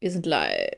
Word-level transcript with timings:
Wir 0.00 0.10
sind 0.10 0.26
live. 0.26 0.70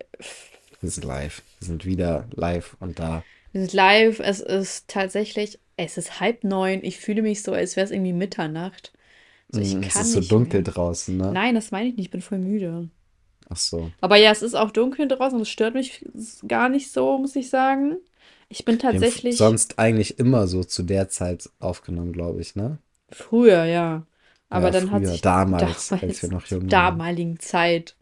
Wir 0.80 0.90
sind 0.90 1.04
live. 1.06 1.42
Wir 1.58 1.68
sind 1.68 1.84
wieder 1.86 2.28
live 2.32 2.76
und 2.80 2.98
da. 2.98 3.24
Wir 3.52 3.60
sind 3.62 3.72
live. 3.72 4.20
Es 4.20 4.40
ist 4.40 4.88
tatsächlich, 4.88 5.58
es 5.76 5.96
ist 5.98 6.20
halb 6.20 6.44
neun. 6.44 6.80
Ich 6.84 6.98
fühle 6.98 7.22
mich 7.22 7.42
so, 7.42 7.52
als 7.52 7.76
wäre 7.76 7.84
es 7.84 7.90
irgendwie 7.90 8.12
Mitternacht. 8.12 8.92
So, 9.50 9.60
ich 9.60 9.80
Mm, 9.80 9.82
Es 9.82 9.94
kann 9.94 10.02
ist 10.02 10.12
so 10.12 10.20
dunkel 10.20 10.62
mehr. 10.62 10.64
draußen, 10.64 11.16
ne? 11.16 11.32
Nein, 11.32 11.54
das 11.54 11.70
meine 11.72 11.88
ich 11.90 11.96
nicht. 11.96 12.06
Ich 12.06 12.10
bin 12.12 12.22
voll 12.22 12.38
müde. 12.38 12.90
Ach 13.48 13.56
so. 13.56 13.92
Aber 14.00 14.16
ja, 14.16 14.30
es 14.30 14.42
ist 14.42 14.54
auch 14.54 14.70
dunkel 14.70 15.08
draußen 15.08 15.36
und 15.36 15.42
es 15.42 15.48
stört 15.50 15.74
mich 15.74 16.04
gar 16.46 16.68
nicht 16.68 16.92
so, 16.92 17.18
muss 17.18 17.36
ich 17.36 17.50
sagen. 17.50 17.98
Ich 18.48 18.64
bin 18.64 18.78
tatsächlich 18.78 19.36
sonst 19.36 19.78
eigentlich 19.78 20.18
immer 20.18 20.46
so 20.46 20.62
zu 20.64 20.82
der 20.82 21.08
Zeit 21.08 21.48
aufgenommen, 21.58 22.12
glaube 22.12 22.40
ich, 22.40 22.54
ne? 22.54 22.78
früher, 23.10 23.64
ja. 23.64 24.06
Aber 24.48 24.70
Ja, 24.70 24.70
dann 24.70 24.90
hat 24.90 25.06
früher, 25.06 25.06
sich 25.06 25.20
damals, 25.20 25.92
als 26.00 26.22
damals, 26.22 26.22
wir 26.22 26.28
noch 26.30 26.46
jung 26.46 26.72
waren. 26.72 27.02
damaligen 27.02 27.38
Zeit, 27.40 27.96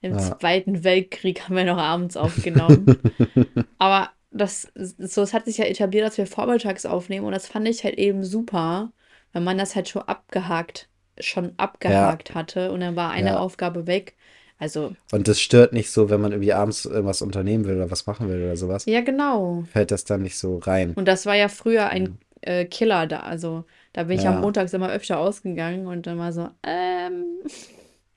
im 0.00 0.18
Ja. 0.18 0.18
Zweiten 0.18 0.84
Weltkrieg 0.84 1.42
haben 1.44 1.56
wir 1.56 1.64
noch 1.64 1.78
abends 1.78 2.16
aufgenommen. 2.16 2.96
Aber 3.78 4.10
das, 4.30 4.68
so, 4.74 5.22
es 5.22 5.32
hat 5.34 5.44
sich 5.46 5.58
ja 5.58 5.64
etabliert, 5.64 6.06
dass 6.06 6.18
wir 6.18 6.26
vormittags 6.26 6.86
aufnehmen 6.86 7.26
und 7.26 7.32
das 7.32 7.46
fand 7.48 7.68
ich 7.68 7.84
halt 7.84 7.98
eben 7.98 8.24
super, 8.24 8.92
wenn 9.32 9.44
man 9.44 9.58
das 9.58 9.74
halt 9.76 9.88
schon 9.88 10.02
abgehakt, 10.02 10.88
schon 11.18 11.54
Ja, 11.84 12.16
abgehakt 12.16 12.34
hatte 12.34 12.72
und 12.72 12.80
dann 12.80 12.96
war 12.96 13.10
eine 13.10 13.30
ja. 13.30 13.38
Aufgabe 13.38 13.86
weg. 13.86 14.16
Also, 14.58 14.94
Und 15.12 15.26
das 15.28 15.40
stört 15.40 15.72
nicht 15.72 15.90
so, 15.90 16.10
wenn 16.10 16.20
man 16.20 16.32
irgendwie 16.32 16.52
abends 16.52 16.84
irgendwas 16.84 17.22
unternehmen 17.22 17.64
will 17.64 17.76
oder 17.76 17.90
was 17.90 18.06
machen 18.06 18.28
will 18.28 18.42
oder 18.42 18.56
sowas. 18.56 18.84
ja, 18.86 19.00
genau. 19.00 19.64
Fällt 19.72 19.90
das 19.90 20.04
dann 20.04 20.22
nicht 20.22 20.38
so 20.38 20.58
rein. 20.58 20.94
Und 20.94 21.06
das 21.08 21.26
war 21.26 21.34
ja 21.34 21.48
früher 21.48 21.88
ein 21.88 22.18
äh, 22.42 22.64
Killer 22.64 23.06
da. 23.06 23.20
Also, 23.20 23.64
da 23.92 24.04
bin 24.04 24.16
ich 24.16 24.26
am 24.28 24.34
Ja. 24.34 24.40
Montags 24.40 24.72
immer 24.72 24.90
öfter 24.90 25.18
ausgegangen 25.18 25.86
und 25.86 26.06
dann 26.06 26.18
war 26.18 26.32
so, 26.32 26.48
ähm. 26.62 27.24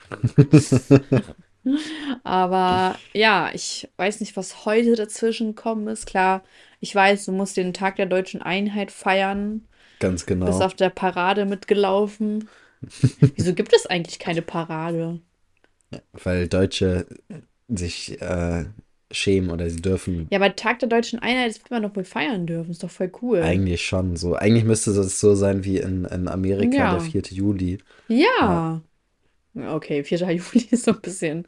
Aber 2.23 2.97
ja, 3.13 3.51
ich 3.53 3.89
weiß 3.97 4.19
nicht, 4.19 4.35
was 4.35 4.65
heute 4.65 4.95
dazwischen 4.95 5.55
gekommen 5.55 5.87
ist. 5.87 6.05
Klar, 6.05 6.43
ich 6.79 6.93
weiß, 6.93 7.25
du 7.25 7.31
musst 7.31 7.57
den 7.57 7.73
Tag 7.73 7.95
der 7.95 8.05
deutschen 8.05 8.41
Einheit 8.41 8.91
feiern. 8.91 9.67
Ganz 9.99 10.25
Bist 10.25 10.27
genau. 10.27 10.59
auf 10.59 10.73
der 10.73 10.89
Parade 10.89 11.45
mitgelaufen. 11.45 12.49
Wieso 13.35 13.53
gibt 13.53 13.73
es 13.73 13.85
eigentlich 13.85 14.19
keine 14.19 14.41
Parade? 14.41 15.19
Weil 16.11 16.47
Deutsche 16.47 17.05
sich 17.69 18.19
äh, 18.21 18.65
schämen 19.11 19.51
oder 19.51 19.69
sie 19.69 19.81
dürfen 19.81 20.27
Ja, 20.31 20.39
aber 20.39 20.55
Tag 20.55 20.79
der 20.79 20.89
deutschen 20.89 21.19
Einheit, 21.19 21.49
das 21.49 21.59
wird 21.59 21.71
man 21.71 21.83
doch 21.83 21.95
wohl 21.95 22.03
feiern 22.03 22.45
dürfen. 22.45 22.71
Ist 22.71 22.83
doch 22.83 22.89
voll 22.89 23.11
cool. 23.21 23.41
eigentlich 23.41 23.85
schon 23.85 24.15
so. 24.17 24.35
Eigentlich 24.35 24.65
müsste 24.65 24.91
es 24.91 25.19
so 25.19 25.35
sein 25.35 25.63
wie 25.63 25.77
in, 25.77 26.05
in 26.05 26.27
Amerika, 26.27 26.69
der 26.71 26.79
Ja. 26.79 26.99
4. 26.99 27.21
Juli. 27.29 27.77
Ja. 28.07 28.25
Ja. 28.39 28.81
Okay, 29.55 30.03
4. 30.03 30.17
Juli 30.31 30.67
ist 30.71 30.85
so 30.85 30.91
ein 30.91 31.01
bisschen. 31.01 31.45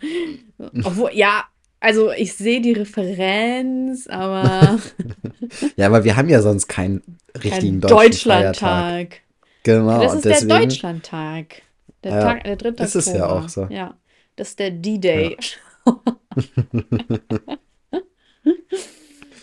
Obwohl, 0.83 1.11
ja, 1.13 1.45
also 1.79 2.11
ich 2.11 2.33
sehe 2.33 2.61
die 2.61 2.73
Referenz, 2.73 4.07
aber 4.07 4.79
Ja, 5.75 5.87
aber 5.87 6.03
wir 6.03 6.15
haben 6.15 6.29
ja 6.29 6.41
sonst 6.41 6.67
keinen 6.67 7.01
richtigen 7.35 7.81
kein 7.81 7.89
deutschen 7.89 8.31
Feiertag. 8.31 9.09
Deutschlandtag. 9.09 9.21
Genau, 9.63 10.01
Das 10.01 10.13
ist 10.15 10.25
der 10.25 10.31
deswegen, 10.33 10.49
Deutschlandtag. 10.49 11.61
Der 12.03 12.11
ja, 12.11 12.21
Tag, 12.21 12.43
der 12.43 12.55
3. 12.55 12.83
ist 12.83 12.95
es 12.95 13.07
ja 13.07 13.27
auch 13.27 13.49
so. 13.49 13.67
Ja, 13.69 13.95
das 14.35 14.49
ist 14.49 14.59
der 14.59 14.69
Ja. 14.69 14.73
D-Day. 14.75 15.37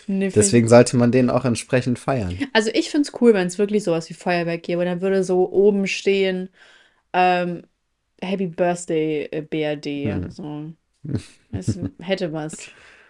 Nee, 0.05 0.25
find 0.31 0.35
Deswegen 0.35 0.67
sollte 0.67 0.97
man 0.97 1.11
den 1.11 1.29
auch 1.29 1.45
entsprechend 1.45 1.97
feiern. 1.99 2.37
Also 2.53 2.69
ich 2.73 2.89
finde 2.89 3.07
es 3.07 3.21
cool, 3.21 3.33
wenn 3.33 3.47
es 3.47 3.57
wirklich 3.57 3.83
sowas 3.83 4.09
wie 4.09 4.13
Feuerwerk 4.13 4.63
gäbe. 4.63 4.83
Dann 4.85 5.01
würde 5.01 5.23
so 5.23 5.49
oben 5.51 5.87
stehen, 5.87 6.49
ähm, 7.13 7.63
Happy 8.25 8.47
Birthday, 8.47 9.27
äh, 9.31 9.41
BRD. 9.41 9.85
Hm. 9.85 10.31
So. 10.31 10.73
Es 11.51 11.79
hätte 11.99 12.31
was. 12.31 12.69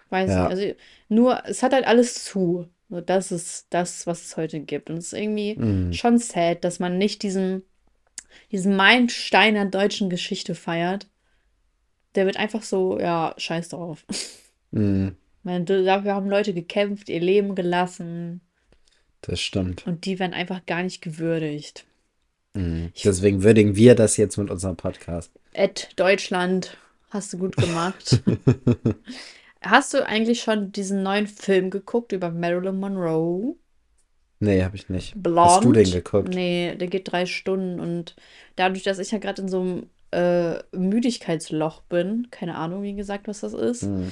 Weiß 0.09 0.27
nicht. 0.27 0.35
Ja, 0.35 0.47
Also 0.47 0.73
nur, 1.09 1.43
es 1.45 1.63
hat 1.63 1.73
halt 1.73 1.85
alles 1.85 2.23
zu. 2.23 2.67
So, 2.89 3.01
das 3.01 3.31
ist 3.31 3.67
das, 3.69 4.05
was 4.07 4.25
es 4.25 4.37
heute 4.37 4.59
gibt. 4.59 4.89
Und 4.89 4.97
es 4.97 5.07
ist 5.07 5.19
irgendwie 5.19 5.55
mm, 5.55 5.93
schon 5.93 6.17
sad, 6.17 6.63
dass 6.63 6.79
man 6.79 6.97
nicht 6.97 7.23
diesen, 7.23 7.63
diesen 8.51 8.75
Meilenstein 8.75 9.53
der 9.53 9.65
deutschen 9.65 10.09
Geschichte 10.09 10.55
feiert. 10.55 11.07
Der 12.15 12.25
wird 12.25 12.37
einfach 12.37 12.61
so, 12.63 12.99
ja, 12.99 13.33
scheiß 13.37 13.69
drauf. 13.69 14.05
Weil 14.71 15.63
dafür 15.65 16.13
haben 16.13 16.29
Leute 16.29 16.53
gekämpft, 16.53 17.09
ihr 17.09 17.19
Leben 17.19 17.55
gelassen. 17.55 18.41
das 19.21 19.39
stimmt. 19.39 19.85
Und 19.87 20.05
die 20.05 20.19
werden 20.19 20.33
einfach 20.33 20.65
gar 20.65 20.83
nicht 20.83 21.01
gewürdigt. 21.01 21.85
Ich, 22.55 23.01
Deswegen 23.01 23.43
würdigen 23.43 23.75
wir 23.75 23.95
das 23.95 24.17
jetzt 24.17 24.37
mit 24.37 24.51
unserem 24.51 24.75
Podcast. 24.75 25.31
Ed 25.53 25.89
Deutschland, 25.95 26.77
hast 27.09 27.33
du 27.33 27.37
gut 27.39 27.55
gemacht. 27.55 28.21
Hast 29.61 29.93
du 29.93 30.05
eigentlich 30.05 30.41
schon 30.41 30.73
diesen 30.73 31.03
neuen 31.03 31.25
Film 31.25 31.69
geguckt 31.69 32.11
über 32.11 32.31
Marilyn 32.31 32.79
Monroe? 32.79 33.55
Nee, 34.39 34.61
habe 34.63 34.75
ich 34.75 34.89
nicht. 34.89 35.15
Hast 35.37 35.63
du 35.63 35.71
den 35.71 35.89
geguckt? 35.89 36.27
Nee, 36.29 36.75
der 36.75 36.87
geht 36.87 37.09
drei 37.09 37.25
Stunden 37.25 37.79
und 37.79 38.15
dadurch, 38.57 38.83
dass 38.83 38.99
ich 38.99 39.11
ja 39.11 39.19
gerade 39.19 39.41
in 39.41 39.47
so 39.47 39.61
einem 39.61 39.89
äh, 40.11 40.61
Müdigkeitsloch 40.75 41.81
bin, 41.83 42.27
keine 42.29 42.55
Ahnung, 42.55 42.83
wie 42.83 42.93
gesagt, 42.93 43.27
was 43.27 43.39
das 43.39 43.53
ist, 43.53 43.83
Mm, 43.83 44.09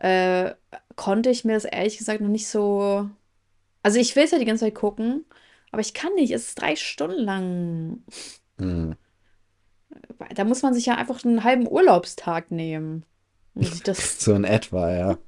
äh, 0.00 0.54
konnte 0.96 1.30
ich 1.30 1.44
mir 1.44 1.54
das 1.54 1.64
ehrlich 1.64 1.96
gesagt 1.98 2.20
noch 2.20 2.28
nicht 2.28 2.48
so. 2.48 3.08
Also 3.82 3.98
ich 3.98 4.14
will 4.16 4.24
es 4.24 4.30
ja 4.32 4.38
die 4.38 4.44
ganze 4.44 4.66
Zeit 4.66 4.74
gucken, 4.74 5.24
aber 5.72 5.80
ich 5.80 5.94
kann 5.94 6.14
nicht. 6.14 6.32
Es 6.32 6.48
ist 6.48 6.60
drei 6.60 6.76
Stunden 6.76 7.20
lang. 7.22 7.98
mm. 8.58 8.92
Da 10.34 10.44
muss 10.44 10.62
man 10.62 10.74
sich 10.74 10.86
ja 10.86 10.94
einfach 10.96 11.24
einen 11.24 11.44
halben 11.44 11.66
Urlaubstag 11.68 12.50
nehmen. 12.50 13.04
So 14.18 14.34
in 14.34 14.44
etwa, 14.44 14.90
ja. 14.92 15.18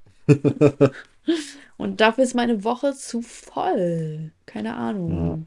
und 1.76 2.00
dafür 2.00 2.24
ist 2.24 2.34
meine 2.34 2.62
Woche 2.64 2.94
zu 2.94 3.22
voll. 3.22 4.30
Keine 4.46 4.68
Ja. 4.68 4.76
Ahnung. 4.76 5.46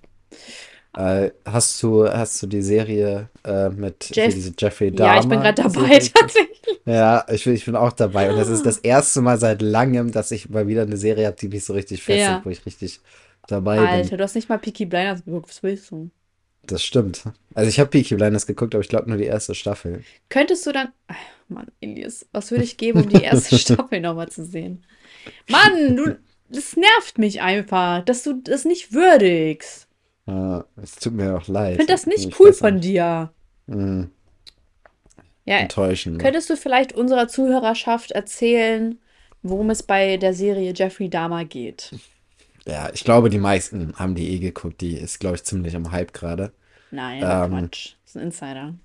Äh, 0.98 1.32
hast 1.46 1.82
du, 1.84 2.08
hast 2.08 2.42
du 2.42 2.48
die 2.48 2.62
Serie 2.62 3.30
äh, 3.44 3.70
mit 3.70 4.12
Jeff, 4.16 4.34
diese 4.34 4.54
Jeffrey 4.58 4.94
ja, 4.98 5.16
ich 5.20 5.28
bin 5.28 5.40
Dahmer 5.42 5.54
gerade 5.54 5.64
dabei, 5.64 6.00
tatsächlich. 6.00 6.82
Ja, 6.86 7.26
ich, 7.30 7.44
bin- 7.44 7.54
ich 7.54 7.66
bin 7.66 7.76
auch 7.76 7.92
dabei. 7.92 8.30
Und 8.32 8.38
das 8.38 8.48
ist 8.50 8.66
das 8.66 8.78
erste 8.84 9.22
Mal 9.22 9.38
seit 9.38 9.62
langem, 9.62 10.12
dass 10.12 10.32
ich 10.32 10.50
mal 10.50 10.68
wieder 10.68 10.84
eine 10.84 10.98
Serie 10.98 11.28
habe, 11.28 11.38
die 11.38 11.50
mich 11.50 11.66
so 11.66 11.74
richtig 11.74 12.02
fesselt, 12.04 12.22
Ja. 12.22 12.42
wo 12.46 12.50
ich 12.50 12.66
richtig 12.66 13.02
dabei 13.48 13.78
bin. 13.78 13.86
Alter, 13.88 14.18
du 14.18 14.24
hast 14.24 14.36
nicht 14.36 14.50
mal 14.50 14.58
Peaky 14.60 14.86
Blinders 14.86 15.24
geguckt. 15.26 15.50
Was 15.50 15.64
willst 15.64 15.92
du? 15.92 16.10
Das 16.64 16.84
stimmt. 16.84 17.24
Also 17.54 17.70
ich 17.70 17.80
habe 17.80 17.90
Peaky 17.92 18.16
Blinders 18.16 18.48
geguckt, 18.48 18.74
aber 18.74 18.82
ich 18.82 18.90
glaube 18.90 19.08
nur 19.10 19.18
die 19.20 19.26
erste 19.26 19.54
Staffel. 19.54 20.04
Könntest 20.30 20.66
du 20.66 20.72
dann. 20.72 20.90
Ach, 21.08 21.16
Mann, 21.48 21.68
Elias, 21.80 22.28
was 22.32 22.50
würde 22.52 22.64
ich 22.64 22.78
geben, 22.78 23.04
um 23.04 23.10
die 23.10 23.22
erste 23.22 23.56
Staffel 23.60 24.02
nochmal 24.02 24.30
zu 24.30 24.44
sehen? 24.46 24.84
Mann, 25.50 25.96
du. 25.96 26.18
Das 26.50 26.76
nervt 26.78 27.18
mich 27.18 27.42
einfach, 27.42 28.06
dass 28.06 28.22
du 28.24 28.34
das 28.34 28.66
nicht 28.66 28.94
würdigst. 28.94 29.88
Äh, 30.28 30.60
es 30.82 30.96
tut 30.96 31.14
mir 31.14 31.36
auch 31.36 31.42
Ich 31.42 31.48
leid. 31.48 31.76
finde 31.78 31.92
das 31.94 32.06
nicht 32.06 32.28
Ich 32.30 32.40
cool 32.40 32.54
von 32.54 32.80
dir. 32.82 33.32
Mm, 33.68 34.04
Ja, 35.46 35.58
enttäuschend. 35.58 36.20
könntest 36.22 36.50
du 36.52 36.56
vielleicht 36.58 36.94
unserer 36.94 37.28
Zuhörerschaft 37.28 38.12
erzählen, 38.12 39.00
worum 39.42 39.70
es 39.72 39.82
bei 39.84 40.18
der 40.18 40.34
Serie 40.36 40.72
Jeffrey 40.76 41.10
Dahmer 41.10 41.46
geht? 41.46 41.92
Ja, 42.68 42.90
ich 42.94 43.04
glaube, 43.04 43.30
die 43.30 43.38
meisten 43.38 43.94
haben 43.98 44.16
die 44.16 44.30
eh 44.34 44.40
geguckt. 44.40 44.82
Die 44.82 44.96
ist, 44.98 45.20
glaube 45.20 45.36
ich, 45.36 45.44
ziemlich 45.44 45.76
am 45.76 45.92
Hype 45.92 46.14
gerade. 46.14 46.52
Nein, 46.92 47.22
Ähm, 47.22 47.50
Quatsch. 47.50 47.94
Das 48.04 48.12
ist 48.12 48.18
ein 48.18 48.24
Insider. 48.24 48.76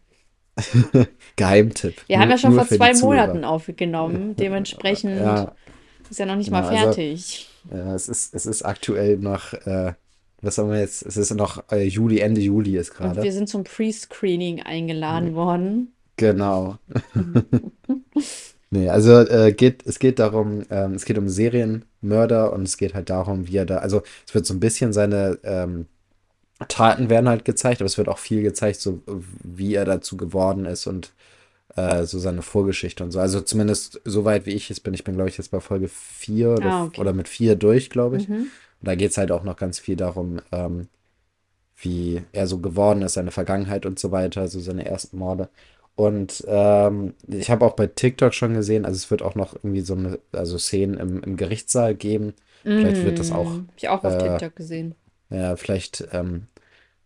Geheimtipp. 1.37 2.03
Wir 2.07 2.19
haben 2.19 2.29
Nur, 2.29 2.37
ja 2.37 2.39
schon 2.39 2.53
vor 2.55 2.67
zwei. 2.69 2.93
Monaten 2.95 3.45
aufgenommen. 3.45 4.37
Dementsprechend 4.37 5.19
Ja, 5.19 5.55
ist 6.11 6.19
ja 6.19 6.27
noch 6.27 6.37
nicht 6.37 6.51
mal 6.51 6.63
genau. 6.63 6.73
Also, 6.87 6.93
fertig. 6.93 7.49
ja, 7.71 7.95
es 7.95 8.09
ist, 8.09 8.35
es 8.35 8.47
ist 8.47 8.63
aktuell 8.63 9.17
noch, 9.19 9.53
äh, 9.55 9.95
was 10.43 10.59
haben 10.59 10.71
wir 10.71 10.81
jetzt? 10.81 11.03
Es 11.07 11.17
ist 11.17 11.33
noch 11.35 11.65
äh, 11.71 11.85
Juli, 11.85 12.19
Ende 12.21 12.41
Juli 12.41 12.77
ist 12.77 12.95
gerade. 12.95 13.23
wir 13.23 13.33
sind 13.33 13.49
zum 13.49 13.65
Pre-Screening 13.65 14.63
eingeladen 14.63 15.35
worden. 15.35 15.93
Genau. 16.17 16.79
Nee, 18.71 18.89
also 18.89 19.19
äh, 19.21 19.53
geht, 19.53 19.85
es 19.87 19.99
geht 19.99 20.19
darum, 20.21 20.63
ähm, 20.71 20.95
es 20.95 21.05
geht 21.05 21.19
um 21.19 21.29
Serienmörder 22.03 22.53
und 22.53 22.63
es 22.63 22.77
geht 22.77 22.95
halt 22.95 23.11
darum, 23.11 23.47
wie 23.49 23.57
er 23.57 23.67
da, 23.67 23.79
also 23.79 24.03
es 24.27 24.35
wird 24.35 24.47
so 24.47 24.55
ein 24.55 24.61
bisschen 24.61 24.93
seine 24.93 25.39
ähm, 25.45 25.87
Taten 26.69 27.09
werden 27.09 27.29
halt 27.29 27.45
gezeigt, 27.45 27.81
aber 27.81 27.87
es 27.87 27.97
wird 27.97 28.09
auch 28.09 28.19
viel 28.19 28.43
gezeigt, 28.43 28.81
so 28.81 29.01
wie 29.43 29.75
er 29.75 29.87
dazu 29.87 30.17
geworden 30.17 30.67
ist 30.67 30.87
und 30.87 31.13
äh, 31.77 32.05
so 32.05 32.19
seine 32.19 32.43
Vorgeschichte 32.43 33.03
und 33.03 33.13
so. 33.13 33.21
Also 33.21 33.41
zumindest 33.41 34.01
so 34.05 34.25
weit 34.27 34.45
wie 34.45 34.51
ich 34.51 34.71
es 34.71 34.81
bin. 34.81 34.93
Ich 34.93 35.05
bin, 35.05 35.15
glaube 35.15 35.31
ich, 35.31 35.39
jetzt 35.39 35.51
bei 35.53 35.61
Folge 35.61 35.89
4 35.89 36.51
oder, 36.51 36.67
Ah, 36.71 36.85
okay. 36.85 37.01
oder 37.01 37.13
mit 37.15 37.29
4 37.29 37.57
durch, 37.57 37.89
glaube 37.89 38.19
ich. 38.19 38.29
Mhm. 38.29 38.35
Und 38.35 38.51
da 38.89 38.95
geht 38.95 39.11
es 39.13 39.17
halt 39.19 39.33
auch 39.33 39.43
noch 39.43 39.57
ganz 39.57 39.79
viel 39.79 39.97
darum, 39.97 40.41
ähm, 40.53 40.89
wie 41.79 42.23
er 42.33 42.47
so 42.47 42.59
geworden 42.59 43.03
ist, 43.03 43.15
seine 43.15 43.31
Vergangenheit 43.31 43.87
und 43.87 43.99
so 43.99 44.11
weiter, 44.11 44.43
also 44.43 44.61
seine 44.61 44.85
ersten 44.85 45.17
Morde. 45.19 45.49
Und 46.01 46.45
ähm, 46.49 47.13
ich 47.29 47.51
habe 47.51 47.67
auch 47.67 47.75
bei 47.75 47.87
TikTok 47.87 48.33
schon 48.33 48.55
gesehen, 48.55 48.87
also 48.87 48.97
es 48.97 49.11
wird 49.11 49.21
auch 49.21 49.35
noch 49.35 49.55
irgendwie 49.55 49.83
so 49.83 49.95
eine, 49.95 50.19
also 50.33 50.57
Szenen 50.57 50.97
im, 50.97 51.23
im 51.23 51.37
Gerichtssaal 51.37 51.95
geben. 51.95 52.33
Vielleicht 52.63 53.05
wird 53.05 53.19
das 53.19 53.33
auch, 53.33 53.53
hab 53.53 53.65
ich 53.77 53.89
auch 53.91 54.03
auf 54.03 54.15
äh, 54.15 54.19
TikTok 54.19 54.57
gesehen. 54.57 54.95
ja, 55.29 55.57
vielleicht 55.57 56.09
ähm, 56.13 56.47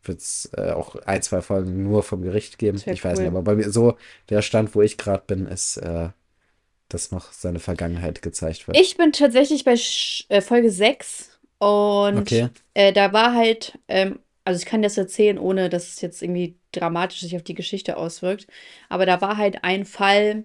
wird 0.04 0.20
es 0.20 0.48
äh, 0.56 0.70
auch 0.70 0.94
ein, 0.94 1.22
zwei 1.22 1.42
Folgen 1.42 1.82
nur 1.82 2.04
vom 2.04 2.22
Gericht 2.22 2.58
geben. 2.58 2.80
Ich 2.86 3.04
weiß 3.04 3.18
nicht, 3.18 3.28
cool. 3.28 3.36
aber 3.36 3.42
bei 3.42 3.56
mir 3.56 3.68
so, 3.68 3.96
der 4.30 4.42
Stand, 4.42 4.76
wo 4.76 4.82
ich 4.82 4.96
gerade 4.96 5.24
bin, 5.26 5.46
ist, 5.46 5.76
äh, 5.78 6.10
dass 6.88 7.10
noch 7.10 7.32
seine 7.32 7.58
Vergangenheit 7.58 8.22
gezeigt 8.22 8.68
wird. 8.68 8.78
Ich 8.78 8.96
bin 8.96 9.10
tatsächlich 9.10 9.64
bei 9.64 9.76
Sch 9.76 10.26
äh, 10.28 10.40
Folge 10.40 10.70
6 10.70 11.30
und 11.58 12.18
Okay. 12.18 12.48
äh, 12.74 12.92
da 12.92 13.12
war 13.12 13.34
halt, 13.34 13.76
ähm, 13.88 14.20
also 14.44 14.58
ich 14.58 14.66
kann 14.66 14.82
das 14.82 14.98
erzählen, 14.98 15.38
ohne 15.38 15.68
dass 15.70 15.88
es 15.88 16.00
jetzt 16.00 16.22
irgendwie 16.22 16.58
dramatisch 16.72 17.20
sich 17.20 17.36
auf 17.36 17.42
die 17.42 17.54
Geschichte 17.54 17.96
auswirkt, 17.96 18.46
aber 18.88 19.06
da 19.06 19.20
war 19.20 19.36
halt 19.36 19.64
ein 19.64 19.84
Fall, 19.86 20.44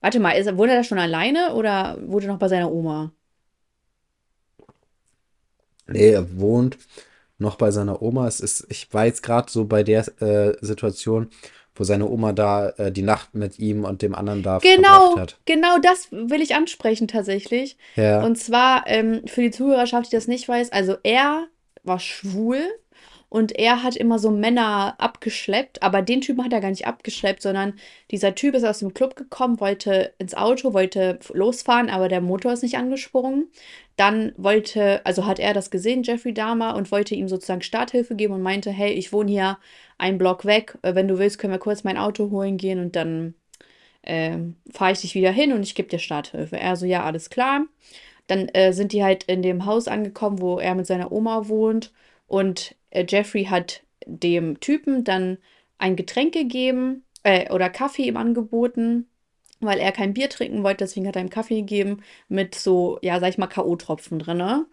warte 0.00 0.20
mal, 0.20 0.32
ist, 0.32 0.56
wohnt 0.56 0.70
er 0.70 0.76
da 0.78 0.84
schon 0.84 0.98
alleine 0.98 1.54
oder 1.54 1.98
wohnt 2.06 2.24
er 2.24 2.28
noch 2.32 2.38
bei 2.38 2.48
seiner 2.48 2.72
Oma? 2.72 3.12
Nee, 5.86 6.10
er 6.10 6.38
wohnt 6.38 6.78
noch 7.38 7.56
bei 7.56 7.70
seiner 7.70 8.02
Oma. 8.02 8.26
Es 8.26 8.40
ist, 8.40 8.66
ich 8.68 8.92
war 8.92 9.06
jetzt 9.06 9.22
gerade 9.22 9.50
so 9.50 9.64
bei 9.64 9.82
der 9.82 10.06
äh, 10.20 10.56
Situation, 10.60 11.30
wo 11.74 11.84
seine 11.84 12.08
Oma 12.08 12.32
da 12.32 12.70
äh, 12.70 12.92
die 12.92 13.02
Nacht 13.02 13.34
mit 13.34 13.58
ihm 13.58 13.84
und 13.84 14.02
dem 14.02 14.14
anderen 14.14 14.42
da 14.42 14.60
verbracht 14.60 14.76
Genau, 14.76 15.16
hat. 15.16 15.38
genau 15.46 15.78
das 15.78 16.10
will 16.10 16.42
ich 16.42 16.54
ansprechen 16.54 17.08
tatsächlich. 17.08 17.78
Ja. 17.96 18.24
Und 18.24 18.36
zwar 18.36 18.84
ähm, 18.86 19.22
für 19.26 19.42
die 19.42 19.50
Zuhörerschaft, 19.50 20.10
die 20.12 20.16
das 20.16 20.26
nicht 20.26 20.48
weiß, 20.48 20.72
also 20.72 20.96
er 21.04 21.46
war 21.84 22.00
schwul 22.00 22.60
und 23.30 23.52
er 23.58 23.82
hat 23.82 23.96
immer 23.96 24.18
so 24.18 24.30
Männer 24.30 24.94
abgeschleppt, 24.98 25.82
aber 25.82 26.00
den 26.00 26.22
Typen 26.22 26.44
hat 26.44 26.52
er 26.52 26.60
gar 26.60 26.70
nicht 26.70 26.86
abgeschleppt, 26.86 27.42
sondern 27.42 27.74
dieser 28.10 28.34
Typ 28.34 28.54
ist 28.54 28.64
aus 28.64 28.78
dem 28.78 28.94
Club 28.94 29.16
gekommen, 29.16 29.60
wollte 29.60 30.14
ins 30.18 30.34
Auto, 30.34 30.72
wollte 30.72 31.18
losfahren, 31.32 31.90
aber 31.90 32.08
der 32.08 32.22
Motor 32.22 32.54
ist 32.54 32.62
nicht 32.62 32.78
angesprungen. 32.78 33.48
Dann 33.96 34.32
wollte, 34.36 35.04
also 35.04 35.26
hat 35.26 35.38
er 35.40 35.52
das 35.52 35.70
gesehen, 35.70 36.04
Jeffrey 36.04 36.32
Dahmer, 36.32 36.76
und 36.76 36.90
wollte 36.90 37.14
ihm 37.14 37.28
sozusagen 37.28 37.62
Starthilfe 37.62 38.14
geben 38.14 38.34
und 38.34 38.42
meinte, 38.42 38.70
hey, 38.70 38.92
ich 38.92 39.12
wohne 39.12 39.30
hier 39.30 39.58
einen 39.98 40.18
Block 40.18 40.44
weg, 40.44 40.78
äh, 40.82 40.94
wenn 40.94 41.08
du 41.08 41.18
willst, 41.18 41.38
können 41.38 41.52
wir 41.52 41.58
kurz 41.58 41.84
mein 41.84 41.98
Auto 41.98 42.30
holen 42.30 42.56
gehen 42.56 42.78
und 42.78 42.96
dann 42.96 43.34
ähm, 44.04 44.56
fahre 44.72 44.92
ich 44.92 45.00
dich 45.00 45.14
wieder 45.14 45.32
hin 45.32 45.52
und 45.52 45.62
ich 45.62 45.74
gebe 45.74 45.88
dir 45.88 45.98
Starthilfe. 45.98 46.58
Er 46.58 46.76
so, 46.76 46.86
ja, 46.86 47.04
alles 47.04 47.28
klar. 47.28 47.66
Dann 48.26 48.48
äh, 48.48 48.72
sind 48.72 48.92
die 48.92 49.04
halt 49.04 49.24
in 49.24 49.42
dem 49.42 49.66
Haus 49.66 49.88
angekommen, 49.88 50.40
wo 50.40 50.58
er 50.58 50.74
mit 50.74 50.86
seiner 50.86 51.12
Oma 51.12 51.48
wohnt. 51.48 51.92
Und 52.26 52.72
äh, 52.72 52.77
Jeffrey 52.92 53.44
hat 53.44 53.82
dem 54.06 54.60
Typen 54.60 55.04
dann 55.04 55.38
ein 55.78 55.96
Getränk 55.96 56.32
gegeben 56.34 57.04
äh, 57.22 57.52
oder 57.52 57.70
Kaffee 57.70 58.06
ihm 58.06 58.16
angeboten, 58.16 59.08
weil 59.60 59.78
er 59.78 59.92
kein 59.92 60.14
Bier 60.14 60.28
trinken 60.30 60.62
wollte. 60.62 60.84
Deswegen 60.84 61.06
hat 61.06 61.16
er 61.16 61.22
ihm 61.22 61.30
Kaffee 61.30 61.60
gegeben 61.60 62.02
mit 62.28 62.54
so, 62.54 62.98
ja, 63.02 63.20
sag 63.20 63.30
ich 63.30 63.38
mal, 63.38 63.46
K.O.-Tropfen 63.48 64.18
drin. 64.18 64.66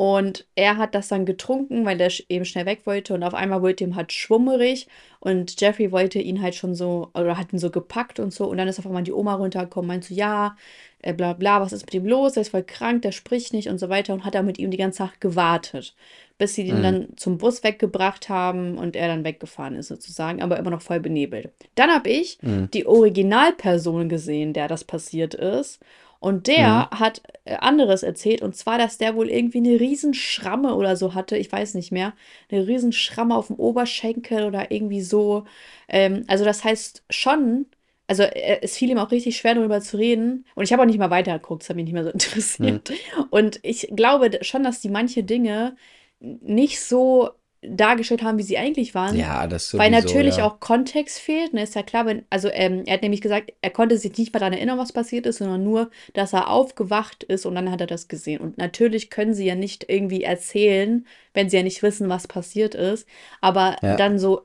Und 0.00 0.46
er 0.54 0.78
hat 0.78 0.94
das 0.94 1.08
dann 1.08 1.26
getrunken, 1.26 1.84
weil 1.84 2.00
er 2.00 2.10
eben 2.30 2.46
schnell 2.46 2.64
weg 2.64 2.86
wollte. 2.86 3.12
Und 3.12 3.22
auf 3.22 3.34
einmal 3.34 3.60
wurde 3.60 3.84
ihm 3.84 3.96
halt 3.96 4.14
schwummerig. 4.14 4.86
Und 5.18 5.60
Jeffrey 5.60 5.92
wollte 5.92 6.18
ihn 6.18 6.40
halt 6.40 6.54
schon 6.54 6.74
so, 6.74 7.10
oder 7.12 7.36
hat 7.36 7.52
ihn 7.52 7.58
so 7.58 7.68
gepackt 7.68 8.18
und 8.18 8.32
so. 8.32 8.46
Und 8.46 8.56
dann 8.56 8.66
ist 8.66 8.78
auf 8.78 8.86
einmal 8.86 9.02
die 9.02 9.12
Oma 9.12 9.34
runtergekommen, 9.34 9.88
meint 9.88 10.04
so, 10.04 10.14
ja, 10.14 10.56
äh, 11.02 11.12
bla 11.12 11.34
bla, 11.34 11.60
was 11.60 11.74
ist 11.74 11.84
mit 11.84 11.92
ihm 11.92 12.06
los? 12.06 12.32
Der 12.32 12.40
ist 12.40 12.48
voll 12.48 12.62
krank, 12.62 13.02
der 13.02 13.12
spricht 13.12 13.52
nicht 13.52 13.68
und 13.68 13.76
so 13.78 13.90
weiter. 13.90 14.14
Und 14.14 14.24
hat 14.24 14.34
dann 14.34 14.46
mit 14.46 14.58
ihm 14.58 14.70
die 14.70 14.78
ganze 14.78 15.02
Nacht 15.02 15.20
gewartet, 15.20 15.94
bis 16.38 16.54
sie 16.54 16.62
ihn 16.62 16.78
Mhm. 16.78 16.82
dann 16.82 17.08
zum 17.16 17.36
Bus 17.36 17.62
weggebracht 17.62 18.30
haben 18.30 18.78
und 18.78 18.96
er 18.96 19.08
dann 19.08 19.22
weggefahren 19.24 19.76
ist 19.76 19.88
sozusagen, 19.88 20.40
aber 20.40 20.58
immer 20.58 20.70
noch 20.70 20.80
voll 20.80 21.00
benebelt. 21.00 21.50
Dann 21.74 21.90
habe 21.90 22.08
ich 22.08 22.38
Mhm. 22.40 22.70
die 22.72 22.86
Originalperson 22.86 24.08
gesehen, 24.08 24.54
der 24.54 24.66
das 24.66 24.82
passiert 24.82 25.34
ist. 25.34 25.78
Und 26.20 26.46
der 26.48 26.90
hat 26.90 27.22
äh, 27.44 27.56
anderes 27.56 28.02
erzählt, 28.02 28.42
und 28.42 28.54
zwar, 28.54 28.78
dass 28.78 28.98
der 28.98 29.16
wohl 29.16 29.30
irgendwie 29.30 29.58
eine 29.58 29.80
Riesenschramme 29.80 30.74
oder 30.74 30.94
so 30.96 31.14
hatte, 31.14 31.36
ich 31.38 31.50
weiß 31.50 31.74
nicht 31.74 31.92
mehr, 31.92 32.12
eine 32.50 32.66
Riesenschramme 32.66 33.34
auf 33.34 33.46
dem 33.48 33.56
Oberschenkel 33.56 34.44
oder 34.44 34.70
irgendwie 34.70 35.00
so. 35.00 35.44
Ähm, 35.88 36.24
also 36.28 36.44
das 36.44 36.62
heißt 36.62 37.04
schon, 37.08 37.66
also 38.06 38.22
äh, 38.24 38.58
es 38.62 38.76
fiel 38.76 38.90
ihm 38.90 38.98
auch 38.98 39.12
richtig 39.12 39.36
schwer, 39.38 39.54
darüber 39.54 39.80
zu 39.80 39.96
reden. 39.96 40.44
Und 40.54 40.64
ich 40.64 40.72
habe 40.72 40.82
auch 40.82 40.86
nicht 40.86 40.98
mal 40.98 41.10
weitergeguckt, 41.10 41.62
es 41.62 41.70
hat 41.70 41.76
mich 41.76 41.84
nicht 41.86 41.94
mehr 41.94 42.04
so 42.04 42.10
interessiert. 42.12 42.82
Und 43.30 43.60
ich 43.62 43.88
glaube 43.96 44.30
schon, 44.42 44.62
dass 44.62 44.80
die 44.80 44.90
manche 44.90 45.22
Dinge 45.24 45.76
nicht 46.20 46.80
so 46.82 47.30
dargestellt 47.62 48.22
haben, 48.22 48.38
wie 48.38 48.42
sie 48.42 48.56
eigentlich 48.58 48.94
waren. 48.94 49.16
Ja, 49.16 49.46
das 49.46 49.76
Weil 49.76 49.90
sowieso, 49.90 50.06
natürlich 50.08 50.36
ja. 50.38 50.46
auch 50.46 50.60
Kontext 50.60 51.18
fehlt. 51.18 51.52
Ne? 51.52 51.62
Ist 51.62 51.74
ja 51.74 51.82
klar, 51.82 52.06
wenn, 52.06 52.24
also 52.30 52.48
ähm, 52.48 52.84
er 52.86 52.94
hat 52.94 53.02
nämlich 53.02 53.20
gesagt, 53.20 53.52
er 53.60 53.70
konnte 53.70 53.98
sich 53.98 54.16
nicht 54.16 54.32
mehr 54.32 54.40
daran 54.40 54.54
erinnern, 54.54 54.78
was 54.78 54.92
passiert 54.92 55.26
ist, 55.26 55.38
sondern 55.38 55.62
nur, 55.62 55.90
dass 56.14 56.32
er 56.32 56.48
aufgewacht 56.48 57.22
ist 57.24 57.44
und 57.46 57.54
dann 57.54 57.70
hat 57.70 57.80
er 57.82 57.86
das 57.86 58.08
gesehen. 58.08 58.40
Und 58.40 58.56
natürlich 58.58 59.10
können 59.10 59.34
sie 59.34 59.44
ja 59.46 59.54
nicht 59.54 59.84
irgendwie 59.88 60.22
erzählen, 60.22 61.06
wenn 61.34 61.50
sie 61.50 61.58
ja 61.58 61.62
nicht 61.62 61.82
wissen, 61.82 62.08
was 62.08 62.26
passiert 62.28 62.74
ist. 62.74 63.06
Aber 63.42 63.76
Ja. 63.82 63.96
dann 63.96 64.18
so, 64.18 64.42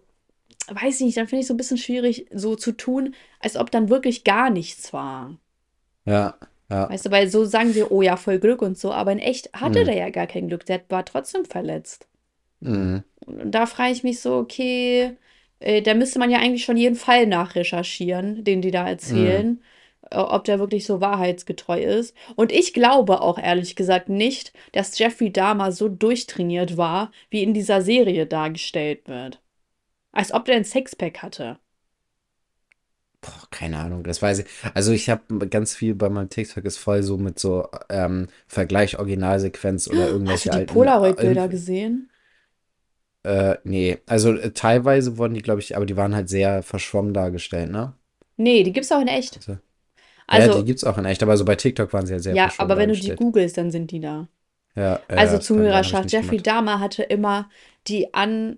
weiß 0.69 0.95
ich 0.99 1.05
nicht, 1.05 1.17
dann 1.17 1.27
finde 1.27 1.41
ich 1.41 1.47
so 1.47 1.53
ein 1.53 1.57
bisschen 1.57 1.77
schwierig, 1.77 2.27
so 2.33 2.55
zu 2.55 2.71
tun, 2.73 3.15
als 3.39 3.55
ob 3.55 3.71
dann 3.71 3.89
wirklich 3.89 4.23
gar 4.25 4.49
nichts 4.49 4.91
war. 4.93 5.37
Ja, 6.05 6.35
ja. 6.69 6.89
Weißt 6.89 7.05
du, 7.05 7.11
weil 7.11 7.29
so 7.29 7.45
sagen 7.45 7.71
sie, 7.73 7.83
oh 7.83 8.01
ja, 8.01 8.17
voll 8.17 8.39
Glück 8.39 8.61
und 8.61 8.77
so, 8.77 8.91
aber 8.91 9.11
in 9.11 9.19
echt 9.19 9.53
hatte 9.53 9.81
Mhm. 9.81 9.85
der 9.85 9.95
ja 9.95 10.09
gar 10.09 10.27
kein 10.27 10.47
Glück, 10.47 10.65
der 10.65 10.81
war 10.89 11.05
trotzdem 11.05 11.45
verletzt. 11.45 12.07
Mhm. 12.65 13.03
Und 13.25 13.51
da 13.51 13.65
frage 13.65 13.93
ich 13.93 14.03
mich 14.03 14.19
so, 14.21 14.35
okay, 14.35 15.17
äh, 15.59 15.81
da 15.81 15.93
müsste 15.93 16.19
man 16.19 16.29
ja 16.29 16.39
eigentlich 16.39 16.65
schon 16.65 16.77
jeden 16.77 16.95
Fall 16.95 17.27
nachrecherchieren, 17.27 18.43
den 18.43 18.61
die 18.61 18.71
da 18.71 18.87
erzählen, 18.87 19.61
äh, 20.11 20.17
ob 20.17 20.43
der 20.45 20.59
wirklich 20.59 20.85
so 20.85 21.01
wahrheitsgetreu 21.01 21.81
ist. 21.81 22.15
Und 22.35 22.51
ich 22.51 22.73
glaube 22.73 23.21
auch 23.21 23.37
ehrlich 23.39 23.75
gesagt 23.75 24.09
nicht, 24.09 24.53
dass 24.73 24.97
Jeffrey 24.97 25.31
Dahmer 25.31 25.71
so 25.71 25.89
durchtrainiert 25.89 26.77
war, 26.77 27.11
wie 27.29 27.43
in 27.43 27.53
dieser 27.53 27.81
Serie 27.81 28.25
dargestellt 28.25 29.07
wird. 29.07 29.41
Als 30.11 30.31
ob 30.33 30.45
der 30.45 30.55
ein 30.55 30.63
Sixpack 30.63 31.23
hatte. 31.23 31.57
Boah, 33.21 33.47
keine 33.49 33.79
Ahnung, 33.79 34.03
das 34.03 34.21
weiß 34.21 34.39
ich. 34.39 34.45
Also 34.75 34.91
ich 34.91 35.09
habe 35.09 35.49
ganz 35.49 35.73
viel 35.73 35.95
bei 35.95 36.09
meinem 36.09 36.29
TikTok 36.29 36.63
ist 36.65 36.77
voll 36.77 37.01
so 37.01 37.17
mit 37.17 37.39
so 37.39 37.67
ähm, 37.89 38.27
Vergleich 38.47 38.99
Originalsequenz 38.99 39.87
oder 39.87 40.03
Hast 40.03 40.11
irgendwelche 40.11 40.49
du 40.51 40.59
die 40.59 40.65
Polaroid-Bilder 40.65 41.45
äh, 41.45 41.49
gesehen? 41.49 42.11
Äh, 43.25 43.57
nee, 43.63 43.97
also 44.05 44.33
äh, 44.33 44.51
teilweise 44.51 45.17
wurden 45.17 45.33
die, 45.33 45.41
glaube 45.41 45.61
ich, 45.61 45.75
aber 45.75 45.85
die 45.85 45.97
waren 45.97 46.15
halt 46.15 46.29
sehr 46.29 46.63
verschwommen 46.63 47.13
dargestellt, 47.13 47.71
ne? 47.71 47.93
Nee, 48.37 48.63
die 48.63 48.73
gibt's 48.73 48.91
auch 48.91 49.01
in 49.01 49.07
echt. 49.07 49.35
Also, 49.37 49.53
ja, 49.53 49.57
Also, 50.27 50.61
die 50.61 50.65
gibt's 50.65 50.83
auch 50.83 50.97
in 50.97 51.05
echt, 51.05 51.23
aber 51.23 51.37
so 51.37 51.45
bei 51.45 51.55
TikTok 51.55 51.93
waren 51.93 52.05
sie 52.05 52.13
ja 52.13 52.19
sehr 52.19 52.35
ja, 52.35 52.43
verschwommen 52.43 52.71
aber 52.71 52.77
wenn 52.79 52.89
du 52.89 52.95
die 52.95 53.11
googelst, 53.15 53.57
dann 53.57 53.71
sind 53.71 53.91
die 53.91 53.99
da. 53.99 54.27
Ja, 54.75 54.99
ja, 55.09 55.15
Also 55.15 55.37
ich 55.37 55.43
Zuhörerschaft, 55.45 56.05
nicht 56.05 56.13
Jeffrey 56.13 56.37
gemacht. 56.37 56.47
Dahmer 56.47 56.79
hatte 56.79 57.03
immer 57.03 57.49
die 57.87 58.13
An, 58.13 58.57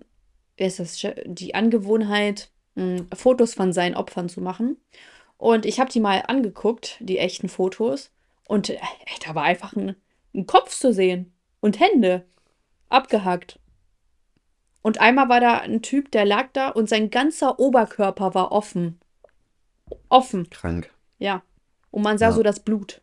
wer 0.56 0.66
ist 0.66 0.80
das, 0.80 1.00
die 1.26 1.54
Angewohnheit, 1.54 2.50
mh, 2.74 3.06
Fotos 3.14 3.54
von 3.54 3.72
seinen 3.72 3.94
Opfern 3.94 4.28
zu 4.28 4.40
machen. 4.40 4.76
Und 5.38 5.66
ich 5.66 5.80
habe 5.80 5.90
die 5.90 6.00
mal 6.00 6.24
angeguckt, 6.26 6.96
die 7.00 7.18
echten 7.18 7.48
Fotos. 7.48 8.10
Und 8.48 8.70
äh, 8.70 8.78
da 9.26 9.34
war 9.34 9.44
einfach 9.44 9.74
ein, 9.76 9.96
ein 10.34 10.46
Kopf 10.46 10.76
zu 10.78 10.92
sehen 10.92 11.32
und 11.60 11.80
Hände 11.80 12.24
abgehackt. 12.88 13.58
Und 14.88 15.02
einmal 15.02 15.28
war 15.28 15.38
da 15.40 15.58
ein 15.58 15.82
Typ, 15.82 16.10
der 16.12 16.24
lag 16.24 16.46
da 16.54 16.70
und 16.70 16.88
sein 16.88 17.10
ganzer 17.10 17.58
Oberkörper 17.60 18.32
war 18.34 18.52
offen. 18.52 18.98
Offen, 20.08 20.48
Krank. 20.48 20.90
ja. 21.18 21.42
Und 21.90 22.00
man 22.02 22.16
sah 22.16 22.28
Ja. 22.28 22.32
so 22.32 22.42
das 22.42 22.60
Blut. 22.60 23.02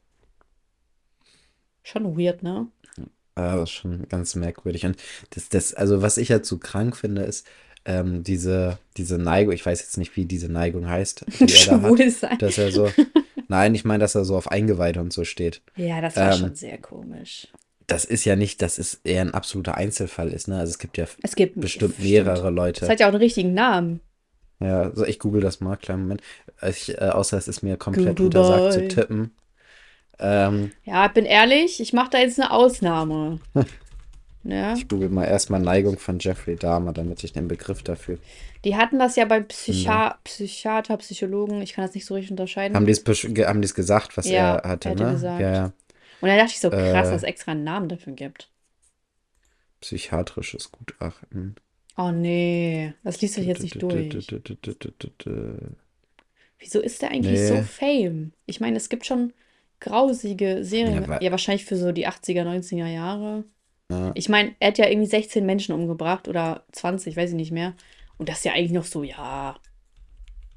Schon 1.84 2.18
weird, 2.18 2.42
ne? 2.42 2.68
Ist 3.62 3.70
schon 3.70 4.08
ganz 4.10 4.34
merkwürdig. 4.34 4.84
Und 4.88 4.98
das, 5.30 5.50
das, 5.50 5.76
also 5.76 6.02
was 6.02 6.18
ich 6.18 6.32
halt 6.32 6.48
so 6.48 6.58
krank 6.58 6.98
finde, 6.98 7.22
ist 7.22 7.46
ähm, 7.86 8.24
diese, 8.24 8.80
diese 8.98 9.20
Neigung, 9.20 9.54
ich 9.54 9.64
weiß 9.64 9.80
jetzt 9.80 10.00
nicht, 10.00 10.16
wie 10.16 10.26
diese 10.26 10.50
Neigung 10.50 10.88
heißt, 10.90 11.24
die 11.40 11.54
er 11.70 11.78
da 11.78 11.82
hat, 11.84 12.12
sein. 12.12 12.38
dass 12.40 12.58
er 12.58 12.72
so, 12.72 12.92
nein, 13.48 13.76
ich 13.76 13.86
meine, 13.86 14.00
dass 14.00 14.16
er 14.16 14.26
so 14.26 14.36
auf 14.36 14.50
Eingeweide 14.52 15.02
und 15.02 15.14
so 15.14 15.24
steht. 15.24 15.62
Ja, 15.76 16.02
das 16.02 16.16
war 16.16 16.34
Ähm, 16.34 16.40
schon 16.40 16.56
sehr 16.56 16.80
komisch. 16.80 17.48
Das 17.88 18.04
ist 18.06 18.26
ja 18.26 18.36
nicht, 18.36 18.62
dass 18.62 18.80
es 18.80 19.02
eher 19.04 19.22
ein 19.22 19.34
absoluter 19.34 19.76
Einzelfall 19.76 20.30
ist, 20.34 20.48
ne? 20.48 20.58
Also 20.58 20.72
es 20.72 20.80
gibt 20.80 20.98
ja 20.98 21.06
Es 21.22 21.36
gibt 21.36 21.60
bestimmt 21.62 21.96
stimmt. 21.96 22.00
mehrere 22.00 22.48
Das 22.48 22.52
Leute. 22.52 22.88
hat 22.90 23.00
ja 23.00 23.06
auch 23.08 23.12
einen 23.12 23.22
richtigen 23.22 23.54
Namen. 23.54 24.02
Ja, 24.60 24.84
also 24.84 25.06
ich 25.06 25.20
google 25.20 25.42
das 25.42 25.60
mal, 25.60 25.76
kleinen 25.76 26.04
Moment. 26.04 26.22
Ich, 26.62 26.90
äh, 26.90 27.10
außer 27.10 27.38
es 27.38 27.48
ist 27.48 27.62
mir 27.62 27.78
komplett 27.78 28.18
Google 28.18 28.26
untersagt 28.26 28.74
zu 28.74 28.88
tippen. 28.88 29.32
Ähm, 30.20 30.72
Ja, 30.84 31.08
bin 31.08 31.26
ehrlich, 31.26 31.80
ich 31.82 31.94
mache 31.94 32.12
da 32.12 32.20
jetzt 32.20 32.40
eine 32.40 32.52
Ausnahme. 32.52 33.40
Ja, 34.44 34.74
ich 34.78 34.88
google 34.88 35.10
mal 35.10 35.26
erstmal 35.26 35.60
Neigung 35.60 35.98
von 35.98 36.20
Jeffrey 36.20 36.56
Dahmer, 36.56 36.94
damit 36.94 37.24
ich 37.24 37.34
den 37.34 37.48
Begriff 37.48 37.84
dafür. 37.84 38.18
die 38.64 38.76
hatten 38.76 39.00
das 39.00 39.16
ja 39.16 39.26
beim 39.26 39.48
Psycha 39.48 40.18
Psychiater, 40.24 40.98
Psychologen, 40.98 41.62
ich 41.62 41.74
kann 41.74 41.86
das 41.86 41.94
nicht 41.96 42.06
so 42.06 42.14
richtig 42.16 42.32
unterscheiden. 42.32 42.74
Es 42.74 43.04
haben 43.46 43.62
die 43.62 43.66
es 43.66 43.76
gesagt, 43.76 44.18
was 44.18 44.30
Ja, 44.30 44.56
er 44.58 44.70
hatte, 44.70 44.90
er 44.90 44.92
hatte 44.92 45.04
ne? 45.04 45.12
gesagt. 45.12 45.42
Ja, 45.42 45.52
ja. 45.54 45.72
Und 46.26 46.30
dann 46.30 46.40
dachte 46.40 46.54
ich 46.54 46.60
so, 46.60 46.72
krass, 46.72 47.08
Äh. 47.08 47.12
dass 47.12 47.12
es 47.12 47.22
extra 47.22 47.52
einen 47.52 47.64
Namen 47.64 47.88
dafür 47.88 48.14
gibt. 48.14 48.50
Psychiatrisches 49.80 50.72
Gutachten. 50.72 51.56
Oh 51.98 52.10
nee, 52.10 52.96
das 53.04 53.22
liest 53.22 53.36
sich 53.36 53.46
jetzt 53.46 53.62
nicht 53.62 53.80
durch. 53.80 54.28
Wieso 56.58 56.80
ist 56.80 57.04
der 57.04 57.12
eigentlich 57.12 57.40
Nee. 57.40 57.48
so 57.48 57.62
fame? 57.62 58.32
Ich 58.48 58.60
meine, 58.60 58.78
es 58.78 58.90
gibt 58.90 59.06
schon 59.06 59.34
grausige 59.80 60.64
Serien. 60.64 61.06
Ja, 61.08 61.22
Ja, 61.22 61.30
wahrscheinlich 61.30 61.66
für 61.66 61.76
so 61.78 61.92
die 61.92 62.08
80er, 62.08 62.44
90er 62.44 62.88
Jahre. 62.88 63.44
Ja. 63.92 64.12
Ich 64.16 64.28
meine, 64.30 64.56
er 64.60 64.70
hat 64.70 64.80
ja 64.80 64.88
irgendwie 64.90 65.08
16 65.08 65.46
Menschen 65.46 65.76
umgebracht 65.76 66.28
oder 66.28 66.64
20, 66.72 67.16
weiß 67.16 67.30
ich 67.30 67.36
nicht 67.36 67.52
mehr. 67.52 67.76
Und 68.18 68.30
das 68.30 68.40
ist 68.40 68.46
ja 68.46 68.54
eigentlich 68.54 68.72
noch 68.72 68.86
so, 68.86 69.04
ja. 69.04 69.56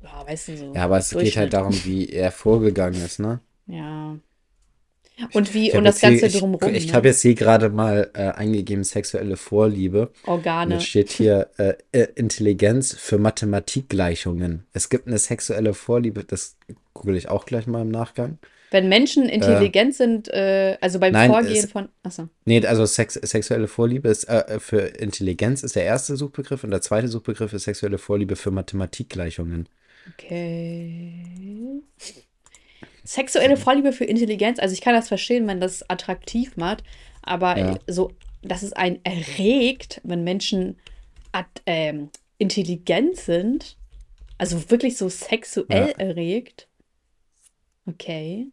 Ja, 0.03 0.27
weißt 0.27 0.49
du 0.49 0.57
so. 0.57 0.75
Ja, 0.75 0.85
aber 0.85 0.97
es 0.97 1.11
geht 1.11 1.37
halt 1.37 1.53
darum, 1.53 1.75
wie 1.85 2.09
er 2.09 2.33
vorgegangen 2.33 3.05
ist, 3.05 3.19
ne? 3.19 3.41
Ja. 3.67 4.17
Und 5.33 5.55
wie, 5.55 5.73
und 5.73 5.85
das 5.85 6.01
jetzt 6.01 6.11
hier, 6.11 6.21
Ganze 6.21 6.27
ich, 6.27 6.39
drumrum, 6.41 6.75
ich 6.75 6.87
ne? 6.89 6.93
habe 6.93 7.09
jetzt 7.09 7.23
hier 7.23 7.35
gerade 7.35 7.71
mal 7.71 8.11
äh, 8.15 8.29
eingegeben, 8.31 8.85
sexuelle 8.85 9.37
Vorliebe. 9.37 10.01
Und 10.01 10.09
jetzt 10.09 10.29
Organe. 10.29 10.81
steht 10.81 11.11
hier 11.11 11.49
äh, 11.59 11.75
äh, 11.93 12.09
Intelligenz 12.15 12.95
für 12.95 13.19
Mathematikgleichungen. 13.19 14.67
Es 14.73 14.89
gibt 14.89 15.07
eine 15.07 15.19
sexuelle 15.19 15.75
Vorliebe, 15.75 16.25
das 16.25 16.57
google 16.95 17.17
ich 17.17 17.29
auch 17.29 17.47
gleich 17.47 17.67
mal 17.67 17.83
im 17.83 17.91
Nachgang. 17.91 18.39
Wenn 18.71 18.89
Menschen 18.89 19.29
Äh, 19.29 19.35
intelligent 19.35 19.95
sind, 19.95 20.29
äh, 20.29 20.77
also 20.81 20.99
beim 20.99 21.13
nein, 21.13 21.31
Vorgehen 21.31 21.65
es, 21.65 21.73
von. 21.73 21.89
Achso. 22.03 22.29
nee, 22.45 22.65
also 22.67 22.85
Sex, 22.85 23.15
sexuelle 23.15 23.67
Vorliebe 23.67 24.09
ist 24.09 24.25
äh, 24.25 24.61
für 24.61 24.81
Intelligenz 24.81 25.63
ist 25.63 25.75
der 25.75 25.85
erste 25.85 26.17
Suchbegriff 26.17 26.65
und 26.65 26.71
der 26.71 26.83
zweite 26.83 27.09
Suchbegriff 27.09 27.53
ist 27.53 27.65
sexuelle 27.65 27.99
Vorliebe 27.99 28.37
für 28.37 28.51
Mathematikgleichungen. 28.51 29.69
Okay. 30.13 31.83
Sexuelle 33.09 33.57
Vorliebe 33.57 33.93
für 33.95 34.05
Intelligenz, 34.05 34.59
also 34.59 34.75
ich 34.75 34.83
kann 34.83 34.93
das 34.95 35.09
verstehen, 35.09 35.47
wenn 35.47 35.61
das 35.61 35.89
attraktiv 35.89 36.59
macht, 36.59 36.85
aber 37.23 37.57
Ja. 37.57 37.79
so, 37.87 38.13
dass 38.43 38.63
es 38.63 38.75
einen 38.75 39.03
erregt, 39.03 40.03
wenn 40.05 40.25
Menschen 40.25 40.79
at, 41.33 41.47
ähm, 41.65 42.11
intelligent 42.37 43.17
sind, 43.17 43.79
also 44.37 44.71
wirklich 44.71 44.99
so 44.99 45.09
sexuell 45.09 45.93
Ja. 45.93 45.99
erregt. 45.99 46.69
Okay. 47.87 48.53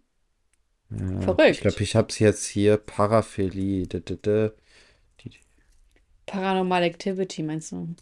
Ja, 0.89 1.19
ich 1.19 1.23
Verrückt. 1.23 1.61
glaube, 1.61 1.83
ich 1.83 1.95
habe 1.97 2.07
es 2.09 2.19
jetzt 2.19 2.45
hier 2.45 2.77
Paraphilie. 2.77 3.87
Paranormal 6.25 6.83
Activity, 6.83 7.43
meinst 7.43 7.73
du? 7.73 7.93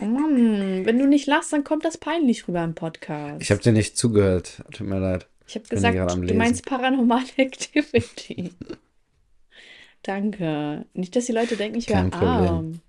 Mann, 0.00 0.84
wenn 0.84 0.98
du 0.98 1.06
nicht 1.06 1.26
lachst, 1.26 1.52
dann 1.52 1.64
kommt 1.64 1.84
das 1.84 1.98
peinlich 1.98 2.48
rüber 2.48 2.62
im 2.64 2.70
Ich 2.70 2.76
Podcast. 2.76 3.50
habe 3.50 3.60
dir 3.62 3.72
nicht 3.72 3.96
zugehört. 3.96 4.62
Tut 4.72 4.86
mir 4.86 4.98
leid. 4.98 5.28
Ich 5.46 5.54
habe 5.54 5.64
Ich 5.64 5.70
gesagt, 5.70 5.96
du 6.16 6.34
meinst 6.34 6.64
Paranormal 6.66 7.22
Activity. 7.36 8.52
Danke. 10.02 10.84
Nicht, 10.94 11.14
dass 11.16 11.26
die 11.26 11.32
Leute 11.32 11.56
denken, 11.56 11.78
ich 11.78 11.88
wäre 11.88 12.12
arm. 12.12 12.80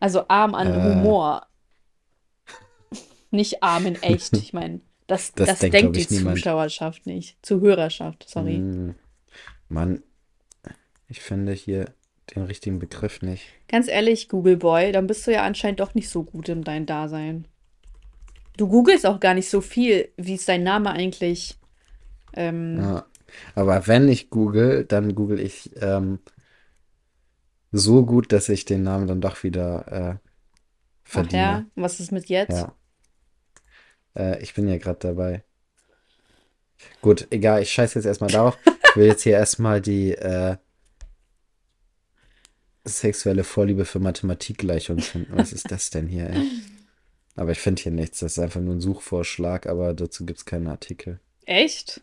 Also 0.00 0.26
arm 0.28 0.54
an 0.54 0.68
Äh, 0.68 0.82
Humor. 0.82 1.46
Nicht 3.30 3.62
arm 3.62 3.86
in 3.86 4.02
echt. 4.02 4.32
Ich 4.34 4.52
meine, 4.52 4.80
das, 5.06 5.32
das 5.32 5.48
das 5.48 5.58
denkt, 5.60 5.74
denkt 5.74 5.96
die 5.96 6.00
ich, 6.00 6.10
niemand. 6.10 6.36
Zuschauerschaft 6.38 7.06
nicht. 7.06 7.36
Zuhörerschaft, 7.44 8.28
sorry. 8.28 8.56
Hm, 8.56 8.94
Mann, 9.68 10.02
ich 11.08 11.20
finde 11.20 11.52
hier 11.52 11.86
den 12.34 12.44
richtigen 12.44 12.78
Begriff 12.78 13.22
nicht. 13.22 13.44
Ganz 13.68 13.88
ehrlich, 13.88 14.28
Google 14.28 14.56
Boy, 14.56 14.92
dann 14.92 15.06
bist 15.06 15.26
du 15.26 15.32
ja 15.32 15.42
anscheinend 15.42 15.80
doch 15.80 15.94
nicht 15.94 16.08
so 16.08 16.22
gut 16.22 16.48
in 16.48 16.62
deinem 16.62 16.86
Dasein. 16.86 17.46
Du 18.56 18.68
googelst 18.68 19.06
auch 19.06 19.18
gar 19.20 19.34
nicht 19.34 19.48
so 19.48 19.60
viel, 19.60 20.10
wie 20.16 20.34
ist 20.34 20.48
dein 20.48 20.62
Name 20.62 20.90
eigentlich? 20.90 21.58
Ähm, 22.34 22.78
Ja. 22.78 23.06
Aber 23.54 23.86
wenn 23.86 24.08
ich 24.08 24.28
google, 24.28 24.84
dann 24.84 25.14
google 25.14 25.40
ich 25.40 25.70
ähm, 25.80 26.18
so 27.70 28.04
gut, 28.04 28.30
dass 28.30 28.50
ich 28.50 28.66
den 28.66 28.82
Namen 28.82 29.06
dann 29.06 29.22
doch 29.22 29.42
wieder 29.42 29.86
äh, 29.90 30.14
ach 30.14 30.18
verdiene. 31.04 31.42
ja, 31.42 31.64
was 31.74 31.98
ist 31.98 32.12
mit 32.12 32.28
jetzt? 32.28 32.50
Ja. 32.52 32.74
Äh, 34.14 34.42
ich 34.42 34.52
bin 34.52 34.68
ja 34.68 34.76
gerade 34.76 34.98
dabei. 34.98 35.44
Gut, 37.00 37.26
egal, 37.30 37.62
ich 37.62 37.72
scheiße 37.72 37.98
jetzt 37.98 38.06
erstmal 38.06 38.30
darauf. 38.30 38.58
Ich 38.90 38.96
will 38.96 39.06
jetzt 39.06 39.22
hier 39.22 39.32
erstmal 39.32 39.80
die 39.80 40.12
äh, 40.12 40.56
sexuelle 42.84 43.44
Vorliebe 43.44 43.84
für 43.84 44.00
Mathematikgleichungen 44.00 45.02
finden. 45.02 45.36
Was 45.36 45.52
ist 45.52 45.70
das 45.70 45.90
denn 45.90 46.06
hier, 46.08 46.30
ey? 46.30 46.42
Aber 47.36 47.52
ich 47.52 47.58
finde 47.58 47.82
hier 47.82 47.92
nichts. 47.92 48.18
Das 48.20 48.32
ist 48.32 48.38
einfach 48.38 48.60
nur 48.60 48.74
ein 48.74 48.80
Suchvorschlag, 48.80 49.66
aber 49.66 49.94
dazu 49.94 50.26
gibt 50.26 50.38
es 50.40 50.44
keinen 50.44 50.66
Artikel. 50.66 51.18
Echt? 51.46 52.00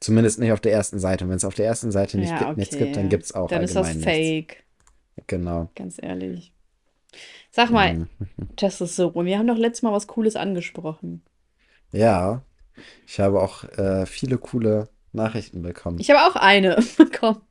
Zumindest 0.00 0.38
nicht 0.40 0.50
auf 0.52 0.60
der 0.60 0.72
ersten 0.72 0.98
Seite. 0.98 1.24
Und 1.24 1.30
wenn 1.30 1.36
es 1.36 1.44
auf 1.44 1.54
der 1.54 1.66
ersten 1.66 1.92
Seite 1.92 2.18
nicht 2.18 2.30
Ja, 2.30 2.38
gibt, 2.38 2.56
nichts 2.56 2.76
gibt, 2.76 2.96
dann 2.96 3.04
okay. 3.04 3.08
gibt 3.10 3.24
es 3.24 3.32
auch 3.34 3.48
Dann 3.48 3.62
ist 3.62 3.76
das 3.76 3.86
allgemein 3.86 4.14
nichts. 4.36 4.56
fake, 4.56 4.64
Genau. 5.28 5.70
ganz 5.76 5.98
ehrlich. 6.02 6.52
Sag 7.50 7.70
mal, 7.70 7.94
Mhm. 7.94 8.08
Testosteron, 8.56 9.26
wir 9.26 9.38
haben 9.38 9.46
doch 9.46 9.58
letztes 9.58 9.82
Mal 9.82 9.92
was 9.92 10.06
Cooles 10.08 10.34
angesprochen. 10.34 11.22
Ja, 11.92 12.42
ich 13.06 13.20
habe 13.20 13.40
auch 13.40 13.64
äh, 13.78 14.06
viele 14.06 14.38
coole 14.38 14.88
Nachrichten 15.12 15.60
bekommen. 15.62 15.98
Ich 16.00 16.10
habe 16.10 16.22
auch 16.22 16.36
eine 16.36 16.82
bekommen. 16.96 17.42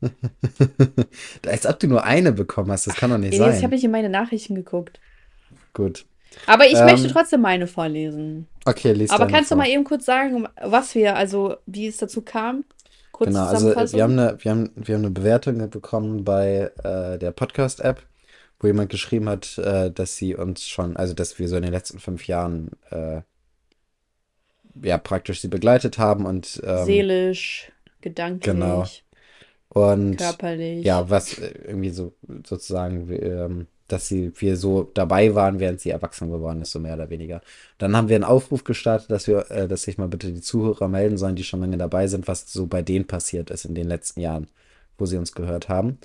Als 1.46 1.66
ob 1.66 1.78
du 1.80 1.86
nur 1.88 2.04
eine 2.04 2.32
bekommen 2.32 2.70
hast, 2.70 2.86
das 2.86 2.96
kann 2.96 3.10
doch 3.10 3.18
nicht 3.18 3.32
Jetzt 3.32 3.40
sein. 3.42 3.62
habe 3.62 3.74
ich 3.74 3.84
in 3.84 3.90
meine 3.90 4.08
Nachrichten 4.08 4.54
geguckt. 4.54 5.00
Gut. 5.72 6.04
Aber 6.46 6.66
ich 6.66 6.74
möchte 6.74 7.06
Ähm, 7.06 7.12
trotzdem 7.12 7.40
meine 7.40 7.66
vorlesen. 7.66 8.46
Okay, 8.64 8.92
lies 8.92 9.10
Aber 9.10 9.26
kannst 9.26 9.50
du 9.50 9.54
vor. 9.54 9.64
mal 9.64 9.68
eben 9.70 9.84
kurz 9.84 10.04
sagen, 10.04 10.46
was 10.60 10.94
wir, 10.94 11.16
also 11.16 11.56
wie 11.66 11.86
es 11.86 11.96
dazu 11.96 12.20
kam? 12.22 12.64
Kurz 13.12 13.28
Genau, 13.28 13.46
also 13.46 13.72
äh, 13.72 13.92
wir 13.92 14.02
haben 14.02 14.18
eine, 14.18 14.36
wir 14.44 14.50
haben, 14.50 14.70
wir 14.74 14.94
haben 14.94 15.02
eine 15.04 15.10
Bewertung 15.12 15.70
bekommen 15.70 16.24
bei 16.24 16.70
äh, 16.84 17.18
der 17.18 17.30
Podcast-App, 17.30 18.02
wo 18.60 18.66
jemand 18.66 18.90
geschrieben 18.90 19.28
hat, 19.28 19.56
äh, 19.58 19.90
dass 19.90 20.16
sie 20.16 20.34
uns 20.34 20.66
schon, 20.66 20.96
also 20.96 21.14
dass 21.14 21.38
wir 21.38 21.48
so 21.48 21.56
in 21.56 21.62
den 21.62 21.72
letzten 21.72 21.98
fünf 22.00 22.26
Jahren 22.26 22.72
äh, 22.90 23.22
ja 24.82 24.98
praktisch 24.98 25.40
sie 25.40 25.48
begleitet 25.48 25.96
haben 25.96 26.26
und 26.26 26.60
ähm, 26.64 26.84
Seelisch, 26.84 27.72
gedanklich, 28.02 28.42
genau. 28.42 28.84
Und 29.80 30.16
körperlich. 30.18 30.86
ja, 30.86 31.08
was 31.10 31.38
äh, 31.38 31.48
irgendwie 31.66 31.90
so 31.90 32.14
sozusagen, 32.46 33.08
ähm, 33.12 33.66
dass 33.88 34.08
sie 34.08 34.32
wir 34.40 34.56
so 34.56 34.82
dabei 34.94 35.34
waren, 35.34 35.60
während 35.60 35.80
sie 35.80 35.90
erwachsen 35.90 36.30
geworden 36.30 36.62
ist, 36.62 36.72
so 36.72 36.80
mehr 36.80 36.94
oder 36.94 37.10
weniger. 37.10 37.40
Dann 37.78 37.96
haben 37.96 38.08
wir 38.08 38.16
einen 38.16 38.24
Aufruf 38.24 38.64
gestartet, 38.64 39.10
dass 39.10 39.26
wir, 39.28 39.50
äh, 39.50 39.68
dass 39.68 39.82
sich 39.82 39.98
mal 39.98 40.08
bitte 40.08 40.32
die 40.32 40.40
Zuhörer 40.40 40.88
melden 40.88 41.18
sollen, 41.18 41.36
die 41.36 41.44
schon 41.44 41.60
lange 41.60 41.78
dabei 41.78 42.08
sind, 42.08 42.26
was 42.28 42.52
so 42.52 42.66
bei 42.66 42.82
denen 42.82 43.06
passiert 43.06 43.50
ist 43.50 43.64
in 43.64 43.74
den 43.74 43.88
letzten 43.88 44.20
Jahren, 44.20 44.48
wo 44.98 45.06
sie 45.06 45.16
uns 45.18 45.32
gehört 45.32 45.68
haben. 45.68 45.98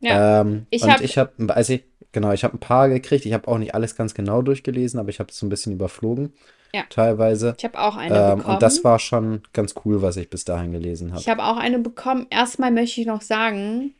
Ja, 0.00 0.42
Ähm, 0.42 0.66
ich 0.70 0.82
und 0.82 0.90
hab- 0.90 1.00
ich 1.00 1.18
habe, 1.18 1.54
also 1.54 1.72
ich, 1.74 1.84
genau, 2.12 2.32
ich 2.32 2.44
habe 2.44 2.56
ein 2.56 2.60
paar 2.60 2.88
gekriegt. 2.88 3.26
Ich 3.26 3.32
habe 3.32 3.48
auch 3.48 3.58
nicht 3.58 3.74
alles 3.74 3.96
ganz 3.96 4.14
genau 4.14 4.42
durchgelesen, 4.42 4.98
aber 5.00 5.08
ich 5.10 5.20
habe 5.20 5.30
es 5.30 5.38
so 5.38 5.46
ein 5.46 5.48
bisschen 5.50 5.72
überflogen, 5.72 6.32
Ja. 6.74 6.82
teilweise. 6.90 7.54
ich 7.58 7.64
habe 7.64 7.78
auch 7.78 7.96
eine 7.96 8.14
Ähm, 8.14 8.36
bekommen. 8.38 8.54
und 8.54 8.62
das 8.62 8.84
war 8.84 8.98
schon 8.98 9.42
ganz 9.52 9.74
cool, 9.84 10.02
was 10.02 10.16
ich 10.16 10.28
bis 10.30 10.44
dahin 10.44 10.72
gelesen 10.72 11.10
habe. 11.12 11.20
Ich 11.20 11.28
habe 11.28 11.42
auch 11.44 11.56
eine 11.56 11.78
bekommen. 11.78 12.26
Erstmal 12.30 12.70
möchte 12.70 13.00
ich 13.00 13.06
noch 13.06 13.22
sagen, 13.22 13.94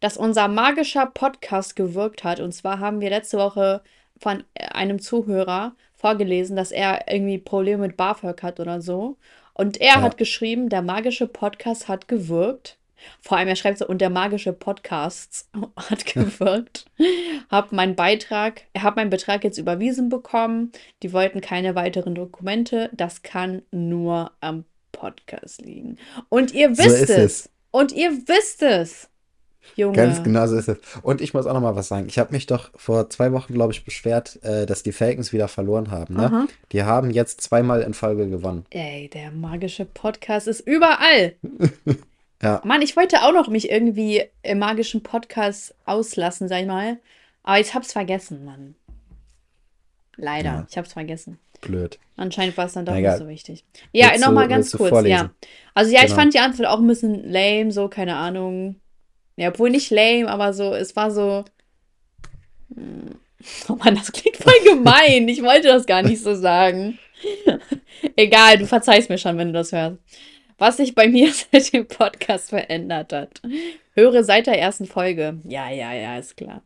dass 0.00 0.16
unser 0.16 0.48
magischer 0.48 1.06
Podcast 1.06 1.76
gewirkt 1.76 2.24
hat. 2.24 2.40
Und 2.40 2.52
zwar 2.52 2.80
haben 2.80 3.00
wir 3.00 3.08
letzte 3.10 3.38
Woche 3.38 3.82
von 4.18 4.44
einem 4.72 5.00
Zuhörer 5.00 5.72
vorgelesen, 5.94 6.56
dass 6.56 6.70
er 6.72 7.10
irgendwie 7.12 7.38
Probleme 7.38 7.86
mit 7.86 7.96
BAföG 7.96 8.42
hat 8.42 8.60
oder 8.60 8.80
so. 8.82 9.16
Und 9.54 9.80
er 9.80 9.86
Ja. 9.96 10.00
hat 10.02 10.18
geschrieben, 10.18 10.68
der 10.68 10.82
magische 10.82 11.26
Podcast 11.26 11.88
hat 11.88 12.08
gewirkt. 12.08 12.78
Vor 13.20 13.36
allem, 13.38 13.48
er 13.48 13.56
schreibt 13.56 13.78
so, 13.78 13.86
und 13.86 14.00
der 14.00 14.10
magische 14.10 14.52
Podcast 14.52 15.48
hat 15.76 16.06
gewirkt. 16.06 16.86
Hab 17.50 17.72
meinen 17.72 17.96
Beitrag, 17.96 18.62
er 18.72 18.82
hat 18.82 18.96
meinen 18.96 19.10
Betrag 19.10 19.44
jetzt 19.44 19.58
überwiesen 19.58 20.08
bekommen. 20.08 20.72
Die 21.02 21.12
wollten 21.12 21.40
keine 21.40 21.74
weiteren 21.74 22.14
Dokumente. 22.14 22.90
Das 22.92 23.22
kann 23.22 23.62
nur 23.70 24.32
am 24.40 24.64
Podcast 24.92 25.62
liegen. 25.62 25.98
Und 26.28 26.52
ihr 26.52 26.74
So 26.74 26.84
wisst 26.84 26.96
ist 27.02 27.10
es. 27.10 27.18
es. 27.18 27.50
Und 27.70 27.92
ihr 27.92 28.10
wisst 28.26 28.62
es. 28.62 29.08
Junge. 29.76 29.96
Ganz 29.96 30.22
genau 30.22 30.46
so 30.48 30.56
ist 30.56 30.68
es. 30.68 30.78
Und 31.02 31.20
ich 31.20 31.34
muss 31.34 31.46
auch 31.46 31.54
noch 31.54 31.60
mal 31.60 31.76
was 31.76 31.88
sagen. 31.88 32.06
Ich 32.08 32.18
habe 32.18 32.32
mich 32.32 32.46
doch 32.46 32.70
vor 32.74 33.08
zwei 33.10 33.32
Wochen, 33.32 33.54
glaube 33.54 33.72
ich, 33.72 33.84
beschwert, 33.84 34.42
äh, 34.42 34.66
dass 34.66 34.82
die 34.82 34.92
Falcons 34.92 35.32
wieder 35.32 35.46
verloren 35.48 35.90
haben. 35.90 36.14
Ne? 36.14 36.24
Aha. 36.24 36.46
Die 36.72 36.82
haben 36.82 37.10
jetzt 37.10 37.40
zweimal 37.42 37.82
in 37.82 37.94
Folge 37.94 38.28
gewonnen. 38.28 38.66
Ey, 38.70 39.08
der 39.08 39.30
magische 39.30 39.84
Podcast 39.84 40.48
ist 40.48 40.60
überall. 40.60 41.34
Ja. 42.42 42.60
Mann, 42.64 42.82
ich 42.82 42.96
wollte 42.96 43.22
auch 43.22 43.32
noch 43.32 43.48
mich 43.48 43.70
irgendwie 43.70 44.24
im 44.42 44.58
magischen 44.58 45.02
Podcast 45.02 45.74
auslassen, 45.84 46.48
sag 46.48 46.60
ich 46.62 46.66
mal. 46.66 46.98
Aber 47.44 47.60
ich 47.60 47.74
hab's 47.74 47.92
vergessen, 47.92 48.44
Mann. 48.44 48.74
Leider, 50.16 50.44
Ja. 50.50 50.66
ich 50.68 50.76
hab's 50.76 50.92
vergessen. 50.92 51.38
Blöd. 51.60 51.98
Anscheinend 52.16 52.56
war 52.56 52.66
es 52.66 52.72
dann 52.72 52.84
doch 52.84 52.92
Na 52.92 52.98
nicht 52.98 53.06
egal. 53.06 53.18
so 53.18 53.28
wichtig. 53.28 53.64
Ja, 53.92 54.16
nochmal 54.18 54.48
ganz 54.48 54.72
kurz, 54.72 54.90
vorlesen? 54.90 55.12
ja. 55.16 55.30
Also 55.74 55.92
ja, 55.92 56.00
ich 56.00 56.06
Genau. 56.06 56.16
fand 56.16 56.34
die 56.34 56.40
Antwort 56.40 56.68
auch 56.68 56.78
ein 56.78 56.86
bisschen 56.88 57.30
lame, 57.30 57.70
so, 57.70 57.88
keine 57.88 58.16
Ahnung. 58.16 58.76
Ja, 59.36 59.48
obwohl 59.48 59.70
nicht 59.70 59.90
lame, 59.90 60.28
aber 60.28 60.52
so, 60.52 60.74
es 60.74 60.94
war 60.96 61.10
so. 61.10 61.44
Hm. 62.74 63.10
Oh 63.68 63.74
Mann, 63.74 63.96
das 63.96 64.12
klingt 64.12 64.36
voll 64.36 64.52
gemein. 64.64 65.26
Ich 65.28 65.42
wollte 65.42 65.66
das 65.68 65.84
gar 65.86 66.02
nicht 66.02 66.22
so 66.22 66.32
sagen. 66.34 66.98
Egal, 68.16 68.58
du 68.58 68.66
verzeihst 68.66 69.08
mir 69.08 69.18
schon, 69.18 69.36
wenn 69.36 69.48
du 69.48 69.54
das 69.54 69.72
hörst. 69.72 69.98
Was 70.62 70.76
sich 70.76 70.94
bei 70.94 71.08
mir 71.08 71.28
seit 71.52 71.72
dem 71.72 71.88
Podcast 71.88 72.50
verändert 72.50 73.12
hat. 73.12 73.42
Höre 73.94 74.22
seit 74.22 74.46
der 74.46 74.60
ersten 74.60 74.86
Folge. 74.86 75.40
Ja, 75.42 75.68
ja, 75.68 75.92
ja, 75.92 76.16
ist 76.16 76.36
klar. 76.36 76.62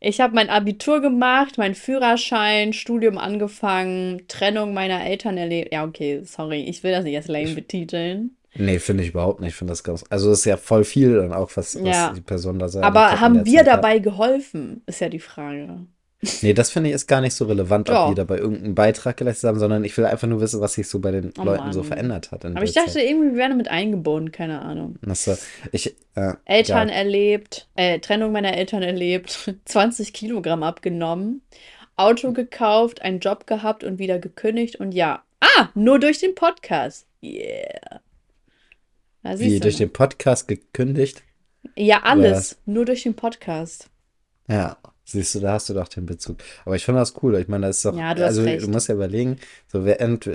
Ich 0.00 0.22
habe 0.22 0.34
mein 0.34 0.48
Abitur 0.48 1.02
gemacht, 1.02 1.58
meinen 1.58 1.74
Führerschein, 1.74 2.72
Studium 2.72 3.18
angefangen, 3.18 4.22
Trennung 4.28 4.72
meiner 4.72 5.04
Eltern 5.04 5.36
erlebt. 5.36 5.74
Ja, 5.74 5.84
okay, 5.84 6.22
sorry, 6.24 6.62
ich 6.62 6.82
will 6.82 6.92
das 6.92 7.04
nicht 7.04 7.16
als 7.16 7.28
lame 7.28 7.52
betiteln. 7.54 8.30
Nee, 8.54 8.78
finde 8.78 9.02
ich 9.02 9.10
überhaupt 9.10 9.40
nicht. 9.40 9.50
Ich 9.50 9.56
finde 9.56 9.72
das 9.72 9.84
ganz. 9.84 10.06
Also, 10.08 10.30
es 10.30 10.38
ist 10.38 10.44
ja 10.46 10.56
voll 10.56 10.84
viel 10.84 11.16
dann 11.16 11.34
auch, 11.34 11.50
was, 11.54 11.74
was 11.74 11.82
Ja. 11.96 12.12
die 12.16 12.22
Person 12.22 12.58
da 12.58 12.70
sagt. 12.70 12.86
Aber 12.86 13.20
haben 13.20 13.44
wir 13.44 13.62
dabei 13.62 13.98
geholfen, 13.98 14.80
ist 14.86 15.02
ja 15.02 15.10
die 15.10 15.18
Frage. 15.20 15.80
Nee, 16.42 16.52
das 16.52 16.70
finde 16.70 16.88
ich 16.88 16.96
ist 16.96 17.06
gar 17.06 17.20
nicht 17.20 17.34
so 17.34 17.44
relevant, 17.44 17.88
ob 17.90 17.94
Doch. 17.94 18.08
die 18.08 18.16
da 18.16 18.24
bei 18.24 18.38
irgendeinem 18.38 18.74
Beitrag 18.74 19.16
geleistet 19.16 19.46
haben, 19.48 19.60
sondern 19.60 19.84
ich 19.84 19.96
will 19.96 20.04
einfach 20.04 20.26
nur 20.26 20.40
wissen, 20.40 20.60
was 20.60 20.72
sich 20.74 20.88
so 20.88 20.98
bei 20.98 21.12
den 21.12 21.32
Oh 21.38 21.44
Leuten 21.44 21.72
so 21.72 21.80
Mann. 21.80 21.88
verändert 21.88 22.32
hat 22.32 22.44
Aber 22.44 22.62
ich 22.64 22.72
dachte 22.72 22.90
Zeit. 22.92 23.04
irgendwie, 23.04 23.30
wir 23.30 23.36
werden 23.36 23.56
mit 23.56 23.68
eingebunden, 23.68 24.32
keine 24.32 24.60
Ahnung. 24.62 24.96
Ach 25.08 25.14
so, 25.14 25.36
ich, 25.70 25.94
äh, 26.16 26.32
Eltern 26.44 26.88
ja, 26.88 26.94
erlebt, 26.94 27.68
äh, 27.76 28.00
Trennung 28.00 28.32
meiner 28.32 28.52
Eltern 28.56 28.82
erlebt, 28.82 29.54
20 29.66 30.12
Kilogramm 30.12 30.64
abgenommen, 30.64 31.42
Auto 31.94 32.32
gekauft, 32.32 33.00
einen 33.02 33.20
Job 33.20 33.46
gehabt 33.46 33.84
und 33.84 34.00
wieder 34.00 34.18
gekündigt 34.18 34.76
und 34.76 34.92
ja. 34.92 35.22
Ah, 35.40 35.68
nur 35.74 36.00
durch 36.00 36.18
den 36.18 36.34
Podcast. 36.34 37.06
Yeah. 37.22 38.00
Wie 39.22 39.60
durch 39.60 39.74
mal. 39.74 39.86
den 39.86 39.92
Podcast 39.92 40.48
gekündigt. 40.48 41.22
Ja, 41.76 42.02
alles. 42.02 42.32
was? 42.32 42.58
Nur 42.66 42.84
durch 42.86 43.04
den 43.04 43.14
Podcast. 43.14 43.88
Ja, 44.48 44.78
siehst 45.12 45.34
du, 45.34 45.40
da 45.40 45.52
hast 45.54 45.68
du 45.68 45.74
doch 45.74 45.88
den 45.88 46.06
Bezug. 46.06 46.38
Aber 46.64 46.76
ich 46.76 46.84
finde 46.84 47.00
das 47.00 47.14
cool. 47.22 47.36
Ich 47.38 47.48
meine, 47.48 47.66
das 47.66 47.78
ist 47.78 47.84
doch, 47.86 47.96
Ja, 47.96 48.14
du 48.14 48.22
hast 48.22 48.38
also 48.38 48.42
du 48.42 48.48
recht. 48.48 48.68
musst 48.68 48.88
ja 48.88 48.94
überlegen, 48.94 49.38
so 49.66 49.84
während, 49.84 50.30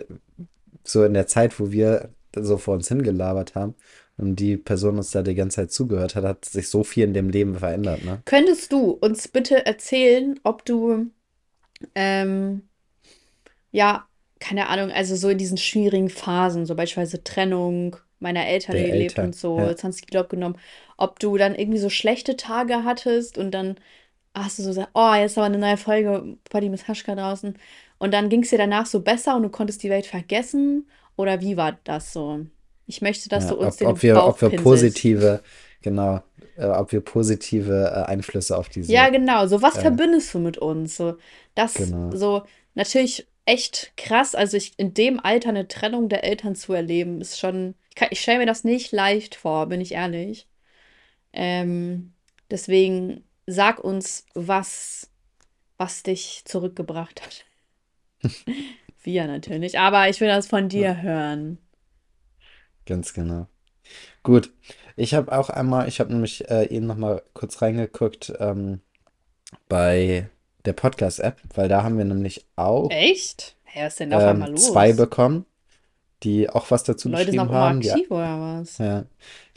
so 0.83 1.03
in 1.03 1.13
der 1.13 1.27
Zeit, 1.27 1.59
wo 1.59 1.71
wir 1.71 2.09
so 2.35 2.57
vor 2.57 2.73
uns 2.75 2.87
hingelabert 2.87 3.55
haben 3.55 3.75
und 4.17 4.35
die 4.37 4.57
Person 4.57 4.97
uns 4.97 5.11
da 5.11 5.21
die 5.21 5.35
ganze 5.35 5.57
Zeit 5.57 5.71
zugehört 5.71 6.15
hat, 6.15 6.23
hat 6.23 6.45
sich 6.45 6.69
so 6.69 6.83
viel 6.83 7.03
in 7.03 7.13
dem 7.13 7.29
Leben 7.29 7.55
verändert, 7.57 8.03
ne? 8.05 8.21
Könntest 8.25 8.71
du 8.71 8.91
uns 8.91 9.27
bitte 9.27 9.65
erzählen, 9.65 10.39
ob 10.43 10.65
du, 10.65 11.07
ähm, 11.95 12.63
ja, 13.71 14.07
keine 14.39 14.67
Ahnung, 14.67 14.91
also 14.91 15.15
so 15.15 15.29
in 15.29 15.37
diesen 15.37 15.57
schwierigen 15.57 16.09
Phasen, 16.09 16.65
so 16.65 16.75
beispielsweise 16.75 17.23
Trennung 17.23 17.95
meiner 18.19 18.45
Eltern 18.45 18.75
Der 18.75 18.85
gelebt 18.85 19.11
Eltern, 19.11 19.25
und 19.27 19.35
so, 19.35 19.59
ja. 19.59 19.75
20 19.75 20.07
Kilo 20.07 20.21
abgenommen, 20.21 20.57
ob 20.97 21.19
du 21.19 21.37
dann 21.37 21.55
irgendwie 21.55 21.79
so 21.79 21.89
schlechte 21.89 22.37
Tage 22.37 22.83
hattest 22.83 23.37
und 23.37 23.51
dann 23.51 23.75
hast 24.33 24.59
du 24.59 24.63
so 24.63 24.69
gesagt, 24.69 24.91
oh, 24.93 25.13
jetzt 25.15 25.31
ist 25.33 25.37
aber 25.37 25.47
eine 25.47 25.57
neue 25.59 25.77
Folge 25.77 26.37
Party 26.49 26.69
mit 26.69 26.87
Haschka 26.87 27.15
draußen 27.15 27.57
und 27.99 28.11
dann 28.13 28.29
ging 28.29 28.43
es 28.43 28.49
dir 28.49 28.57
danach 28.57 28.85
so 28.85 29.01
besser 29.01 29.35
und 29.35 29.43
du 29.43 29.49
konntest 29.49 29.83
die 29.83 29.89
Welt 29.89 30.05
vergessen 30.07 30.89
oder 31.15 31.41
wie 31.41 31.57
war 31.57 31.73
das 31.83 32.13
so? 32.13 32.45
Ich 32.87 33.01
möchte, 33.01 33.29
dass 33.29 33.45
Ja, 33.45 33.49
du 33.49 33.55
uns 33.55 33.77
ob, 33.77 33.77
den 33.77 34.01
ob 34.01 34.03
wir, 34.03 34.25
Bauch 34.25 34.27
ob 34.27 34.41
wir 34.41 34.51
positive, 34.51 35.41
genau, 35.81 36.21
äh, 36.55 36.65
ob 36.67 36.91
wir 36.91 37.01
positive 37.01 37.91
äh, 38.07 38.09
Einflüsse 38.11 38.55
auf 38.57 38.69
diese, 38.69 38.85
Ja, 38.85 39.09
genau. 39.09 39.47
So, 39.47 39.61
was 39.61 39.77
äh, 39.77 39.79
verbindest 39.79 40.33
du 40.33 40.39
mit 40.39 40.57
uns? 40.57 40.97
So, 40.97 41.17
das, 41.55 41.95
genau. 42.03 42.09
so, 42.09 42.43
natürlich 42.73 43.27
echt 43.45 43.93
krass. 43.97 44.35
Also, 44.35 44.57
ich, 44.57 44.77
in 44.77 44.93
dem 44.93 45.19
Alter 45.19 45.49
eine 45.49 45.67
Trennung 45.67 46.09
der 46.09 46.23
Eltern 46.23 46.55
zu 46.55 46.73
erleben, 46.73 47.21
ist 47.21 47.39
schon, 47.39 47.75
ich, 47.89 47.95
kann- 47.95 48.09
ich 48.11 48.21
stelle 48.21 48.39
mir 48.39 48.45
das 48.45 48.63
nicht 48.63 48.91
leicht 48.91 49.35
vor, 49.35 49.67
bin 49.67 49.79
ich 49.81 49.93
ehrlich. 49.93 50.47
Ähm, 51.33 52.13
deswegen 52.51 53.25
sag 53.45 53.83
uns, 53.83 54.25
was, 54.33 55.09
was 55.77 56.03
dich 56.03 56.43
zurückgebracht 56.45 57.21
hat. 57.21 57.45
Wir 59.03 59.27
natürlich. 59.27 59.77
Aber 59.79 60.07
ich 60.09 60.21
will 60.21 60.29
das 60.29 60.47
von 60.47 60.69
dir 60.69 61.01
hören. 61.01 61.57
Ganz 62.85 63.13
genau. 63.13 63.47
Gut, 64.23 64.51
ich 64.95 65.13
habe 65.13 65.37
auch 65.37 65.49
einmal, 65.49 65.87
ich 65.87 65.99
habe 65.99 66.13
nämlich 66.13 66.49
äh, 66.49 66.69
eben 66.69 66.85
noch 66.85 66.95
mal 66.95 67.21
kurz 67.33 67.61
reingeguckt 67.61 68.33
ähm, 68.39 68.79
bei 69.67 70.29
der 70.65 70.73
Podcast-App, 70.73 71.41
weil 71.55 71.67
da 71.67 71.83
haben 71.83 71.97
wir 71.97 72.05
nämlich 72.05 72.45
auch 72.55 72.89
Echt? 72.91 73.57
Hä, 73.63 73.85
was 73.85 73.93
ist 73.93 73.99
denn 73.99 74.13
einmal 74.13 74.49
ähm, 74.49 74.57
zwei 74.57 74.89
los? 74.89 74.97
bekommen, 74.97 75.45
die 76.23 76.49
auch 76.49 76.71
was 76.71 76.83
dazu 76.83 77.09
Leute 77.09 77.25
geschrieben 77.25 77.51
haben. 77.51 77.81
Die, 77.81 77.91
aktiv 77.91 78.11
oder 78.11 78.59
was? 78.59 78.77
ja, 78.77 79.03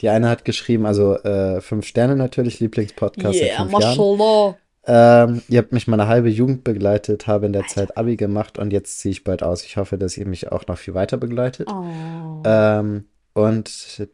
die 0.01 0.09
eine 0.09 0.29
hat 0.29 0.45
geschrieben, 0.45 0.85
also 0.85 1.15
äh, 1.15 1.61
fünf 1.61 1.85
Sterne 1.85 2.15
natürlich, 2.15 2.59
Lieblingspodcast 2.59 3.39
Yeah, 3.39 3.57
fünf 3.57 3.79
Jahren. 3.79 4.55
Ähm, 4.89 5.41
ihr 5.49 5.59
habt 5.59 5.73
mich 5.73 5.87
meine 5.87 6.07
halbe 6.07 6.29
Jugend 6.29 6.63
begleitet, 6.63 7.27
habe 7.27 7.45
in 7.45 7.53
der 7.53 7.67
Zeit 7.67 7.97
Abi 7.97 8.15
gemacht 8.15 8.57
und 8.57 8.71
jetzt 8.71 8.99
ziehe 8.99 9.11
ich 9.11 9.25
bald 9.25 9.43
aus. 9.43 9.65
Ich 9.65 9.75
hoffe, 9.75 9.97
dass 9.97 10.17
ihr 10.17 10.25
mich 10.25 10.49
auch 10.51 10.65
noch 10.67 10.77
viel 10.77 10.93
weiter 10.93 11.17
begleitet. 11.17 11.67
Oh. 11.69 12.41
Ähm, 12.45 13.05
und 13.33 14.07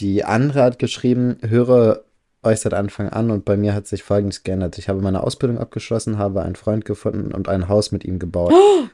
die 0.00 0.24
andere 0.24 0.62
hat 0.62 0.78
geschrieben, 0.80 1.38
höre 1.46 2.04
euch 2.42 2.60
seit 2.60 2.74
Anfang 2.74 3.08
an 3.08 3.30
und 3.30 3.44
bei 3.44 3.56
mir 3.56 3.74
hat 3.74 3.86
sich 3.86 4.02
Folgendes 4.02 4.42
geändert. 4.44 4.78
Ich 4.78 4.88
habe 4.88 5.00
meine 5.02 5.22
Ausbildung 5.24 5.58
abgeschlossen, 5.58 6.18
habe 6.18 6.42
einen 6.42 6.56
Freund 6.56 6.84
gefunden 6.84 7.32
und 7.34 7.48
ein 7.48 7.68
Haus 7.68 7.90
mit 7.92 8.04
ihm 8.04 8.18
gebaut. 8.18 8.52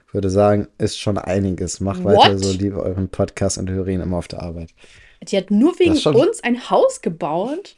Ich 0.09 0.15
würde 0.15 0.31
sagen, 0.31 0.69
ist 0.79 0.99
schon 0.99 1.19
einiges. 1.19 1.81
Macht 1.81 2.05
weiter 2.05 2.33
What? 2.35 2.43
so, 2.45 2.53
liebe 2.53 2.83
euren 2.83 3.09
Podcast 3.09 3.59
und 3.59 3.71
höre 3.71 3.89
ihn 3.89 4.01
immer 4.01 4.17
auf 4.17 4.29
der 4.29 4.43
Arbeit. 4.43 4.71
Die 5.23 5.37
hat 5.37 5.51
nur 5.51 5.79
wegen 5.79 5.93
uns 5.93 6.43
ein 6.43 6.71
Haus 6.71 7.01
gebaut. 7.03 7.77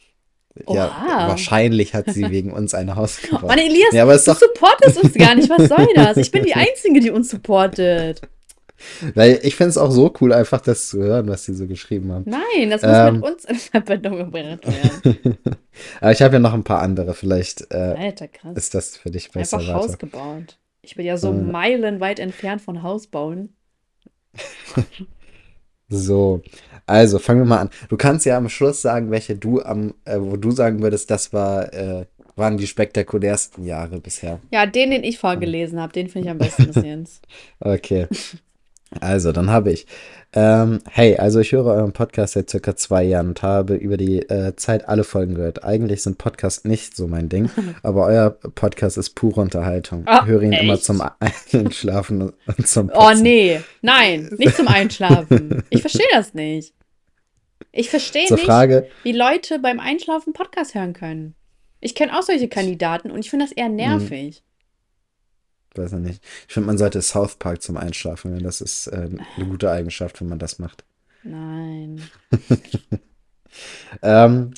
Ja, 0.67 0.87
Oha. 0.87 1.27
wahrscheinlich 1.27 1.93
hat 1.93 2.09
sie 2.09 2.29
wegen 2.31 2.51
uns 2.51 2.73
ein 2.73 2.95
Haus 2.95 3.21
gebaut. 3.21 3.43
Mann, 3.43 3.59
Elias, 3.59 3.93
Ja, 3.93 4.03
aber 4.03 4.13
du 4.17 4.19
supportest 4.33 5.03
uns 5.03 5.13
gar 5.13 5.35
nicht. 5.35 5.49
Was 5.49 5.67
soll 5.69 5.87
das? 5.95 6.17
Ich 6.17 6.31
bin 6.31 6.43
die 6.43 6.53
Einzige, 6.55 6.99
die 6.99 7.11
uns 7.11 7.29
supportet. 7.29 8.21
Weil 9.15 9.39
ich 9.43 9.55
finde 9.55 9.69
es 9.69 9.77
auch 9.77 9.91
so 9.91 10.13
cool, 10.21 10.33
einfach 10.33 10.61
das 10.61 10.89
zu 10.89 10.99
hören, 10.99 11.27
was 11.27 11.45
sie 11.45 11.53
so 11.53 11.67
geschrieben 11.67 12.11
haben. 12.11 12.25
Nein, 12.27 12.69
das 12.69 12.81
muss 12.81 12.91
Ähm. 12.93 13.15
mit 13.15 13.23
uns 13.23 13.45
in 13.45 13.55
Verbindung 13.55 14.17
gebracht 14.17 14.59
werden. 14.67 15.37
Aber 16.01 16.11
ich 16.11 16.21
habe 16.21 16.33
ja 16.35 16.39
noch 16.39 16.53
ein 16.53 16.63
paar 16.63 16.81
andere. 16.81 17.13
Vielleicht 17.13 17.71
äh, 17.71 17.95
Alter, 17.97 18.27
ist 18.55 18.73
das 18.75 18.97
für 18.97 19.11
dich 19.11 19.31
besser. 19.31 19.57
Einfach. 19.59 19.73
Haus 19.73 19.97
gebaut. 19.97 20.57
Ich 20.81 20.95
bin 20.95 21.05
ja 21.05 21.17
so 21.17 21.31
Äh. 21.31 21.35
meilenweit 21.35 22.19
entfernt 22.19 22.61
von 22.61 22.83
Haus 22.83 23.07
bauen. 23.07 23.55
So, 25.89 26.41
also 26.85 27.17
fangen 27.17 27.39
wir 27.41 27.45
mal 27.45 27.59
an. 27.59 27.69
Du 27.87 27.95
kannst 27.95 28.25
ja 28.25 28.35
am 28.35 28.49
Schluss 28.49 28.81
sagen, 28.81 29.09
welche 29.09 29.37
du 29.37 29.61
am, 29.61 29.93
äh, 30.03 30.17
wo 30.19 30.35
du 30.35 30.51
sagen 30.51 30.81
würdest, 30.81 31.09
das 31.09 31.31
war, 31.31 31.73
äh, 31.73 32.05
waren 32.35 32.57
die 32.57 32.67
spektakulärsten 32.67 33.63
Jahre 33.63 34.01
bisher. 34.01 34.41
Ja, 34.51 34.65
den, 34.65 34.91
den 34.91 35.05
ich 35.05 35.17
vorgelesen 35.17 35.79
habe, 35.79 35.93
den 35.93 36.09
finde 36.09 36.27
ich 36.27 36.31
am 36.31 36.37
besten 36.39 36.67
bis 36.67 36.75
jetzt. 36.83 37.27
Okay. 37.61 38.07
Also, 39.01 39.31
dann 39.31 39.49
habe 39.49 39.71
ich. 39.71 39.85
Ähm, 40.33 40.79
hey, 40.89 41.17
also 41.17 41.39
ich 41.39 41.51
höre 41.51 41.65
euren 41.65 41.93
Podcast 41.93 42.33
seit 42.33 42.49
circa 42.49 42.75
zwei 42.75 43.03
Jahren 43.03 43.29
und 43.29 43.41
habe 43.41 43.75
über 43.75 43.95
die 43.97 44.19
äh, 44.29 44.55
Zeit 44.55 44.87
alle 44.87 45.03
Folgen 45.03 45.35
gehört. 45.35 45.63
Eigentlich 45.63 46.03
sind 46.03 46.17
Podcasts 46.17 46.63
nicht 46.65 46.95
so 46.95 47.07
mein 47.07 47.29
Ding, 47.29 47.49
aber 47.83 48.05
euer 48.05 48.29
Podcast 48.31 48.97
ist 48.97 49.11
pure 49.11 49.41
Unterhaltung. 49.41 50.03
Ah, 50.05 50.21
Ich 50.23 50.27
höre 50.27 50.43
ihn 50.43 50.51
immer 50.53 50.73
echt? 50.75 50.83
zum 50.83 51.01
Einschlafen 51.53 52.21
und- 52.21 52.67
zum 52.67 52.89
Oh 52.93 53.07
Putzen. 53.07 53.23
nee, 53.23 53.61
nein, 53.81 54.29
nicht 54.37 54.55
zum 54.55 54.67
Einschlafen. 54.67 55.63
Ich 55.69 55.81
verstehe 55.81 56.07
das 56.13 56.33
nicht. 56.33 56.73
Ich 57.71 57.89
verstehe 57.89 58.31
nicht, 58.31 58.43
Frage, 58.43 58.87
wie 59.03 59.11
Leute 59.11 59.59
beim 59.59 59.79
Einschlafen 59.79 60.33
Podcast 60.33 60.75
hören 60.75 60.93
können. 60.93 61.35
Ich 61.79 61.93
kenne 61.95 62.17
auch 62.17 62.23
solche 62.23 62.47
Kandidaten 62.47 63.11
und 63.11 63.19
ich 63.19 63.29
finde 63.29 63.45
das 63.45 63.51
eher 63.53 63.69
nervig. 63.69 64.43
Weiß 65.77 65.93
ich 65.93 65.99
nicht. 65.99 66.23
Ich 66.47 66.53
finde, 66.53 66.67
man 66.67 66.77
sollte 66.77 67.01
South 67.01 67.35
Park 67.35 67.61
zum 67.61 67.77
Einschlafen 67.77 68.31
hören. 68.31 68.43
Das 68.43 68.61
ist 68.61 68.87
äh, 68.87 69.09
eine 69.35 69.45
gute 69.47 69.71
Eigenschaft, 69.71 70.21
wenn 70.21 70.29
man 70.29 70.39
das 70.39 70.59
macht. 70.59 70.83
Nein. 71.23 72.01
Ähm, 74.01 74.53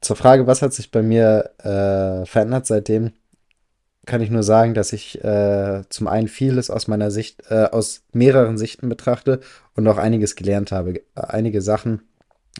zur 0.00 0.16
Frage, 0.16 0.46
was 0.46 0.62
hat 0.62 0.72
sich 0.72 0.90
bei 0.90 1.02
mir 1.02 1.50
äh, 1.58 2.26
verändert 2.26 2.66
seitdem, 2.66 3.12
kann 4.04 4.20
ich 4.20 4.30
nur 4.30 4.44
sagen, 4.44 4.74
dass 4.74 4.92
ich 4.92 5.22
äh, 5.24 5.82
zum 5.88 6.06
einen 6.06 6.28
vieles 6.28 6.70
aus 6.70 6.86
meiner 6.86 7.10
Sicht, 7.10 7.42
äh, 7.50 7.64
aus 7.64 8.02
mehreren 8.12 8.56
Sichten 8.56 8.88
betrachte 8.88 9.40
und 9.74 9.86
auch 9.88 9.98
einiges 9.98 10.36
gelernt 10.36 10.70
habe. 10.70 11.02
Einige 11.16 11.60
Sachen 11.60 12.02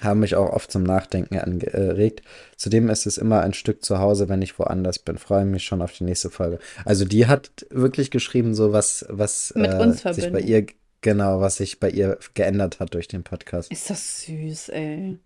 haben 0.02 0.20
mich 0.20 0.34
auch 0.34 0.50
oft 0.50 0.70
zum 0.70 0.82
Nachdenken 0.82 1.38
angeregt. 1.38 2.22
Zudem 2.56 2.88
ist 2.90 3.06
es 3.06 3.16
immer 3.18 3.40
ein 3.40 3.54
Stück 3.54 3.84
zu 3.84 3.98
Hause, 3.98 4.28
wenn 4.28 4.42
ich 4.42 4.58
woanders 4.58 4.98
bin. 4.98 5.16
Freue 5.18 5.44
mich 5.44 5.64
schon 5.64 5.80
auf 5.82 5.92
die 5.92 6.04
nächste 6.04 6.30
Folge. 6.30 6.58
Also 6.84 7.04
die 7.04 7.26
hat 7.26 7.66
wirklich 7.70 8.10
geschrieben, 8.10 8.54
so 8.54 8.72
was, 8.72 9.06
was 9.08 9.52
äh, 9.52 10.12
sich 10.12 10.30
bei 10.32 10.40
ihr, 10.40 10.66
genau, 11.00 11.40
was 11.40 11.56
sich 11.56 11.80
bei 11.80 11.90
ihr 11.90 12.18
geändert 12.34 12.78
hat 12.80 12.92
durch 12.94 13.08
den 13.08 13.22
Podcast. 13.24 13.72
Ist 13.72 13.88
das 13.90 14.22
süß, 14.22 14.68
ey. 14.70 15.18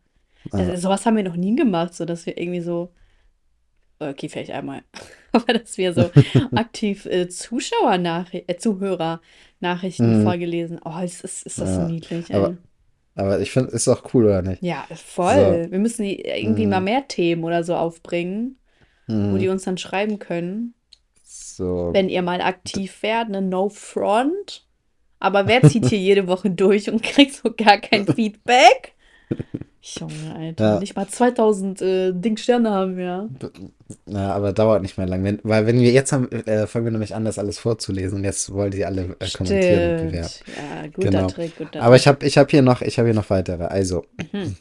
Also, 0.53 0.77
sowas 0.77 1.05
haben 1.05 1.17
wir 1.17 1.25
noch 1.25 1.37
nie 1.37 1.55
gemacht, 1.57 1.95
so 1.95 2.05
dass 2.05 2.25
wir 2.27 2.39
irgendwie 2.39 2.63
so. 2.63 2.91
Okay, 3.99 4.31
vielleicht 4.31 4.51
einmal. 4.53 4.83
Aber 5.33 5.53
dass 5.53 5.77
wir 5.77 5.93
so 5.93 6.11
aktiv 6.57 7.05
äh, 7.05 7.29
Zuschauer-Nachrichten, 7.29 8.51
äh, 8.51 8.57
Zuhörer-Nachrichten 8.57 10.21
Mhm. 10.21 10.25
vorgelesen. 10.25 10.81
Oh, 10.85 10.99
ist, 11.05 11.23
ist, 11.23 11.45
ist 11.45 11.59
das 11.61 11.77
Ja, 11.77 11.87
niedlich, 11.89 12.31
ey. 12.31 12.37
aber- 12.37 12.57
Aber 13.15 13.41
ich 13.41 13.51
finde, 13.51 13.71
ist 13.73 13.89
auch 13.89 14.15
cool, 14.15 14.27
oder 14.27 14.43
nicht? 14.43 14.63
Ja, 14.63 14.85
voll. 14.95 15.69
Wir 15.71 15.79
müssen 15.79 16.05
irgendwie 16.05 16.65
Mhm. 16.65 16.71
mal 16.71 16.81
mehr 16.81 17.09
Themen 17.09 17.45
oder 17.45 17.65
so 17.65 17.75
aufbringen, 17.77 18.59
wo 19.29 19.37
Hm, 19.37 19.39
die 19.39 19.49
uns 19.49 19.65
dann 19.65 19.79
schreiben 19.79 20.19
können. 20.19 20.75
so. 21.25 21.93
Wenn 21.93 22.09
ihr 22.09 22.23
mal 22.23 22.41
aktiv 22.41 23.03
werdet, 23.03 23.31
ne 23.33 23.43
No 23.43 23.69
Front. 23.69 24.67
Aber 25.19 25.47
wer 25.47 25.65
zieht 25.65 25.87
hier 25.87 25.99
jede 25.99 26.27
Woche 26.29 26.51
durch 26.51 26.91
und 26.91 27.03
kriegt 27.03 27.35
so 27.35 27.53
gar 27.55 27.79
kein 27.79 28.07
Feedback? 28.15 28.95
Junge, 29.83 30.35
Alter. 30.37 30.75
Ja. 30.75 30.81
Nicht 30.81 30.95
mal 30.95 31.09
2000 31.09 31.81
äh, 31.81 32.13
Ding 32.13 32.37
Sterne 32.37 32.71
haben 32.71 32.97
wir. 32.99 33.31
Na, 34.05 34.35
aber 34.35 34.53
dauert 34.53 34.83
nicht 34.83 34.99
mehr 34.99 35.07
lang. 35.07 35.25
Wenn, 35.25 35.39
weil 35.43 35.67
wenn 35.67 35.81
wir 35.81 35.91
jetzt 35.91 36.13
haben, 36.13 36.31
äh, 36.31 36.67
fangen 36.67 36.85
wir 36.85 36.93
nämlich 36.93 37.15
an, 37.15 37.25
das 37.25 37.39
alles 37.39 37.59
vorzulesen 37.59 38.19
und 38.19 38.25
jetzt 38.25 38.53
wollen 38.53 38.73
die 38.73 38.85
alle 38.85 39.17
äh, 39.19 39.31
kommentieren 39.31 40.01
und 40.01 40.07
bewerten. 40.09 40.45
Ja, 40.47 40.87
guter 40.89 41.11
Genau. 41.11 41.27
Trick, 41.29 41.57
guter 41.57 41.83
Aber 41.83 41.97
ich 41.97 42.07
habe 42.07 42.27
ich 42.27 42.37
hab 42.37 42.51
hier 42.51 42.63
noch, 42.63 42.83
ich 42.83 42.99
habe 42.99 43.09
hier 43.09 43.15
noch 43.15 43.31
weitere. 43.31 43.65
Also, 43.65 44.05
Mhm. 44.33 44.57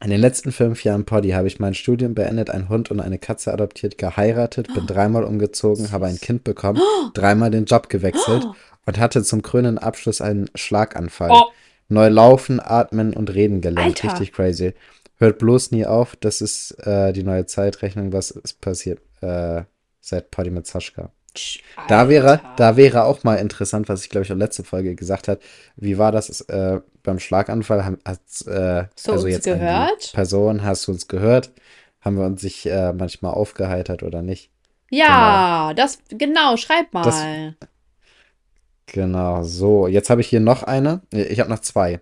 In 0.00 0.10
den 0.10 0.20
letzten 0.20 0.52
fünf 0.52 0.84
Jahren 0.84 1.04
Poddy 1.04 1.30
habe 1.30 1.48
ich 1.48 1.58
mein 1.58 1.74
Studium 1.74 2.14
beendet, 2.14 2.50
einen 2.50 2.68
Hund 2.68 2.92
und 2.92 3.00
eine 3.00 3.18
Katze 3.18 3.52
adoptiert, 3.52 3.98
geheiratet, 3.98 4.72
bin 4.72 4.86
dreimal 4.86 5.24
umgezogen, 5.24 5.90
habe 5.90 6.06
ein 6.06 6.20
Kind 6.20 6.44
bekommen, 6.44 6.80
dreimal 7.14 7.50
den 7.50 7.64
Job 7.64 7.88
gewechselt 7.88 8.46
und 8.86 8.98
hatte 9.00 9.24
zum 9.24 9.42
krönenden 9.42 9.82
Abschluss 9.82 10.20
einen 10.20 10.48
Schlaganfall. 10.54 11.30
Oh. 11.32 11.46
Neu 11.88 12.08
laufen, 12.08 12.60
atmen 12.60 13.14
und 13.14 13.32
reden 13.34 13.60
gelernt. 13.60 14.02
Alter. 14.04 14.08
Richtig 14.12 14.32
crazy. 14.32 14.74
Hört 15.16 15.38
bloß 15.38 15.70
nie 15.72 15.86
auf. 15.86 16.16
Das 16.16 16.40
ist 16.40 16.72
äh, 16.86 17.12
die 17.12 17.22
neue 17.24 17.46
Zeitrechnung. 17.46 18.12
Was 18.12 18.30
ist 18.30 18.60
passiert 18.60 19.00
äh, 19.20 19.62
seit 20.00 20.30
Poddy 20.30 20.50
mit 20.50 20.66
Saschka? 20.66 21.10
Da 21.88 22.08
wäre, 22.08 22.40
da 22.56 22.76
wäre 22.76 23.04
auch 23.04 23.22
mal 23.22 23.36
interessant, 23.36 23.88
was 23.88 24.02
ich 24.02 24.10
glaube 24.10 24.24
ich 24.24 24.32
auch 24.32 24.36
letzte 24.36 24.64
Folge 24.64 24.94
gesagt 24.94 25.28
hat. 25.28 25.40
Wie 25.76 25.96
war 25.98 26.10
das 26.12 26.40
äh, 26.42 26.80
beim 27.02 27.18
Schlaganfall? 27.18 27.84
Haben, 27.84 27.98
hat, 28.04 28.18
äh, 28.46 28.86
So 28.96 29.12
also 29.12 29.24
uns 29.26 29.34
jetzt 29.34 29.44
gehört? 29.44 30.12
Person, 30.12 30.64
hast 30.64 30.86
du 30.88 30.92
uns 30.92 31.06
gehört? 31.08 31.52
Haben 32.00 32.16
wir 32.18 32.26
uns 32.26 32.40
sich 32.40 32.66
äh, 32.66 32.92
manchmal 32.92 33.34
aufgeheitert 33.34 34.02
oder 34.02 34.22
nicht? 34.22 34.50
Ja, 34.90 35.72
das, 35.74 35.98
genau, 36.10 36.56
schreib 36.56 36.92
mal. 36.92 37.02
Das- 37.02 37.68
Genau, 38.92 39.42
so. 39.42 39.86
Jetzt 39.86 40.10
habe 40.10 40.20
ich 40.20 40.28
hier 40.28 40.40
noch 40.40 40.62
eine. 40.62 41.02
Ich 41.12 41.40
habe 41.40 41.50
noch 41.50 41.60
zwei. 41.60 42.00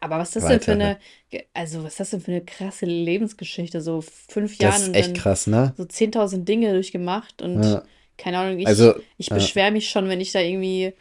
Aber 0.00 0.18
was 0.18 0.36
ist 0.36 0.42
das 0.42 0.48
denn 0.48 0.60
für 0.60 0.72
eine, 0.72 0.98
ge- 1.30 1.44
also 1.54 1.82
was 1.82 1.92
ist 1.92 2.00
das 2.00 2.10
denn 2.10 2.20
für 2.20 2.30
eine 2.30 2.44
krasse 2.44 2.84
Lebensgeschichte? 2.86 3.80
So 3.80 4.02
fünf 4.02 4.60
ist 4.60 4.88
und 4.88 4.94
echt 4.94 5.14
dann 5.14 5.22
krass, 5.22 5.46
ne? 5.46 5.72
so 5.76 5.84
10.000 5.84 6.44
Dinge 6.48 6.72
durchgemacht 6.74 7.40
und 7.40 7.62
Ja. 7.62 7.82
keine 8.18 8.38
Ahnung, 8.38 8.58
ich, 8.58 8.66
Also, 8.66 8.94
ich 9.16 9.28
ja. 9.28 9.34
beschwere 9.36 9.70
mich 9.70 9.88
schon, 9.88 10.08
wenn 10.08 10.20
ich 10.20 10.32
da 10.32 10.40
irgendwie 10.40 10.92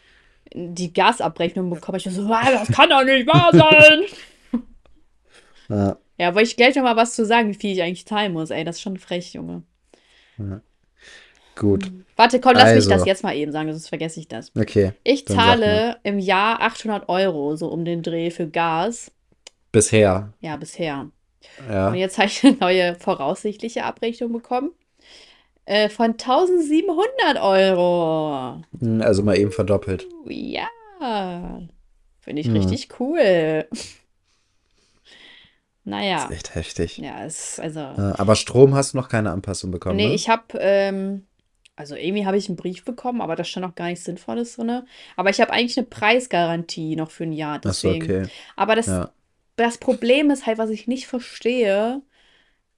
die 0.53 0.93
Gasabrechnung 0.93 1.69
bekomme. 1.69 1.97
Ich 1.97 2.05
so, 2.05 2.31
ah, 2.31 2.49
das 2.51 2.69
kann 2.69 2.89
doch 2.89 3.03
nicht 3.03 3.27
wahr 3.27 3.51
sein. 3.53 4.03
Ja, 5.69 5.97
Ja, 6.17 6.35
wollte 6.35 6.49
ich 6.49 6.55
gleich 6.55 6.75
noch 6.75 6.83
mal 6.83 6.95
was 6.95 7.15
zu 7.15 7.25
sagen, 7.25 7.49
wie 7.49 7.55
viel 7.55 7.73
ich 7.73 7.81
eigentlich 7.81 8.05
zahlen 8.05 8.33
muss. 8.33 8.51
Ey, 8.51 8.63
das 8.63 8.75
ist 8.77 8.81
schon 8.81 8.97
frech, 8.97 9.33
Junge. 9.33 9.63
Gut. 11.61 11.91
Warte, 12.17 12.39
komm, 12.41 12.53
lass 12.55 12.65
mich 12.75 12.85
Also. 12.85 12.89
das 12.89 13.05
jetzt 13.05 13.23
mal 13.23 13.35
eben 13.35 13.51
sagen, 13.51 13.71
sonst 13.71 13.87
vergesse 13.87 14.19
ich 14.19 14.27
das. 14.27 14.51
Okay. 14.59 14.91
Ich 15.03 15.25
zahle 15.27 15.97
im 16.03 16.19
Jahr 16.19 16.61
800 16.61 17.07
Euro, 17.07 17.55
so 17.55 17.67
um 17.69 17.85
den 17.85 18.03
Dreh 18.03 18.29
für 18.31 18.47
Gas. 18.47 19.11
Bisher. 19.71 20.33
Ja, 20.41 20.57
bisher. 20.57 21.07
Und 21.59 21.73
Ja. 21.73 21.93
jetzt 21.93 22.17
habe 22.19 22.27
ich 22.27 22.43
eine 22.43 22.57
neue 22.57 22.95
voraussichtliche 22.95 23.85
Abrechnung 23.85 24.33
bekommen. 24.33 24.71
Äh, 25.65 25.89
von 25.89 26.11
1700 26.17 27.39
Euro. 27.41 28.61
Hm, 28.79 29.01
Also 29.01 29.23
mal 29.23 29.37
eben 29.37 29.51
verdoppelt. 29.51 30.05
Ja. 30.27 30.67
Finde 32.19 32.41
ich 32.41 32.47
Hm. 32.47 32.57
richtig 32.57 32.89
cool. 32.99 33.65
Das 33.69 33.79
Naja. 35.85 36.25
ist 36.25 36.31
echt 36.31 36.55
heftig. 36.55 36.97
Ja, 36.97 37.23
es, 37.25 37.59
also. 37.59 37.79
Aber 37.79 38.35
Strom 38.35 38.75
hast 38.75 38.93
du 38.93 38.97
noch 38.97 39.09
keine 39.09 39.31
Anpassung 39.31 39.71
bekommen, 39.71 39.95
Nee, 39.95 40.09
ne? 40.09 40.13
ich 40.13 40.29
habe, 40.29 40.43
ähm, 40.59 41.25
also 41.81 41.95
irgendwie 41.95 42.25
habe 42.25 42.37
ich 42.37 42.47
einen 42.47 42.55
Brief 42.55 42.85
bekommen, 42.85 43.21
aber 43.21 43.35
da 43.35 43.43
stand 43.43 43.65
auch 43.65 43.75
gar 43.75 43.87
nichts 43.87 44.05
Sinnvolles 44.05 44.55
drin. 44.55 44.83
Aber 45.17 45.29
ich 45.31 45.41
habe 45.41 45.51
eigentlich 45.51 45.77
eine 45.77 45.87
Preisgarantie 45.87 46.95
noch 46.95 47.11
für 47.11 47.23
ein 47.25 47.33
Jahr, 47.33 47.59
Ach 47.65 47.73
so, 47.73 47.89
deswegen. 47.89 48.05
okay. 48.05 48.27
Aber 48.55 48.75
das, 48.75 48.87
Ja. 48.87 49.11
das 49.55 49.77
Problem 49.79 50.29
ist 50.31 50.45
halt, 50.45 50.57
was 50.59 50.69
ich 50.69 50.87
nicht 50.87 51.07
verstehe, 51.07 52.01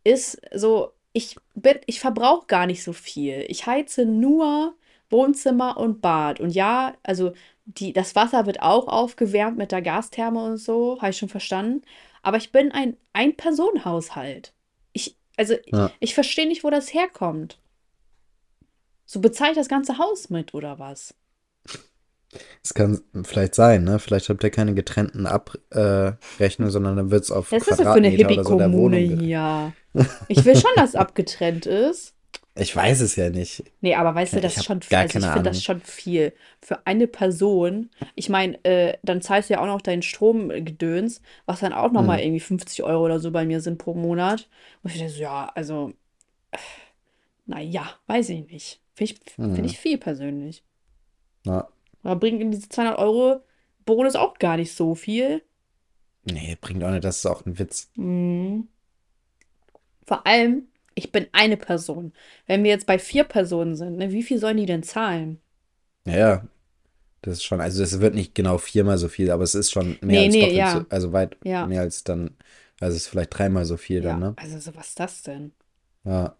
ist 0.03 0.41
so, 0.53 0.93
ich 1.13 1.35
bin, 1.55 1.79
ich 1.85 1.99
verbrauche 1.99 2.47
gar 2.47 2.65
nicht 2.65 2.83
so 2.83 2.93
viel. 2.93 3.45
Ich 3.47 3.65
heize 3.67 4.05
nur 4.05 4.75
Wohnzimmer 5.09 5.77
und 5.77 6.01
Bad. 6.01 6.39
Und 6.39 6.51
ja, 6.51 6.95
also 7.03 7.33
die, 7.65 7.93
das 7.93 8.15
Wasser 8.15 8.45
wird 8.45 8.61
auch 8.61 8.87
aufgewärmt 8.87 9.57
mit 9.57 9.71
der 9.71 9.81
Gastherme 9.81 10.43
und 10.43 10.57
so, 10.57 10.97
habe 11.01 11.11
ich 11.11 11.17
schon 11.17 11.29
verstanden. 11.29 11.83
Aber 12.21 12.37
ich 12.37 12.51
bin 12.51 12.71
ein 12.71 12.97
Ein-Personen-Haushalt. 13.13 14.53
Ich, 14.93 15.17
also 15.37 15.55
Ja. 15.71 15.91
ich 15.99 16.13
verstehe 16.15 16.47
nicht, 16.47 16.63
wo 16.63 16.69
das 16.69 16.93
herkommt. 16.93 17.59
So 19.05 19.21
bezahle 19.21 19.51
ich 19.51 19.57
das 19.57 19.69
ganze 19.69 19.97
Haus 19.97 20.29
mit 20.29 20.53
oder 20.53 20.77
was? 20.79 21.13
Es 22.63 22.73
kann 22.73 23.01
vielleicht 23.23 23.55
sein, 23.55 23.83
ne? 23.83 23.99
Vielleicht 23.99 24.29
habt 24.29 24.43
ihr 24.43 24.49
keine 24.49 24.73
getrennten 24.73 25.25
Abrechnungen, 25.27 26.71
sondern 26.71 26.95
dann 26.95 27.11
wird 27.11 27.23
es 27.23 27.31
auf 27.31 27.49
Was 27.49 27.67
ist 27.67 27.79
das 27.79 27.89
für 27.91 27.99
eine 27.99 28.09
Quadratmeter 28.09 28.43
so 28.43 28.57
Hippie-Kommune 28.57 28.97
ge- 28.97 29.17
hier? 29.17 29.75
Ich 30.27 30.45
will 30.45 30.55
schon, 30.55 30.71
dass 30.77 30.91
es 30.91 30.95
abgetrennt 30.95 31.65
ist. 31.65 32.15
Ich 32.55 32.75
weiß 32.75 33.01
es 33.01 33.15
ja 33.15 33.29
nicht. 33.29 33.63
Nee, 33.81 33.95
aber 33.95 34.15
weißt 34.15 34.35
du, 34.37 34.39
das 34.39 34.57
ist 34.57 34.63
schon, 34.63 34.79
gar 34.89 35.01
also 35.01 35.17
ich 35.17 35.29
finde 35.31 35.49
das 35.49 35.61
schon 35.61 35.81
viel. 35.81 36.33
Für 36.61 36.87
eine 36.87 37.07
Person, 37.07 37.89
ich 38.15 38.29
meine, 38.29 38.63
äh, 38.63 38.97
dann 39.03 39.21
zahlst 39.21 39.49
du 39.49 39.55
ja 39.55 39.61
auch 39.61 39.65
noch 39.65 39.81
deinen 39.81 40.01
Stromgedöns, 40.03 41.21
was 41.45 41.59
dann 41.59 41.73
auch 41.73 41.91
nochmal 41.91 42.19
Mhm. 42.19 42.25
irgendwie 42.25 42.39
50 42.39 42.83
Euro 42.83 43.03
oder 43.05 43.19
so 43.19 43.31
bei 43.31 43.45
mir 43.45 43.59
sind 43.59 43.77
pro 43.79 43.93
Monat. 43.93 44.49
Und 44.83 44.91
ich 44.91 44.97
denke 44.99 45.13
so, 45.13 45.21
ja, 45.21 45.51
also, 45.53 45.91
äh, 46.51 46.59
naja, 47.47 47.99
weiß 48.07 48.29
ich 48.31 48.47
nicht. 48.47 48.82
Finde 48.95 49.13
ich, 49.13 49.37
Mhm. 49.37 49.55
find 49.55 49.65
ich 49.67 49.77
viel 49.79 49.97
persönlich. 49.97 50.63
Ja. 51.45 51.67
Aber 52.03 52.15
bringt 52.19 52.53
diese 52.53 52.69
200 52.69 52.99
Euro 52.99 53.41
Bonus 53.85 54.15
auch 54.15 54.37
gar 54.39 54.57
nicht 54.57 54.73
so 54.75 54.95
viel. 54.95 55.41
Nee, 56.25 56.57
bringt 56.59 56.83
auch 56.83 56.91
nicht, 56.91 57.03
das 57.03 57.17
ist 57.17 57.25
auch 57.25 57.45
ein 57.45 57.59
Witz. 57.59 57.89
Mhm. 57.95 58.67
Vor 60.05 60.25
allem, 60.27 60.67
ich 60.95 61.11
bin 61.11 61.27
eine 61.31 61.57
Person. 61.57 62.13
Wenn 62.45 62.63
wir 62.63 62.71
jetzt 62.71 62.85
bei 62.85 62.99
vier 62.99 63.23
Personen 63.23 63.75
sind, 63.75 63.97
ne, 63.97 64.11
wie 64.11 64.23
viel 64.23 64.37
sollen 64.39 64.57
die 64.57 64.65
denn 64.65 64.83
zahlen? 64.83 65.39
Ja, 66.05 66.17
ja. 66.17 66.47
Das 67.21 67.35
ist 67.35 67.43
schon, 67.45 67.61
also 67.61 67.83
es 67.83 67.99
wird 68.01 68.15
nicht 68.15 68.35
genau 68.35 68.57
viermal 68.57 68.97
so 68.97 69.09
viel, 69.09 69.31
aber 69.31 69.43
es 69.43 69.55
ist 69.55 69.71
schon 69.71 69.97
mehr 70.01 70.21
Nee, 70.21 70.25
als 70.25 70.33
nee, 70.33 70.39
doppelt 70.41 70.57
ja. 70.57 70.81
so, 70.81 70.85
also 70.89 71.13
weit 71.13 71.37
Ja. 71.45 71.67
mehr 71.67 71.81
als 71.81 72.03
dann, 72.03 72.37
also 72.81 72.95
es 72.97 73.03
ist 73.03 73.09
vielleicht 73.09 73.37
dreimal 73.37 73.65
so 73.65 73.77
viel 73.77 74.03
Ja, 74.03 74.11
dann, 74.11 74.19
ne? 74.19 74.33
also 74.37 74.59
so 74.59 74.75
was 74.75 74.89
ist 74.89 74.99
das 74.99 75.23
denn? 75.23 75.53
Ja, 76.05 76.35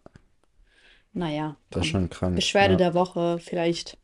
Naja, 1.14 1.56
das 1.70 1.84
ist 1.86 1.90
schon 1.92 2.10
krank. 2.10 2.34
Beschwerde 2.36 2.72
Ja. 2.74 2.78
der 2.78 2.94
Woche, 2.94 3.38
vielleicht 3.38 3.96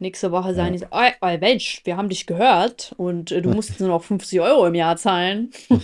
nächste 0.00 0.30
Woche 0.30 0.54
sagen 0.54 0.68
Ja. 0.68 0.72
die 0.72 0.78
so, 0.78 0.86
oh, 0.92 1.10
oh 1.22 1.38
Mensch, 1.40 1.80
wir 1.84 1.96
haben 1.96 2.08
dich 2.08 2.26
gehört 2.26 2.94
und 2.98 3.32
äh, 3.32 3.42
du 3.42 3.50
musst 3.50 3.70
jetzt 3.70 3.80
nur 3.80 3.88
noch 3.88 4.04
50 4.04 4.40
Euro 4.40 4.66
im 4.66 4.74
Jahr 4.74 4.96
zahlen. 4.96 5.50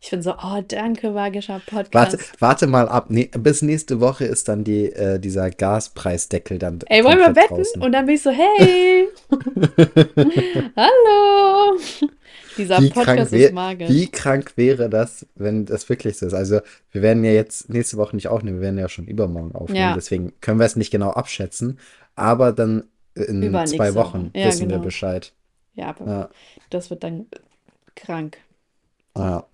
Ich 0.00 0.10
bin 0.10 0.22
so, 0.22 0.34
oh, 0.34 0.62
danke, 0.68 1.10
magischer 1.10 1.60
Warte, 1.72 1.88
Podcast. 1.90 2.32
warte 2.40 2.66
mal 2.68 2.88
ab. 2.88 3.06
Nee, 3.08 3.28
bis 3.36 3.60
nächste 3.60 3.98
Woche 4.00 4.24
ist 4.24 4.46
dann 4.46 4.62
die, 4.62 4.84
äh, 4.92 5.18
dieser 5.18 5.50
Gaspreisdeckel 5.50 6.58
dann 6.60 6.78
Ey, 6.86 7.02
wollen 7.02 7.18
wir 7.18 7.34
wetten? 7.34 7.56
draußen. 7.56 7.82
Und 7.82 7.90
dann 7.90 8.06
bin 8.06 8.14
ich 8.14 8.22
so, 8.22 8.30
hey, 8.30 9.08
hallo. 10.76 11.78
Dieser 12.56 12.80
Wie 12.80 12.90
krank, 12.90 13.06
Podcast 13.06 13.32
ist 13.32 13.52
magisch. 13.52 13.90
wie 13.90 14.06
krank 14.10 14.52
wäre 14.56 14.88
das, 14.88 15.26
wenn 15.34 15.64
das 15.66 15.88
wirklich 15.88 16.18
so 16.18 16.26
ist? 16.26 16.34
Also, 16.34 16.60
wir 16.92 17.02
werden 17.02 17.24
ja 17.24 17.32
jetzt 17.32 17.68
nächste 17.68 17.96
Woche 17.96 18.14
nicht 18.16 18.28
aufnehmen, 18.28 18.58
wir 18.58 18.62
werden 18.64 18.78
ja 18.78 18.88
schon 18.88 19.06
übermorgen 19.06 19.54
aufnehmen. 19.54 19.80
Ja. 19.80 19.94
Deswegen 19.94 20.32
können 20.40 20.58
wir 20.58 20.66
es 20.66 20.76
nicht 20.76 20.90
genau 20.90 21.10
abschätzen. 21.10 21.78
Aber 22.16 22.52
dann 22.52 22.84
in 23.14 23.42
Übernächste 23.42 23.76
zwei 23.76 23.94
Woche. 23.94 24.14
Wochen 24.14 24.30
Ja, 24.34 24.46
wissen 24.46 24.60
wir 24.62 24.68
genau. 24.68 24.82
Bescheid. 24.84 25.32
Ja, 25.74 25.88
aber 25.88 26.06
Ja, 26.06 26.28
das 26.70 26.90
wird 26.90 27.02
dann 27.04 27.26
krank. 27.96 28.38
ja. 29.16 29.46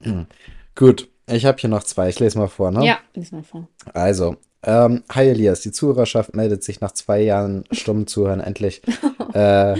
Gut, 0.74 1.08
ich 1.26 1.44
habe 1.44 1.58
hier 1.58 1.70
noch 1.70 1.84
zwei. 1.84 2.08
Ich 2.08 2.18
lese 2.18 2.38
mal 2.38 2.48
vor, 2.48 2.70
ne? 2.70 2.84
Ja, 2.86 2.98
lies 3.14 3.30
mal 3.32 3.42
vor. 3.42 3.68
Also, 3.92 4.36
ähm, 4.62 5.02
hi 5.10 5.28
Elias, 5.28 5.60
die 5.60 5.72
Zuhörerschaft 5.72 6.34
meldet 6.34 6.62
sich 6.64 6.80
nach 6.80 6.92
zwei 6.92 7.20
Jahren 7.20 7.64
stummen 7.72 8.06
Zuhören 8.06 8.40
endlich. 8.40 8.82
Äh, 9.34 9.76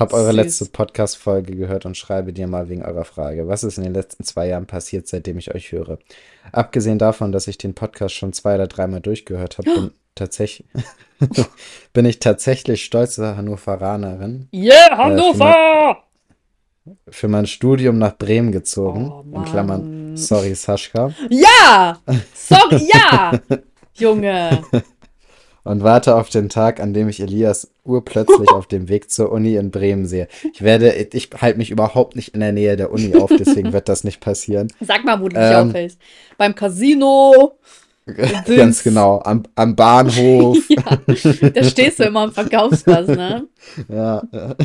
hab 0.00 0.12
eure 0.12 0.28
Süß. 0.28 0.34
letzte 0.36 0.64
Podcast-Folge 0.66 1.54
gehört 1.54 1.86
und 1.86 1.96
schreibe 1.96 2.32
dir 2.32 2.46
mal 2.46 2.68
wegen 2.68 2.82
eurer 2.82 3.04
Frage. 3.04 3.46
Was 3.48 3.62
ist 3.62 3.78
in 3.78 3.84
den 3.84 3.94
letzten 3.94 4.24
zwei 4.24 4.48
Jahren 4.48 4.66
passiert, 4.66 5.06
seitdem 5.06 5.38
ich 5.38 5.54
euch 5.54 5.72
höre? 5.72 5.98
Abgesehen 6.52 6.98
davon, 6.98 7.32
dass 7.32 7.46
ich 7.46 7.58
den 7.58 7.74
Podcast 7.74 8.14
schon 8.14 8.32
zwei 8.32 8.54
oder 8.54 8.66
dreimal 8.66 9.00
durchgehört 9.00 9.58
habe, 9.58 9.72
bin, 9.72 9.90
tatsächlich 10.14 10.68
bin 11.92 12.06
ich 12.06 12.18
tatsächlich 12.18 12.84
stolze 12.84 13.36
Hannoveranerin. 13.36 14.48
Yeah, 14.52 14.96
Hannover! 14.96 15.98
Für 17.08 17.28
mein 17.28 17.46
Studium 17.46 17.98
nach 17.98 18.16
Bremen 18.16 18.52
gezogen. 18.52 19.10
Oh, 19.12 19.36
in 19.36 19.44
Klammern, 19.44 20.16
sorry, 20.16 20.54
Saschka. 20.54 21.12
Ja! 21.28 21.98
Sorry, 22.34 22.88
ja! 22.92 23.38
Junge. 23.94 24.62
Und 25.64 25.82
warte 25.82 26.16
auf 26.16 26.28
den 26.30 26.48
Tag, 26.48 26.80
an 26.80 26.94
dem 26.94 27.08
ich 27.08 27.20
Elias 27.20 27.70
urplötzlich 27.84 28.48
auf 28.54 28.66
dem 28.66 28.88
Weg 28.88 29.10
zur 29.10 29.30
Uni 29.32 29.56
in 29.56 29.70
Bremen 29.70 30.06
sehe. 30.06 30.28
Ich 30.52 30.62
werde, 30.62 30.92
ich 30.92 31.30
halte 31.40 31.58
mich 31.58 31.70
überhaupt 31.70 32.16
nicht 32.16 32.34
in 32.34 32.40
der 32.40 32.52
Nähe 32.52 32.76
der 32.76 32.90
Uni 32.92 33.14
auf, 33.16 33.30
deswegen 33.38 33.72
wird 33.72 33.88
das 33.88 34.04
nicht 34.04 34.20
passieren. 34.20 34.68
Sag 34.80 35.04
mal, 35.04 35.20
wo 35.20 35.28
du 35.28 35.36
dich 35.38 35.50
Ähm. 35.50 35.68
aufhältst. 35.68 35.98
Beim 36.38 36.54
Casino. 36.54 37.52
Ganz 38.56 38.82
genau, 38.82 39.20
am, 39.24 39.44
am 39.54 39.76
Bahnhof. 39.76 40.58
Ja, 40.68 40.98
da 41.50 41.62
stehst 41.62 42.00
du 42.00 42.04
immer 42.04 42.22
am 42.22 42.32
Verkaufsplatz, 42.32 43.06
ne? 43.06 43.46
Ja, 43.88 44.22
ja. 44.32 44.56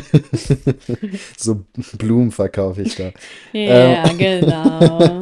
so 1.36 1.64
Blumen 1.96 2.32
verkaufe 2.32 2.82
ich 2.82 2.96
da. 2.96 3.12
Ja, 3.52 4.04
Ähm. 4.10 4.18
genau. 4.18 5.20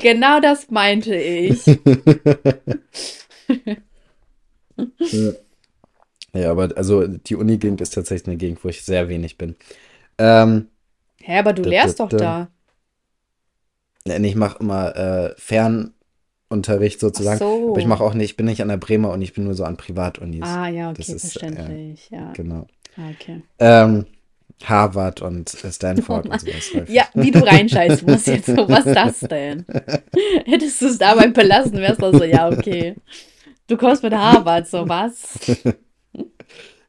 Genau 0.00 0.40
das 0.40 0.70
meinte 0.70 1.14
ich. 1.16 1.60
Ja, 6.32 6.50
aber 6.50 6.76
also 6.76 7.06
die 7.06 7.34
Uni-Gegend 7.36 7.80
ist 7.80 7.94
tatsächlich 7.94 8.28
eine 8.28 8.36
Gegend, 8.36 8.62
wo 8.64 8.68
ich 8.68 8.82
sehr 8.84 9.08
wenig 9.08 9.38
bin. 9.38 9.56
Ähm, 10.18 10.68
Hä, 11.22 11.38
aber 11.38 11.52
du 11.52 11.62
Da, 11.62 11.70
lehrst 11.70 11.98
da, 11.98 12.04
doch 12.04 12.10
da. 12.10 12.48
da. 14.04 14.18
Nee, 14.18 14.28
ich 14.28 14.36
mache 14.36 14.58
immer 14.60 14.94
äh, 14.96 15.34
Fernunterricht 15.36 16.96
Ach 16.96 17.00
sozusagen. 17.00 17.40
Aber 17.42 17.78
ich 17.80 17.86
mache 17.86 17.98
so. 18.00 18.04
auch 18.04 18.14
nicht, 18.14 18.30
ich 18.30 18.36
bin 18.36 18.46
nicht 18.46 18.62
an 18.62 18.68
der 18.68 18.76
Bremer 18.76 19.10
Uni, 19.10 19.24
ich 19.24 19.32
bin 19.34 19.44
nur 19.44 19.54
so 19.54 19.64
an 19.64 19.76
Privatunis. 19.76 20.42
Ah, 20.44 20.68
ja, 20.68 20.90
okay, 20.90 21.02
ist, 21.02 21.10
äh, 21.10 21.18
verständlich. 21.18 22.10
Ja. 22.10 22.32
genau. 22.32 22.66
Ah, 22.96 23.10
okay. 23.10 23.42
Ähm, 23.58 24.06
Harvard 24.64 25.22
und 25.22 25.52
äh, 25.64 25.66
Oh 25.66 25.70
Stanford 25.70 26.24
und 26.28 26.30
Mann. 26.30 26.38
sowas 26.40 26.88
Ja, 26.88 27.08
wie 27.14 27.30
du 27.30 27.44
reinscheißen 27.44 28.08
musst 28.08 28.26
jetzt 28.26 28.46
so, 28.46 28.68
was 28.68 28.86
ist 28.86 28.94
das 28.94 29.20
denn? 29.20 29.64
Hättest 30.46 30.80
du 30.80 30.86
es 30.86 30.98
dabei 30.98 31.26
belassen, 31.28 31.78
wärst 31.78 32.00
du 32.02 32.12
so, 32.16 32.24
ja, 32.24 32.48
okay. 32.48 32.94
Du 33.68 33.76
kommst 33.76 34.02
mit 34.02 34.14
Harvard, 34.14 34.66
so 34.66 34.88
was? 34.88 35.38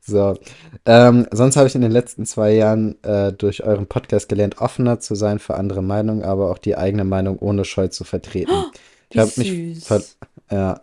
So. 0.08 0.38
Ähm, 0.86 1.28
sonst 1.32 1.58
habe 1.58 1.68
ich 1.68 1.76
in 1.76 1.82
den 1.82 1.92
letzten 1.92 2.26
zwei 2.26 2.54
Jahren 2.54 2.96
äh, 3.04 3.34
durch 3.34 3.66
euren 3.66 3.88
Podcast 3.88 4.30
gelernt, 4.30 4.60
offener 4.60 5.02
zu 5.02 5.16
sein 5.16 5.38
für 5.38 5.56
andere 5.56 5.84
Meinungen, 5.84 6.24
aber 6.24 6.50
auch 6.50 6.60
die 6.60 6.78
eigene 6.78 7.04
Meinung 7.04 7.38
ohne 7.40 7.66
Scheu 7.66 7.90
zu 7.90 8.06
vertreten. 8.06 8.54
Ich 9.10 9.18
Wie 9.18 9.20
habe 9.20 9.32
mich 9.36 9.84
ver 9.84 10.02
ja, 10.50 10.80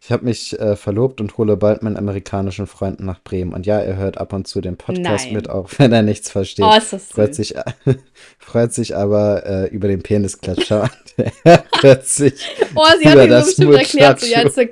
ich 0.00 0.10
habe 0.12 0.24
mich 0.24 0.58
äh, 0.58 0.76
verlobt 0.76 1.20
und 1.20 1.36
hole 1.38 1.56
bald 1.56 1.82
meinen 1.82 1.96
amerikanischen 1.96 2.66
Freund 2.66 3.00
nach 3.00 3.20
Bremen. 3.22 3.52
Und 3.52 3.66
ja, 3.66 3.78
er 3.78 3.96
hört 3.96 4.18
ab 4.18 4.32
und 4.32 4.46
zu 4.46 4.60
den 4.60 4.76
Podcast 4.76 5.30
mit, 5.32 5.46
Nein. 5.46 5.54
auch 5.54 5.70
wenn 5.78 5.92
er 5.92 6.02
nichts 6.02 6.28
Oh, 6.30 6.32
versteht. 6.32 6.64
ist 6.78 6.92
das 6.92 7.04
Freut 7.06 7.34
süß. 7.34 7.48
sich, 7.48 7.54
freut 8.38 8.72
sich 8.72 8.96
aber 8.96 9.44
äh, 9.46 9.66
über 9.68 9.88
den 9.88 10.02
Penisklatscher. 10.02 10.90
Er 11.44 11.62
hört 11.82 12.06
sich 12.06 12.32
Oh, 12.74 12.84
sie 12.98 13.06
hat 13.06 13.16
ihm 13.16 13.22
so 13.24 13.26
das 13.28 13.46
bestimmt 13.48 13.74
erklärt, 13.74 14.20
so, 14.20 14.26
ja, 14.26 14.40
it's 14.42 14.56
a, 14.56 14.62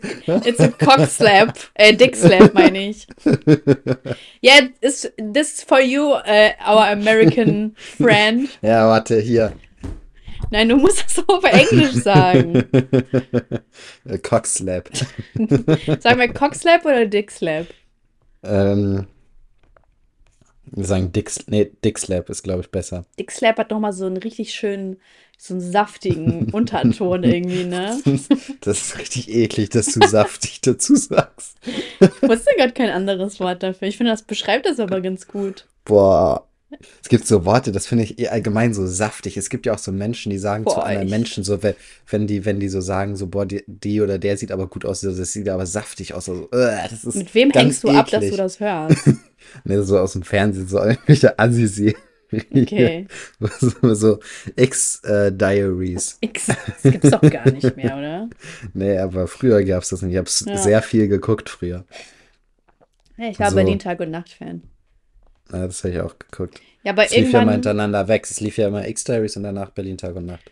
it's 0.46 0.60
a 0.60 0.68
cock 0.68 1.06
slap, 1.06 1.52
äh, 1.74 1.92
dick 1.92 2.16
slap, 2.16 2.54
meine 2.54 2.88
ich. 2.88 3.06
Yeah, 4.42 4.68
is 4.80 5.12
this 5.18 5.62
for 5.62 5.80
you, 5.82 6.12
uh, 6.14 6.50
our 6.66 6.86
American 6.86 7.74
friend? 7.76 8.48
Ja, 8.62 8.88
warte, 8.88 9.20
hier. 9.20 9.52
Nein, 10.50 10.68
du 10.68 10.76
musst 10.76 11.05
das 11.05 11.29
auf 11.29 11.44
Englisch 11.44 11.94
sagen. 11.94 12.64
Äh, 14.05 14.18
Cockslap. 14.18 14.88
Sag 16.00 16.16
mal 16.16 16.33
cock 16.33 16.55
slap 16.55 16.85
oder 16.85 17.07
dick 17.07 17.31
slap? 17.31 17.66
Ähm, 18.42 19.07
wir 20.72 20.85
sagen 20.85 21.12
Dick, 21.12 21.31
nee, 21.48 21.70
Dickslap 21.85 22.31
ist, 22.31 22.42
glaube 22.42 22.61
ich, 22.61 22.70
besser. 22.70 23.05
Dick 23.18 23.31
slap 23.31 23.59
hat 23.59 23.70
nochmal 23.70 23.92
so 23.92 24.07
einen 24.07 24.16
richtig 24.16 24.55
schönen, 24.55 24.98
so 25.37 25.55
einen 25.55 25.61
saftigen 25.61 26.50
Unterton 26.53 27.24
irgendwie, 27.24 27.64
ne? 27.64 28.00
Das 28.61 28.81
ist 28.81 28.98
richtig 28.98 29.29
eklig, 29.31 29.70
dass 29.70 29.87
du 29.87 30.07
saftig 30.07 30.61
dazu 30.61 30.94
sagst. 30.94 31.59
Ich 32.00 32.22
wusste 32.22 32.55
gerade 32.57 32.72
kein 32.72 32.90
anderes 32.90 33.40
Wort 33.40 33.62
dafür. 33.62 33.88
Ich 33.88 33.96
finde, 33.96 34.12
das 34.12 34.22
beschreibt 34.22 34.66
das 34.66 34.79
aber 34.79 35.00
ganz 35.00 35.26
gut. 35.26 35.66
Boah. 35.85 36.46
Es 37.02 37.09
gibt 37.09 37.26
so 37.26 37.44
Worte, 37.44 37.72
das 37.72 37.87
finde 37.87 38.04
ich 38.04 38.18
eh 38.18 38.28
allgemein 38.28 38.72
so 38.74 38.87
saftig. 38.87 39.37
Es 39.37 39.50
gibt 39.50 39.66
ja 39.66 39.74
auch 39.74 39.78
so 39.78 39.90
Menschen, 39.92 40.30
die 40.30 40.38
sagen 40.38 40.64
zu 40.64 40.74
Boah, 40.76 40.85
anderen 40.85 41.02
echt. 41.09 41.11
Menschen 41.11 41.44
so, 41.44 41.59
wenn, 41.62 42.26
die, 42.26 42.44
wenn 42.44 42.61
die 42.61 42.68
so 42.68 42.80
sagen, 42.80 43.16
so, 43.16 43.26
boah, 43.26 43.44
die, 43.44 43.64
die 43.66 44.00
oder 44.00 44.18
der 44.18 44.37
sieht 44.37 44.52
aber 44.52 44.68
gut 44.68 44.85
aus, 44.85 45.00
das 45.00 45.16
sieht 45.33 45.48
aber 45.48 45.66
saftig 45.66 46.14
aus. 46.14 46.28
Also, 46.28 46.44
äh, 46.52 46.88
das 46.88 47.04
ist 47.04 47.16
Mit 47.16 47.35
wem 47.35 47.50
hängst 47.50 47.83
du 47.85 47.88
ab, 47.90 48.06
dass 48.11 48.20
du 48.20 48.26
eklig. 48.26 48.37
das 48.38 48.61
hörst? 48.61 49.11
Ne, 49.64 49.83
so 49.83 49.98
aus 49.98 50.12
dem 50.12 50.22
Fernsehen, 50.22 50.68
so 50.68 50.78
irgendwelche 50.78 51.38
Assis. 51.38 51.94
Okay. 52.30 53.06
So, 53.59 53.94
so 53.94 54.20
X-Diaries. 54.54 56.18
X, 56.20 56.46
das 56.46 56.92
gibt's 56.92 57.11
doch 57.11 57.22
gar 57.22 57.50
nicht 57.50 57.76
mehr, 57.76 57.96
oder? 57.96 58.28
Nee, 58.74 58.98
aber 58.98 59.26
früher 59.26 59.64
gab 59.64 59.83
es 59.83 59.88
das 59.88 60.02
nicht. 60.02 60.12
Ich 60.12 60.18
habe 60.18 60.28
es 60.28 60.44
Ja. 60.46 60.56
sehr 60.59 60.83
viel 60.83 61.09
geguckt 61.09 61.48
früher. 61.48 61.85
Ja, 63.16 63.28
ich 63.30 63.40
war 63.40 63.50
So. 63.50 63.56
Berlin 63.56 63.78
Tag 63.78 63.98
und 64.00 64.11
Nacht 64.11 64.28
Fan. 64.30 64.62
Ja, 65.52 65.66
das 65.66 65.82
habe 65.84 65.94
ich 65.94 66.00
auch 66.00 66.18
geguckt. 66.18 66.60
Ja, 66.82 66.92
aber 66.92 67.04
Es 67.04 67.16
lief 67.16 67.32
ja 67.32 67.40
irgendwann, 67.40 67.52
hintereinander 67.52 68.08
weg. 68.08 68.26
Es 68.30 68.40
lief 68.40 68.56
ja 68.58 68.68
immer 68.68 68.86
X-Diaries 68.88 69.36
und 69.36 69.42
danach 69.42 69.70
Berlin 69.70 69.98
Tag 69.98 70.16
und 70.16 70.26
Nacht. 70.26 70.50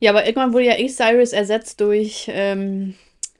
ja, 0.00 0.10
aber 0.10 0.26
irgendwann 0.26 0.52
wurde 0.52 0.66
ja 0.66 0.78
X-Cyrus 0.78 1.32
ersetzt 1.32 1.80
durch 1.80 2.28
ähm, 2.32 2.94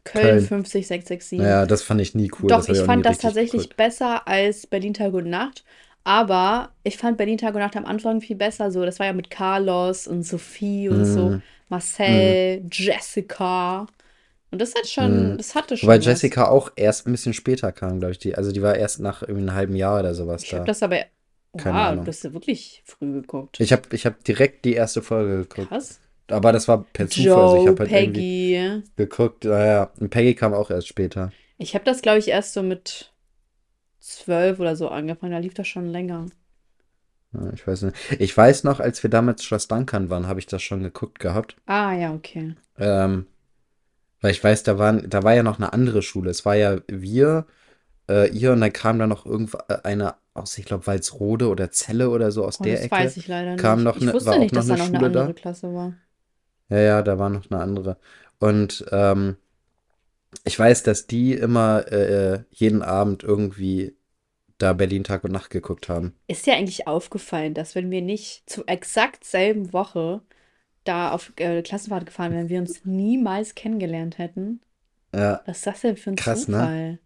Köln 0.05 0.41
Köln. 0.41 0.41
50667. 0.41 1.39
Ja, 1.41 1.67
das 1.67 1.83
fand 1.83 2.01
ich 2.01 2.15
nie 2.15 2.31
cool. 2.41 2.49
Doch, 2.49 2.69
ich 2.69 2.81
auch 2.81 2.85
fand 2.87 3.07
das 3.07 3.19
tatsächlich 3.19 3.71
geguckt. 3.71 3.77
besser 3.77 4.27
als 4.29 4.67
Berlin 4.67 4.95
Tag 4.95 5.13
und 5.15 5.29
Nacht. 5.29 5.65
Aber 6.05 6.71
ich 6.83 6.99
fand 6.99 7.17
Berlin 7.17 7.39
Tag 7.39 7.55
und 7.55 7.61
Nacht 7.61 7.77
am 7.77 7.87
Anfang 7.87 8.21
viel 8.21 8.37
besser. 8.37 8.71
So, 8.71 8.85
das 8.85 8.99
war 8.99 9.07
ja 9.07 9.13
mit 9.15 9.31
Carlos 9.31 10.07
und 10.07 10.23
Sophie 10.23 10.89
und 10.89 11.05
so, 11.07 11.31
Mhm. 11.31 11.43
Marcel, 11.71 12.63
Jessica. 12.71 13.87
Und 14.55 14.61
das 14.61 14.73
hat 14.77 14.87
schon, 14.87 15.33
Mhm. 15.33 15.37
das 15.37 15.57
hatte 15.57 15.77
schon 15.77 15.89
was. 15.89 16.05
Jessica 16.05 16.47
auch 16.49 16.71
erst 16.77 17.09
ein 17.09 17.11
bisschen 17.11 17.33
später 17.33 17.73
kam, 17.73 17.99
glaube 17.99 18.13
ich. 18.13 18.19
Die, 18.21 18.37
also 18.37 18.53
die 18.53 18.63
war 18.63 18.77
erst 18.77 19.01
nach 19.01 19.23
irgendwie 19.23 19.41
einem 19.49 19.55
halben 19.55 19.75
Jahr 19.75 19.99
oder 19.99 20.15
sowas 20.15 20.45
Ich 20.45 20.51
da. 20.51 20.59
habe 20.59 20.67
das 20.67 20.81
aber, 20.81 20.99
Keine 21.57 21.77
wow, 21.77 21.87
Ahnung. 21.89 22.05
du 22.05 22.09
hast 22.11 22.23
ja 22.23 22.33
wirklich 22.33 22.83
früh 22.87 23.13
geguckt. 23.15 23.59
Ich 23.59 23.73
habe 23.73 23.83
ich 23.91 24.07
hab 24.07 24.23
direkt 24.23 24.65
die 24.65 24.75
erste 24.75 25.03
Folge 25.03 25.39
geguckt. 25.39 25.71
Krass. 25.71 25.99
Aber 26.29 26.53
das 26.53 26.69
war 26.69 26.85
per 26.93 27.09
Zufall. 27.09 27.33
Also 27.43 27.57
ich 27.57 27.63
Joe, 27.63 27.71
habe 27.71 27.81
halt 27.81 27.91
irgendwie 27.93 28.55
Peggy. 28.57 28.83
geguckt. 28.95 29.45
Naja, 29.45 29.91
und 29.99 30.11
Peggy 30.11 30.37
kam 30.37 30.55
auch 30.55 30.71
erst 30.71 30.87
später. 30.87 31.33
Ich 31.59 31.75
habe 31.75 31.85
das, 31.85 32.01
glaube 32.01 32.21
ich, 32.21 32.29
erst 32.29 32.53
so 32.53 32.63
mit 32.63 33.13
zwölf 33.99 34.61
oder 34.61 34.77
so 34.77 34.87
angefangen. 34.89 35.33
Da 35.33 35.39
lief 35.39 35.55
das 35.55 35.67
schon 35.67 35.87
länger. 35.91 36.27
Ja, 37.33 37.51
ich 37.53 37.67
weiß 37.67 37.83
nicht. 37.83 37.97
Ich 38.21 38.37
weiß 38.37 38.63
noch, 38.63 38.79
als 38.79 39.03
wir 39.03 39.11
damals 39.11 39.43
Schloss 39.43 39.67
Dankern 39.67 40.11
waren, 40.11 40.29
habe 40.29 40.39
ich 40.39 40.47
das 40.47 40.63
schon 40.63 40.83
geguckt 40.85 41.19
gehabt. 41.19 41.57
Ah, 41.67 41.93
ja, 41.93 42.15
okay. 42.15 42.55
Ähm, 42.79 43.27
weil 44.25 44.33
ich 44.33 44.43
weiß, 44.45 44.65
da 44.65 44.79
waren, 44.79 45.09
da 45.11 45.23
war 45.25 45.35
ja 45.35 45.45
noch 45.45 45.59
eine 45.59 45.73
andere 45.75 46.03
Schule. 46.03 46.31
Es 46.31 46.47
war 46.47 46.57
ja 46.57 46.79
wir, 46.89 47.47
äh, 48.11 48.31
ihr 48.31 48.53
und 48.53 48.63
dann 48.63 48.73
kam 48.73 48.99
da 48.99 49.07
noch 49.09 49.27
irgendwo 49.27 49.59
äh, 49.69 49.79
eine 49.85 50.17
aus, 50.35 50.59
ich 50.59 50.67
glaube, 50.67 50.87
Walsrode 50.89 51.49
oder 51.49 51.71
Celle 51.73 52.11
oder 52.11 52.33
so 52.33 52.45
aus 52.47 52.59
Oh, 52.59 52.65
der 52.65 52.83
das 52.83 52.85
Ecke. 52.85 52.91
weiß 52.91 53.17
ich 53.17 53.29
leider 53.29 53.57
Kam 53.57 53.83
nicht. 53.83 53.85
noch 53.85 54.01
Ich 54.01 54.01
ne- 54.01 54.13
wusste 54.13 54.37
war 54.37 54.39
auch 54.39 54.41
nicht, 54.41 54.53
noch 54.53 54.63
dass 54.63 54.67
da 54.67 54.75
eine 54.75 54.77
noch 54.77 54.87
eine 54.87 55.01
Schule 55.01 55.11
da? 55.11 55.27
andere 55.27 55.35
Klasse 55.35 55.73
war. 55.75 55.95
Ja, 56.69 56.79
ja, 56.79 57.03
da 57.03 57.19
war 57.19 57.31
noch 57.31 57.51
eine 57.51 57.61
andere. 57.61 57.99
Und 58.39 58.85
ähm, 58.91 59.37
ich 60.45 60.59
weiß, 60.59 60.83
dass 60.83 61.07
die 61.07 61.35
immer 61.35 61.91
äh, 61.93 62.45
jeden 62.51 62.83
Abend 62.83 63.23
irgendwie 63.23 63.97
da 64.59 64.73
Berlin 64.73 65.05
Tag 65.05 65.25
und 65.25 65.33
Nacht 65.33 65.51
geguckt 65.51 65.89
haben. 65.89 66.15
Ist 66.27 66.47
dir 66.47 66.55
eigentlich 66.55 66.87
aufgefallen, 66.87 67.55
dass 67.55 67.75
wenn 67.75 67.91
wir 67.91 68.01
nicht 68.03 68.49
zur 68.49 68.69
exakt 68.69 69.25
selben 69.25 69.73
Woche 69.73 70.23
da 70.85 71.11
auf 71.13 71.33
äh, 71.37 71.63
Klassenfahrt 71.63 72.07
gefahren 72.07 72.33
wären, 72.33 72.49
wir 72.49 72.61
uns 72.61 72.85
niemals 72.85 73.55
kennengelernt 73.55 74.19
hätten? 74.19 74.61
Ja, 75.15 75.43
Was 75.47 75.59
ist 75.59 75.67
das 75.67 75.81
denn 75.83 75.97
für 75.97 76.11
ein 76.11 76.17
krass, 76.17 76.49
ne? 76.49 76.57
Zufall? 76.59 76.99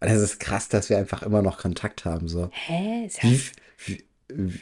Und 0.00 0.08
es 0.08 0.20
ist 0.20 0.40
krass, 0.40 0.68
dass 0.68 0.90
wir 0.90 0.98
einfach 0.98 1.22
immer 1.22 1.42
noch 1.42 1.58
Kontakt 1.58 2.04
haben. 2.04 2.28
So. 2.28 2.48
Hä? 2.52 3.06
Ist 3.06 3.22
Wie, 3.22 3.40
wie, 3.86 4.04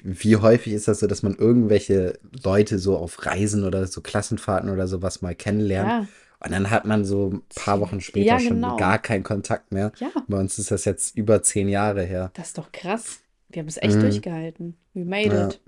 wie 0.03 0.37
häufig 0.37 0.73
ist 0.73 0.89
das 0.89 1.01
so, 1.01 1.07
dass 1.07 1.23
man 1.23 1.35
irgendwelche 1.35 2.19
Leute 2.45 2.79
so 2.79 2.97
auf 2.99 3.25
Reisen 3.25 3.65
oder 3.65 3.87
so 3.87 4.01
Klassenfahrten 4.01 4.69
oder 4.71 4.87
sowas 4.89 5.23
mal 5.23 5.35
kennenlernt? 5.35 5.89
ja, 5.89 6.09
Und 6.45 6.53
dann 6.53 6.71
hat 6.71 6.85
man 6.87 7.05
so 7.05 7.31
ein 7.33 7.43
paar 7.55 7.81
Wochen 7.81 8.01
später 8.01 8.35
Ja, 8.35 8.39
schon 8.41 8.61
genau. 8.61 8.77
gar 8.77 8.99
keinen 8.99 9.23
Kontakt 9.23 9.73
mehr. 9.73 9.93
ja, 9.99 10.11
Bei 10.29 10.39
uns 10.39 10.59
ist 10.59 10.71
das 10.71 10.85
jetzt 10.85 11.17
über 11.17 11.43
zehn 11.43 11.69
Jahre 11.69 12.03
her. 12.05 12.31
das 12.35 12.49
ist 12.49 12.59
doch 12.59 12.73
krass. 12.73 13.21
Wir 13.49 13.61
haben 13.61 13.69
es 13.69 13.79
echt 13.79 13.97
Mhm. 13.97 14.01
durchgehalten. 14.01 14.77
We 14.95 15.05
made 15.05 15.35
Ja. 15.35 15.49
it. 15.49 15.61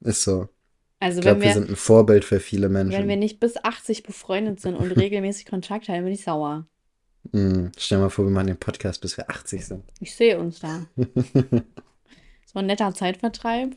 Ist 0.00 0.22
so. 0.24 0.48
Also 1.02 1.18
Ich 1.18 1.22
glaube, 1.22 1.40
wir 1.40 1.48
wir, 1.48 1.54
sind 1.54 1.70
ein 1.70 1.76
Vorbild 1.76 2.24
für 2.24 2.38
viele 2.40 2.72
wenn 2.72 2.90
wir 2.90 2.98
Menschen. 2.98 3.18
nicht 3.18 3.40
bis 3.40 3.56
80 3.62 4.02
befreundet 4.04 4.60
sind 4.60 4.76
und 4.76 4.90
regelmäßig 4.96 5.46
Kontakt 5.46 5.88
haben, 5.88 6.04
bin 6.04 6.12
ich 6.12 6.22
sauer. 6.24 6.66
Mhm. 7.32 7.72
Stell 7.76 7.98
dir 7.98 8.02
mal 8.04 8.08
vor, 8.10 8.24
wir 8.24 8.30
machen 8.32 8.48
den 8.48 8.56
Podcast, 8.56 9.00
bis 9.00 9.16
wir 9.16 9.28
80 9.28 9.66
sind. 9.66 9.84
Ich 10.00 10.14
sehe 10.14 10.38
uns 10.38 10.60
da. 10.60 10.86
So 12.52 12.58
ein 12.58 12.66
netter 12.66 12.92
Zeitvertreib. 12.92 13.76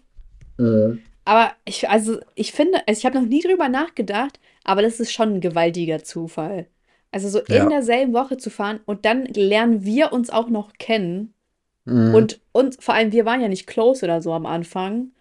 Mhm. 0.58 1.02
Aber 1.24 1.54
ich, 1.64 1.90
also 1.90 2.20
ich 2.36 2.52
finde, 2.52 2.80
also 2.88 3.00
ich 3.00 3.06
habe 3.06 3.18
noch 3.20 3.26
nie 3.28 3.42
drüber 3.42 3.70
nachgedacht, 3.70 4.40
aber 4.66 4.82
das 4.82 5.00
ist 5.00 5.14
schon 5.14 5.36
ein 5.36 5.42
gewaltiger 5.42 6.04
Zufall. 6.04 6.68
Also 7.12 7.30
so 7.30 7.40
in 7.40 7.56
Ja. 7.56 7.70
derselben 7.70 8.14
Woche 8.14 8.36
zu 8.38 8.50
fahren 8.50 8.82
und 8.86 9.06
dann 9.06 9.26
lernen 9.28 9.86
wir 9.86 10.12
uns 10.12 10.30
auch 10.30 10.50
noch 10.50 10.74
kennen. 10.74 11.34
Mhm. 11.86 12.14
Und, 12.14 12.42
und 12.52 12.84
vor 12.84 12.96
allem, 12.96 13.14
wir 13.14 13.24
waren 13.26 13.40
ja 13.42 13.48
nicht 13.48 13.66
close 13.66 14.04
oder 14.04 14.22
so 14.22 14.34
am 14.34 14.46
Anfang. 14.46 15.12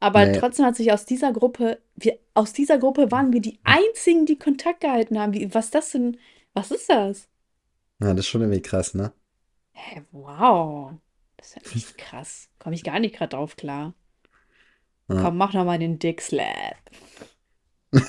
Aber 0.00 0.26
Nee. 0.26 0.38
trotzdem 0.38 0.66
hat 0.66 0.76
sich 0.76 0.92
aus 0.92 1.06
dieser 1.06 1.32
Gruppe, 1.32 1.80
wir, 1.94 2.18
aus 2.34 2.52
dieser 2.52 2.78
Gruppe 2.78 3.10
waren 3.10 3.32
wir 3.32 3.40
die 3.40 3.58
einzigen, 3.64 4.26
die 4.26 4.38
Kontakt 4.38 4.80
gehalten 4.80 5.18
haben. 5.18 5.32
Wie, 5.32 5.52
was 5.54 5.70
das 5.70 5.90
denn? 5.90 6.18
Was 6.54 6.70
ist 6.70 6.88
das? 6.90 7.28
Ja, 8.00 8.10
das 8.10 8.20
ist 8.20 8.26
schon 8.28 8.42
irgendwie 8.42 8.60
krass, 8.62 8.94
ne? 8.94 9.12
Hä, 9.72 10.02
wow. 10.12 10.92
Das 11.38 11.48
ist 11.48 11.56
ja 11.56 11.62
echt 11.74 11.98
krass. 11.98 12.48
Komme 12.58 12.74
ich 12.74 12.84
gar 12.84 12.98
nicht 13.00 13.14
gerade 13.14 13.36
drauf 13.36 13.56
klar. 13.56 13.94
Ja. 15.08 15.22
Komm, 15.22 15.36
mach 15.38 15.54
noch 15.54 15.64
mal 15.64 15.78
den 15.78 15.98
Dick 15.98 16.20
Slap. 16.20 16.76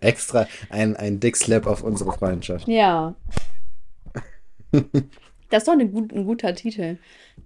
Extra 0.00 0.46
ein, 0.68 0.96
ein 0.96 1.20
Dick 1.20 1.36
Slap 1.36 1.66
auf 1.66 1.82
unsere 1.82 2.12
Freundschaft. 2.12 2.68
Ja. 2.68 3.14
Das 5.50 5.64
ist 5.64 5.66
doch 5.66 5.76
gut, 5.76 6.12
ein 6.12 6.26
guter 6.26 6.54
Titel. 6.54 6.98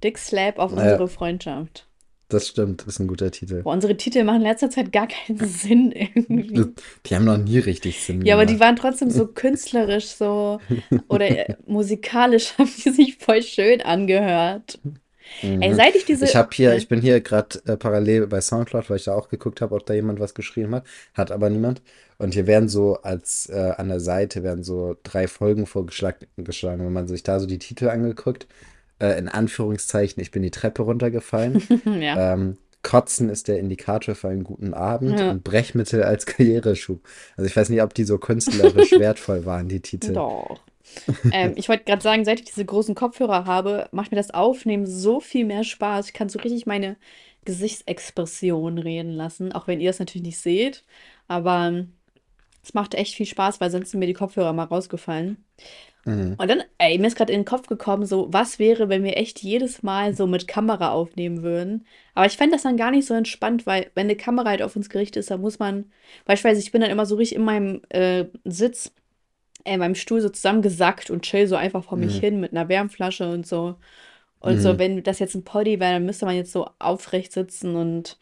Dick 0.02 0.18
Slap 0.18 0.58
auf 0.58 0.72
Naja. 0.72 0.92
unsere 0.92 1.08
Freundschaft. 1.08 1.88
Das 2.34 2.48
stimmt, 2.48 2.80
das 2.82 2.88
ist 2.94 2.98
ein 3.00 3.06
guter 3.06 3.30
Titel. 3.30 3.62
Boah, 3.62 3.72
unsere 3.72 3.96
Titel 3.96 4.24
machen 4.24 4.42
in 4.42 4.48
letzter 4.48 4.70
Zeit 4.70 4.92
gar 4.92 5.08
keinen 5.08 5.38
Sinn 5.48 5.92
irgendwie. 5.92 6.72
Die 7.06 7.14
haben 7.14 7.24
noch 7.24 7.38
nie 7.38 7.58
richtig 7.58 8.00
Sinn 8.04 8.22
Ja, 8.24 8.34
aber 8.34 8.46
die 8.46 8.54
gemacht. 8.54 8.66
waren 8.68 8.76
trotzdem 8.76 9.10
so 9.10 9.26
künstlerisch 9.34 10.06
so 10.06 10.60
oder 11.08 11.28
äh, 11.50 11.56
musikalisch 11.66 12.54
haben 12.58 12.70
die 12.84 12.90
sich 12.90 13.16
voll 13.18 13.42
schön 13.42 13.80
angehört. 13.80 14.78
Ey, 15.42 15.70
Mhm. 15.70 15.74
seit 15.74 15.94
ich 15.96 16.04
diese. 16.04 16.26
Ich 16.26 16.36
habe 16.36 16.50
hier, 16.52 16.76
ich 16.76 16.86
bin 16.86 17.00
hier 17.00 17.20
gerade 17.20 17.58
äh, 17.66 17.76
parallel 17.78 18.26
bei 18.26 18.40
SoundCloud, 18.42 18.90
weil 18.90 18.98
ich 18.98 19.04
da 19.04 19.14
auch 19.14 19.28
geguckt 19.30 19.62
habe, 19.62 19.74
ob 19.74 19.86
da 19.86 19.94
jemand 19.94 20.20
was 20.20 20.34
geschrieben 20.34 20.74
hat. 20.74 20.86
Hat 21.14 21.32
aber 21.32 21.48
niemand. 21.48 21.80
Und 22.18 22.34
hier 22.34 22.46
werden 22.46 22.68
so 22.68 22.96
als 23.02 23.48
äh, 23.48 23.72
an 23.76 23.88
der 23.88 24.00
Seite 24.00 24.42
werden 24.42 24.62
so 24.62 24.96
drei 25.02 25.26
Folgen 25.26 25.66
vorgeschlagen. 25.66 26.26
geschlagen. 26.36 26.84
Wenn 26.84 26.92
man 26.92 27.08
sich 27.08 27.22
da 27.22 27.40
so 27.40 27.46
die 27.46 27.58
Titel 27.58 27.88
angeguckt, 27.88 28.46
äh, 28.98 29.18
in 29.18 29.28
Anführungszeichen, 29.28 30.20
ich 30.22 30.30
bin 30.30 30.42
die 30.42 30.50
Treppe 30.50 30.82
runtergefallen. 30.82 31.62
Ja. 32.00 32.34
Ähm, 32.34 32.58
Kotzen 32.82 33.30
ist 33.30 33.48
der 33.48 33.58
Indikator 33.58 34.14
für 34.14 34.28
einen 34.28 34.44
guten 34.44 34.74
Abend 34.74 35.18
Ja. 35.18 35.30
und 35.30 35.42
Brechmittel 35.42 36.02
als 36.02 36.26
Karriereschub. 36.26 37.00
Also 37.36 37.46
ich 37.48 37.56
weiß 37.56 37.70
nicht, 37.70 37.82
ob 37.82 37.94
die 37.94 38.04
so 38.04 38.18
künstlerisch 38.18 38.92
wertvoll 38.98 39.46
waren, 39.46 39.68
die 39.68 39.80
Titel. 39.80 40.12
Doch. 40.12 40.60
ähm, 41.32 41.52
ich 41.56 41.68
wollte 41.70 41.84
gerade 41.84 42.02
sagen, 42.02 42.24
seit 42.26 42.40
ich 42.40 42.44
diese 42.44 42.64
großen 42.64 42.94
Kopfhörer 42.94 43.46
habe, 43.46 43.88
macht 43.90 44.10
mir 44.10 44.18
das 44.18 44.32
Aufnehmen 44.32 44.86
so 44.86 45.18
viel 45.20 45.46
mehr 45.46 45.64
Spaß. 45.64 46.08
Ich 46.08 46.12
kann 46.12 46.28
so 46.28 46.38
richtig 46.38 46.66
meine 46.66 46.96
Gesichtsexpression 47.46 48.78
reden 48.78 49.10
lassen, 49.10 49.52
auch 49.52 49.66
wenn 49.66 49.80
ihr 49.80 49.90
es 49.90 49.98
natürlich 49.98 50.26
nicht 50.26 50.38
seht. 50.38 50.84
Aber 51.26 51.68
ähm, 51.68 51.92
es 52.62 52.74
macht 52.74 52.94
echt 52.94 53.14
viel 53.14 53.26
Spaß, 53.26 53.60
weil 53.60 53.70
sonst 53.70 53.90
sind 53.90 54.00
mir 54.00 54.06
die 54.06 54.12
Kopfhörer 54.14 54.52
mal 54.52 54.64
rausgefallen. 54.64 55.42
Mhm. 56.06 56.34
Und 56.36 56.48
dann, 56.50 56.62
ey, 56.78 56.98
mir 56.98 57.06
ist 57.06 57.16
gerade 57.16 57.32
in 57.32 57.40
den 57.40 57.44
Kopf 57.46 57.66
gekommen, 57.66 58.04
so, 58.06 58.28
was 58.32 58.58
wäre, 58.58 58.88
wenn 58.88 59.04
wir 59.04 59.16
echt 59.16 59.42
jedes 59.42 59.82
Mal 59.82 60.14
so 60.14 60.26
mit 60.26 60.46
Kamera 60.48 60.90
aufnehmen 60.90 61.42
würden? 61.42 61.86
Aber 62.14 62.26
ich 62.26 62.36
fände 62.36 62.54
das 62.56 62.62
dann 62.62 62.76
gar 62.76 62.90
nicht 62.90 63.06
so 63.06 63.14
entspannt, 63.14 63.66
weil, 63.66 63.90
wenn 63.94 64.06
eine 64.06 64.16
Kamera 64.16 64.50
halt 64.50 64.62
auf 64.62 64.76
uns 64.76 64.88
gerichtet 64.90 65.20
ist, 65.20 65.30
dann 65.30 65.40
muss 65.40 65.58
man, 65.58 65.90
beispielsweise, 66.26 66.60
ich 66.60 66.72
bin 66.72 66.80
dann 66.82 66.90
immer 66.90 67.06
so 67.06 67.16
richtig 67.16 67.36
in 67.38 67.44
meinem 67.44 67.82
äh, 67.90 68.26
Sitz, 68.44 68.92
äh, 69.64 69.74
in 69.74 69.80
meinem 69.80 69.94
Stuhl 69.94 70.20
so 70.20 70.28
zusammengesackt 70.30 71.10
und 71.10 71.22
chill 71.22 71.46
so 71.48 71.56
einfach 71.56 71.84
vor 71.84 71.98
mich 71.98 72.16
Mhm. 72.16 72.20
hin 72.20 72.40
mit 72.40 72.52
einer 72.52 72.68
Wärmflasche 72.68 73.30
und 73.30 73.46
so. 73.46 73.76
Und 74.40 74.60
so, 74.60 74.74
Mhm. 74.74 74.78
wenn 74.78 75.02
das 75.04 75.20
jetzt 75.20 75.34
ein 75.36 75.44
Poddy 75.44 75.80
wäre, 75.80 75.94
dann 75.94 76.06
müsste 76.06 76.26
man 76.26 76.36
jetzt 76.36 76.52
so 76.52 76.68
aufrecht 76.78 77.32
sitzen 77.32 77.76
und 77.76 78.18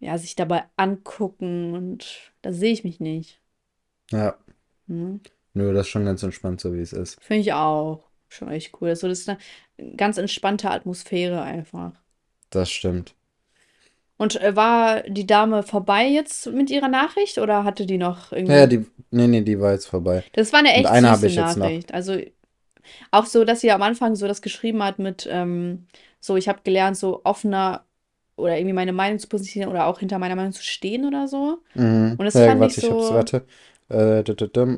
ja, 0.00 0.18
sich 0.18 0.36
dabei 0.36 0.64
angucken 0.76 1.74
und 1.74 2.32
da 2.42 2.52
sehe 2.52 2.72
ich 2.72 2.84
mich 2.84 3.00
nicht. 3.00 3.40
Ja, 4.10 4.36
Hm? 4.88 5.20
Nö, 5.54 5.72
das 5.72 5.86
ist 5.86 5.90
schon 5.90 6.04
ganz 6.04 6.22
entspannt, 6.22 6.60
so 6.60 6.74
wie 6.74 6.80
es 6.80 6.92
ist. 6.92 7.20
Finde 7.20 7.40
ich 7.42 7.52
auch. 7.52 8.04
Schon 8.28 8.50
echt 8.50 8.80
cool. 8.80 8.96
So, 8.96 9.08
das 9.08 9.20
ist 9.20 9.28
eine 9.28 9.38
ganz 9.96 10.16
entspannte 10.16 10.70
Atmosphäre 10.70 11.42
einfach. 11.42 11.92
Das 12.50 12.70
stimmt. 12.70 13.14
Und 14.16 14.40
äh, 14.40 14.54
war 14.54 15.02
die 15.02 15.26
Dame 15.26 15.62
vorbei 15.62 16.06
jetzt 16.06 16.46
mit 16.46 16.70
ihrer 16.70 16.88
Nachricht 16.88 17.38
oder 17.38 17.64
hatte 17.64 17.86
die 17.86 17.98
noch 17.98 18.32
irgendwie? 18.32 18.68
die, 18.68 18.86
nee, 19.10 19.26
nee, 19.26 19.40
die 19.42 19.58
war 19.60 19.72
jetzt 19.72 19.86
vorbei. 19.86 20.22
Das 20.32 20.52
war 20.52 20.60
eine 20.60 20.74
echt 20.74 20.88
eine 20.88 21.14
süße 21.14 21.26
ich 21.26 21.36
jetzt 21.36 21.56
noch. 21.56 21.66
Nachricht. 21.66 21.92
Also 21.94 22.18
auch 23.10 23.26
so, 23.26 23.44
dass 23.44 23.60
sie 23.60 23.72
am 23.72 23.82
Anfang 23.82 24.16
so 24.16 24.28
das 24.28 24.42
geschrieben 24.42 24.82
hat 24.82 24.98
mit 24.98 25.28
ähm, 25.30 25.86
so, 26.20 26.36
ich 26.36 26.48
habe 26.48 26.60
gelernt, 26.64 26.96
so 26.96 27.22
offener 27.24 27.84
oder 28.36 28.56
irgendwie 28.56 28.74
meine 28.74 28.92
Meinung 28.92 29.18
zu 29.18 29.28
positionieren 29.28 29.72
oder 29.72 29.86
auch 29.86 29.98
hinter 29.98 30.18
meiner 30.18 30.36
Meinung 30.36 30.52
zu 30.52 30.62
stehen 30.62 31.04
oder 31.06 31.28
so. 31.28 31.58
Mhm. 31.74 32.16
Und 32.18 32.24
das 32.24 32.34
Ja, 32.34 32.46
fand 32.46 32.60
warte, 32.60 32.72
ich 32.72 32.84
ich 32.84 32.90
hab's, 32.90 33.10
so, 33.10 33.14
warte. 33.14 33.44
Äh, 33.90 34.20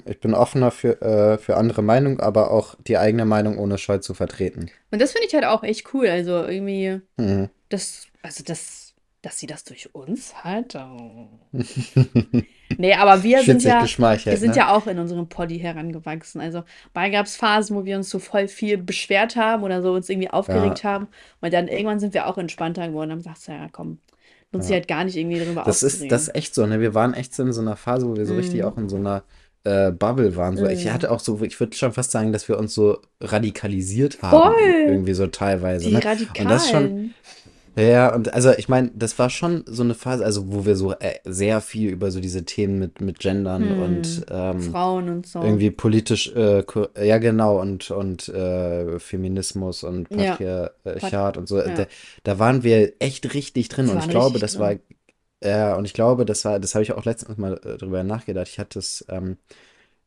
ich 0.07 0.21
bin 0.21 0.35
offener 0.35 0.71
für, 0.71 1.01
äh, 1.03 1.39
für 1.39 1.57
andere 1.57 1.83
Meinungen, 1.83 2.21
aber 2.21 2.51
auch 2.51 2.75
die 2.87 2.99
eigene 2.99 3.25
Meinung 3.25 3.59
ohne 3.59 3.79
Scheu 3.79 3.99
zu 3.99 4.15
vertreten. 4.15 4.71
und 4.91 5.01
das 5.01 5.13
finde 5.13 5.27
ich 5.29 5.35
halt 5.35 5.45
auch 5.45 5.63
echt 5.63 5.93
cool. 5.95 6.09
Also 6.09 6.45
irgendwie, 6.45 7.01
Mhm. 7.17 7.51
das, 7.69 8.07
also 8.23 8.43
das, 8.45 8.95
dass 9.23 9.39
sie 9.39 9.47
das 9.47 9.65
durch 9.65 9.95
uns 9.95 10.35
hat. 10.45 10.75
Oh. 10.77 11.29
Nee, 12.77 12.95
aber 12.95 13.23
wir 13.23 13.43
sind 13.43 13.63
ja, 13.63 13.83
wir 13.83 14.37
sind 14.39 14.51
ne? 14.51 14.57
ja 14.57 14.75
auch 14.75 14.87
in 14.89 14.99
unserem 14.99 15.29
Poddy 15.29 15.59
herangewachsen. 15.61 16.41
Also 16.41 16.65
mal 16.93 17.11
gab 17.11 17.27
es 17.27 17.37
Phasen, 17.37 17.77
wo 17.77 17.85
wir 17.85 17.97
uns 17.97 18.11
so 18.11 18.19
voll 18.19 18.49
viel 18.49 18.79
beschwert 18.79 19.37
haben 19.37 19.63
oder 19.63 19.81
so 19.83 19.93
uns 19.93 20.09
irgendwie 20.09 20.29
Ja, 20.29 20.33
aufgeregt 20.33 20.83
haben. 20.83 21.09
Und 21.41 21.53
dann 21.53 21.69
irgendwann 21.69 22.01
sind 22.01 22.15
wir 22.15 22.27
auch 22.27 22.37
entspannter 22.39 22.89
geworden. 22.89 23.11
Dann 23.11 23.21
sagst 23.21 23.47
du, 23.49 23.53
ja, 23.53 23.69
komm, 23.71 23.99
sich 24.63 24.71
ja. 24.71 24.77
halt 24.77 24.89
gar 24.89 25.05
nicht 25.05 25.17
irgendwie 25.17 25.39
darüber 25.39 25.65
Das 25.65 25.83
ist, 25.83 26.11
das 26.11 26.23
ist 26.23 26.35
echt 26.35 26.55
so, 26.55 26.67
ne? 26.67 26.81
Wir 26.81 26.95
waren 26.95 27.15
echt 27.15 27.35
so 27.35 27.43
in 27.43 27.53
so 27.53 27.61
einer 27.61 27.77
Phase, 27.77 28.09
wo 28.09 28.17
wir 28.17 28.27
so 28.27 28.35
richtig 28.35 28.61
Mm, 28.61 28.65
auch 28.65 28.77
in 28.77 28.89
so 28.89 28.97
einer 28.97 29.23
äh, 29.65 29.91
Bubble 29.91 30.37
waren. 30.37 30.57
So, 30.57 30.67
ich 30.67 30.85
mm. 30.85 30.91
hatte 30.91 31.11
auch 31.11 31.21
so, 31.21 31.41
ich 31.43 31.59
würde 31.59 31.77
schon 31.77 31.93
fast 31.93 32.11
sagen, 32.11 32.33
dass 32.33 32.49
wir 32.49 32.59
uns 32.59 32.75
so 32.75 33.01
radikalisiert 33.21 34.23
haben, 34.23 34.53
Voll! 34.53 34.87
irgendwie 34.87 35.15
so 35.15 35.27
teilweise, 35.27 35.87
Die 35.87 35.95
ne? 35.95 36.01
Und 36.39 36.51
das 36.51 36.71
schon. 36.71 37.15
Ja, 37.77 38.15
und 38.15 38.33
also 38.33 38.53
ich 38.53 38.69
meine, 38.69 38.93
das 38.95 39.19
war 39.19 39.31
schon 39.31 39.65
so 39.67 39.83
eine 39.83 39.95
Phase, 39.95 40.25
also 40.25 40.53
wo 40.53 40.65
wir 40.65 40.77
so 40.77 40.93
äh, 40.93 41.19
sehr 41.25 41.61
viel 41.61 41.91
über 41.91 42.11
so 42.13 42.21
diese 42.21 42.45
Themen 42.45 42.79
mit, 42.79 43.01
mit 43.01 43.19
Gendern 43.19 43.65
und 43.73 44.07
Hm, 44.07 44.25
ähm, 44.31 44.61
Frauen 44.61 45.09
und 45.09 45.27
so. 45.27 45.41
irgendwie 45.41 45.71
politisch, 45.71 46.29
äh, 46.37 46.65
ja 47.05 47.19
genau, 47.19 47.61
und, 47.61 47.91
und 47.91 48.29
äh, 48.29 48.99
Feminismus 49.01 49.83
und 49.83 50.09
Ja, 50.11 50.37
Pat 50.37 50.39
Patriarchat 50.85 51.37
und 51.37 51.49
so, 51.49 51.61
da, 51.61 51.69
ja. 51.69 51.87
da 52.23 52.39
waren 52.39 52.63
wir 52.63 52.95
echt 53.01 53.35
richtig 53.35 53.69
drin 53.71 53.89
und 53.89 53.99
ich 53.99 54.09
glaube, 54.09 54.39
das 54.39 54.59
war, 54.59 54.69
drin. 54.71 54.81
ja, 55.43 55.75
und 55.77 55.85
ich 55.85 55.95
glaube, 55.95 56.25
das 56.25 56.45
war, 56.45 56.61
das 56.61 56.75
habe 56.75 56.83
ich 56.85 56.93
auch 56.93 57.05
letztens 57.05 57.39
mal 57.39 57.55
äh, 57.65 57.77
drüber 57.77 58.05
nachgedacht. 58.05 58.49
Ich 58.49 58.59
hatte 58.59 58.79
es, 58.79 59.05
ähm, 59.09 59.37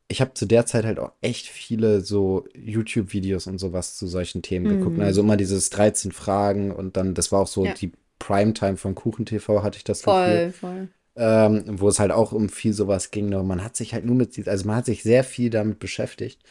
ich 0.10 0.22
habe 0.22 0.34
zu 0.34 0.46
der 0.46 0.66
Zeit 0.66 0.86
halt 0.86 1.00
auch 1.00 1.12
echt 1.22 1.48
viele 1.48 2.02
so 2.02 2.48
YouTube-Videos 2.56 3.48
und 3.48 3.58
sowas 3.60 3.98
zu 3.98 4.08
solchen 4.08 4.42
Themen 4.42 4.68
geguckt. 4.68 4.98
ne? 4.98 5.06
Also 5.06 5.22
immer 5.22 5.38
dieses 5.38 5.70
13 5.70 6.12
Fragen 6.12 6.72
und 6.72 6.98
dann, 6.98 7.14
das 7.14 7.32
war 7.32 7.42
auch 7.42 7.48
so 7.48 7.66
Ja, 7.66 7.74
die 7.74 7.92
Primetime 8.20 8.78
von 8.78 8.96
KuchenTV, 8.96 9.64
hatte 9.64 9.78
ich 9.78 9.84
das 9.84 10.04
Gefühl, 10.04 10.44
voll, 10.44 10.52
voll. 10.52 10.88
ähm, 11.16 11.64
wo 11.80 11.90
es 11.90 12.00
halt 12.00 12.12
auch 12.12 12.32
um 12.34 12.50
viel 12.50 12.74
sowas 12.74 13.12
ging. 13.12 13.34
Und 13.36 13.48
man 13.48 13.64
hat 13.64 13.76
sich 13.76 13.94
halt 13.94 14.06
nur 14.06 14.16
mit, 14.16 14.48
also 14.48 14.68
man 14.68 14.78
hat 14.78 14.86
sich 14.86 15.04
sehr 15.04 15.24
viel 15.24 15.50
damit 15.50 15.80
beschäftigt. 15.80 16.42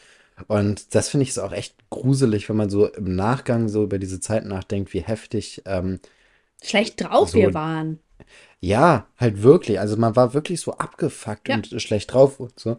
Und 0.47 0.95
das 0.95 1.09
finde 1.09 1.23
ich 1.23 1.33
so 1.33 1.43
auch 1.43 1.53
echt 1.53 1.75
gruselig, 1.89 2.49
wenn 2.49 2.57
man 2.57 2.69
so 2.69 2.87
im 2.87 3.15
Nachgang 3.15 3.69
so 3.69 3.83
über 3.83 3.99
diese 3.99 4.19
Zeit 4.19 4.45
nachdenkt, 4.45 4.93
wie 4.93 5.01
heftig 5.01 5.63
ähm, 5.65 5.99
Schlecht 6.63 7.01
drauf 7.01 7.29
so 7.29 7.37
wir 7.39 7.53
waren. 7.53 7.99
Ja, 8.59 9.07
halt 9.17 9.43
wirklich. 9.43 9.79
Also 9.79 9.97
man 9.97 10.15
war 10.15 10.33
wirklich 10.33 10.61
so 10.61 10.73
abgefuckt 10.73 11.47
Ja. 11.47 11.55
und 11.55 11.81
schlecht 11.81 12.13
drauf 12.13 12.39
und 12.39 12.59
so. 12.59 12.77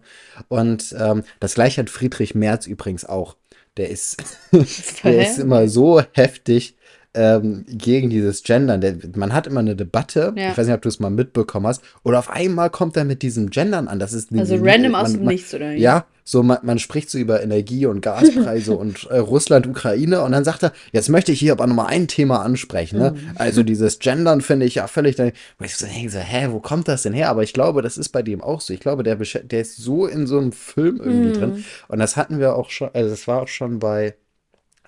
Und 0.48 0.94
ähm, 0.98 1.22
das 1.40 1.54
gleiche 1.54 1.82
hat 1.82 1.90
Friedrich 1.90 2.34
Merz 2.34 2.66
übrigens 2.66 3.04
auch. 3.04 3.36
Der 3.76 3.90
ist, 3.90 4.16
der 5.04 5.22
ist 5.28 5.38
immer 5.38 5.68
so 5.68 6.02
heftig 6.12 6.76
ähm, 7.18 7.64
gegen 7.68 8.10
dieses 8.10 8.44
Gendern. 8.44 8.80
Der, 8.80 8.94
man 9.16 9.32
hat 9.32 9.48
immer 9.48 9.60
eine 9.60 9.74
Debatte, 9.74 10.32
ich 10.36 10.42
Ja. 10.42 10.56
weiß 10.56 10.66
nicht, 10.66 10.76
ob 10.76 10.82
du 10.82 10.88
es 10.88 11.00
mal 11.00 11.10
mitbekommen 11.10 11.66
hast, 11.66 11.82
oder 12.04 12.20
auf 12.20 12.30
einmal 12.30 12.70
kommt 12.70 12.96
er 12.96 13.04
mit 13.04 13.22
diesem 13.22 13.50
Gendern 13.50 13.88
an. 13.88 13.98
Das 13.98 14.12
ist 14.12 14.30
Also 14.38 14.56
random 14.60 14.94
aus 14.94 15.02
man, 15.08 15.12
dem 15.14 15.24
man, 15.24 15.34
Nichts, 15.34 15.52
oder 15.52 15.72
ja, 15.72 16.06
so 16.22 16.42
man, 16.42 16.58
man 16.62 16.78
spricht 16.78 17.10
so 17.10 17.18
über 17.18 17.42
Energie- 17.42 17.86
und 17.86 18.02
Gaspreise 18.02 18.76
und 18.76 19.06
äh, 19.10 19.18
Russland, 19.18 19.66
Ukraine 19.66 20.22
und 20.22 20.32
dann 20.32 20.44
sagt 20.44 20.62
er, 20.62 20.72
jetzt 20.92 21.08
möchte 21.08 21.32
ich 21.32 21.40
hier 21.40 21.52
aber 21.52 21.66
nochmal 21.66 21.86
ein 21.86 22.06
Thema 22.06 22.42
ansprechen, 22.42 22.98
ne? 23.00 23.12
Mhm. 23.12 23.30
Also 23.36 23.62
dieses 23.64 23.98
Gendern 23.98 24.40
finde 24.40 24.66
ich 24.66 24.76
ja 24.76 24.86
völlig, 24.86 25.16
da- 25.16 25.30
wo 25.58 25.64
ich 25.64 25.74
so 25.76 25.86
denke, 25.86 26.10
so, 26.10 26.18
hä, 26.18 26.48
wo 26.50 26.60
kommt 26.60 26.86
das 26.86 27.02
denn 27.02 27.14
her? 27.14 27.30
Aber 27.30 27.42
ich 27.42 27.52
glaube, 27.52 27.82
das 27.82 27.98
ist 27.98 28.10
bei 28.10 28.22
dem 28.22 28.42
auch 28.42 28.60
so. 28.60 28.72
Ich 28.74 28.80
glaube, 28.80 29.02
der, 29.02 29.16
der 29.16 29.60
ist 29.60 29.76
so 29.78 30.06
in 30.06 30.26
so 30.26 30.38
einem 30.38 30.52
Film 30.52 31.00
irgendwie 31.02 31.32
drin. 31.32 31.54
Hm. 31.56 31.64
Und 31.88 31.98
das 31.98 32.16
hatten 32.16 32.38
wir 32.38 32.54
auch 32.54 32.70
schon, 32.70 32.90
also 32.92 33.10
das 33.10 33.26
war 33.26 33.42
auch 33.42 33.48
schon 33.48 33.78
bei, 33.78 34.14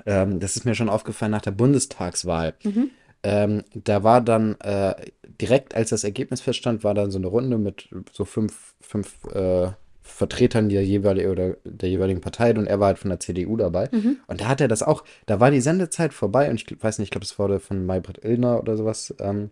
ähm, 0.06 0.40
das 0.40 0.56
ist 0.56 0.64
mir 0.64 0.74
schon 0.74 0.88
aufgefallen 0.88 1.32
nach 1.32 1.42
der 1.42 1.50
Bundestagswahl. 1.50 2.54
Mhm. 2.62 2.90
Ähm, 3.22 3.64
da 3.74 4.02
war 4.02 4.20
dann 4.20 4.58
äh, 4.60 4.94
direkt, 5.40 5.74
als 5.74 5.90
das 5.90 6.04
Ergebnis 6.04 6.40
feststand, 6.40 6.84
war 6.84 6.94
dann 6.94 7.10
so 7.10 7.18
eine 7.18 7.26
Runde 7.26 7.58
mit 7.58 7.88
so 8.12 8.24
fünf, 8.24 8.74
fünf 8.80 9.24
äh, 9.26 9.68
Vertretern 10.02 10.68
der 10.68 10.84
jeweiligen 10.84 11.30
oder 11.30 11.56
der 11.64 11.88
jeweiligen 11.88 12.20
Partei 12.20 12.50
und 12.54 12.66
er 12.66 12.80
war 12.80 12.88
halt 12.88 12.98
von 12.98 13.10
der 13.10 13.20
CDU 13.20 13.56
dabei. 13.56 13.88
Mhm. 13.92 14.18
Und 14.26 14.40
da 14.40 14.48
hat 14.48 14.60
er 14.60 14.68
das 14.68 14.82
auch, 14.82 15.04
da 15.26 15.40
war 15.40 15.50
die 15.50 15.60
Sendezeit 15.60 16.12
vorbei 16.12 16.50
und 16.50 16.60
ich 16.60 16.82
weiß 16.82 16.98
nicht, 16.98 17.06
ich 17.06 17.10
glaube, 17.10 17.24
es 17.24 17.38
wurde 17.38 17.60
von 17.60 17.86
Maybrit 17.86 18.24
Illner 18.24 18.58
oder 18.58 18.76
sowas 18.76 19.14
ähm, 19.20 19.50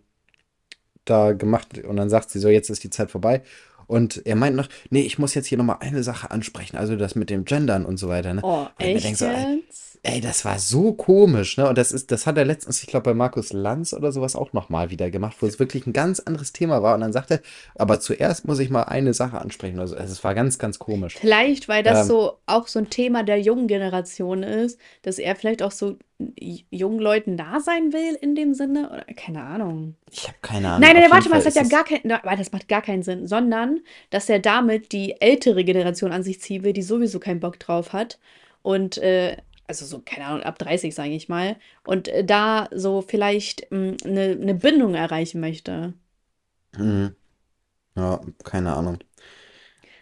da 1.05 1.31
gemacht 1.33 1.83
und 1.83 1.95
dann 1.95 2.09
sagt 2.09 2.29
sie 2.29 2.39
so, 2.39 2.49
jetzt 2.49 2.69
ist 2.69 2.83
die 2.83 2.89
Zeit 2.89 3.09
vorbei. 3.11 3.41
Und 3.89 4.25
er 4.25 4.35
meint 4.35 4.55
noch, 4.55 4.69
nee, 4.91 5.01
ich 5.01 5.17
muss 5.19 5.33
jetzt 5.33 5.47
hier 5.47 5.57
nochmal 5.57 5.77
eine 5.81 6.03
Sache 6.03 6.31
ansprechen, 6.31 6.77
also 6.77 6.95
das 6.95 7.15
mit 7.15 7.29
dem 7.29 7.43
Gendern 7.45 7.85
und 7.85 7.97
so 7.97 8.07
weiter, 8.09 8.33
ne? 8.35 8.43
Oh, 8.43 8.67
Und 8.79 8.95
echt 8.95 9.17
so, 9.17 9.25
ey? 9.25 9.63
Ey, 10.03 10.21
das 10.21 10.45
war 10.45 10.59
so 10.59 10.93
komisch, 10.93 11.57
ne? 11.57 11.67
Und 11.67 11.77
das 11.77 11.91
ist, 11.91 12.11
das 12.11 12.25
hat 12.25 12.37
er 12.37 12.45
letztens, 12.45 12.81
ich 12.81 12.87
glaube, 12.87 13.03
bei 13.05 13.13
Markus 13.13 13.51
Lanz 13.51 13.93
oder 13.93 14.11
sowas 14.13 14.35
auch 14.35 14.53
nochmal 14.53 14.91
wieder 14.91 15.09
gemacht, 15.11 15.37
wo 15.41 15.45
es 15.47 15.59
wirklich 15.59 15.87
ein 15.87 15.93
ganz 15.93 16.19
anderes 16.21 16.53
Thema 16.53 16.81
war. 16.83 16.95
Und 16.95 17.01
dann 17.01 17.11
sagt 17.13 17.31
er, 17.31 17.41
aber 17.75 17.99
zuerst 17.99 18.47
muss 18.47 18.59
ich 18.59 18.69
mal 18.69 18.83
eine 18.83 19.13
Sache 19.13 19.39
ansprechen. 19.39 19.79
Also 19.79 19.95
es 19.95 20.23
war 20.23 20.35
ganz, 20.35 20.57
ganz 20.59 20.79
komisch. 20.79 21.19
Vielleicht, 21.19 21.67
weil 21.67 21.83
das 21.83 22.03
Ähm, 22.03 22.05
so 22.05 22.39
auch 22.45 22.67
so 22.67 22.79
ein 22.79 22.89
Thema 22.89 23.23
der 23.23 23.41
jungen 23.41 23.67
Generation 23.67 24.43
ist, 24.43 24.79
dass 25.01 25.19
er 25.19 25.35
vielleicht 25.35 25.61
auch 25.63 25.71
so 25.71 25.97
jungen 26.71 26.99
Leuten 26.99 27.35
nah 27.35 27.59
sein 27.59 27.93
will 27.93 28.15
in 28.21 28.35
dem 28.35 28.53
Sinne. 28.53 28.89
Oder 28.91 29.05
keine 29.15 29.43
Ahnung. 29.43 29.95
ich 30.11 30.27
habe 30.27 30.37
keine 30.41 30.69
Ahnung. 30.71 30.81
Nein, 30.81 30.95
nein, 30.95 31.11
warte 31.11 31.29
mal, 31.29 31.37
das 31.37 31.45
hat 31.45 31.55
ja 31.55 31.63
es. 31.63 31.69
gar 31.69 31.83
kein, 31.85 31.99
na, 32.03 32.21
warte, 32.23 32.39
das 32.39 32.51
macht 32.51 32.67
gar 32.67 32.81
keinen 32.81 33.03
Sinn, 33.03 33.27
sondern 33.27 33.81
dass 34.11 34.29
er 34.29 34.39
damit 34.39 34.91
die 34.93 35.19
ältere 35.21 35.63
Generation 35.63 36.11
an 36.11 36.23
sich 36.23 36.41
ziehen 36.41 36.63
will, 36.63 36.73
die 36.73 36.81
sowieso 36.83 37.19
keinen 37.19 37.39
Bock 37.41 37.59
drauf 37.59 37.93
hat. 37.93 38.19
Und 38.61 38.97
äh, 38.99 39.37
also 39.67 39.85
so, 39.85 40.01
keine 40.03 40.25
Ahnung, 40.25 40.43
ab 40.43 40.57
30, 40.59 40.95
sage 40.95 41.11
ich 41.11 41.29
mal. 41.29 41.57
Und 41.85 42.07
äh, 42.09 42.23
da 42.25 42.69
so 42.73 43.01
vielleicht 43.01 43.71
eine 43.71 43.97
eine 44.05 44.55
Bindung 44.55 44.95
erreichen 44.95 45.39
möchte. 45.41 45.93
Mhm. 46.77 47.15
Ja, 47.95 48.21
keine 48.45 48.75
Ahnung. 48.75 48.99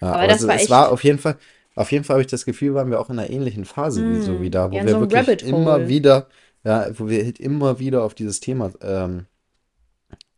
Ja, 0.01 0.13
Aber 0.13 0.17
aber 0.17 0.27
das 0.27 0.41
es, 0.41 0.47
war 0.47 0.55
es 0.55 0.63
echt. 0.63 0.69
war 0.69 0.91
auf 0.91 1.03
jeden 1.03 1.19
Fall, 1.19 1.37
auf 1.77 1.91
jeden 1.91 2.03
Fall 2.05 2.15
habe 2.15 2.21
ich 2.21 2.27
das 2.27 2.45
Gefühl, 2.45 2.73
waren 2.75 2.91
wir 2.91 2.99
auch 2.99 3.09
in 3.09 3.19
einer 3.19 3.29
ähnlichen 3.29 3.65
Phase 3.65 4.07
wie 4.07 4.19
so 4.21 4.39
Mh, 4.39 4.41
wieder, 4.41 4.71
wo 4.71 4.79
ja, 4.79 4.81
in 4.81 4.87
wir 4.87 4.99
so 4.99 4.99
wirklich 4.99 5.41
immer 5.41 5.87
wieder, 5.87 6.27
ja, 6.63 6.87
wo 6.99 7.09
wir 7.09 7.23
halt 7.25 7.39
immer 7.39 7.79
wieder 7.79 8.03
auf 8.03 8.13
dieses 8.15 8.39
Thema 8.39 8.71
ähm, 8.81 9.25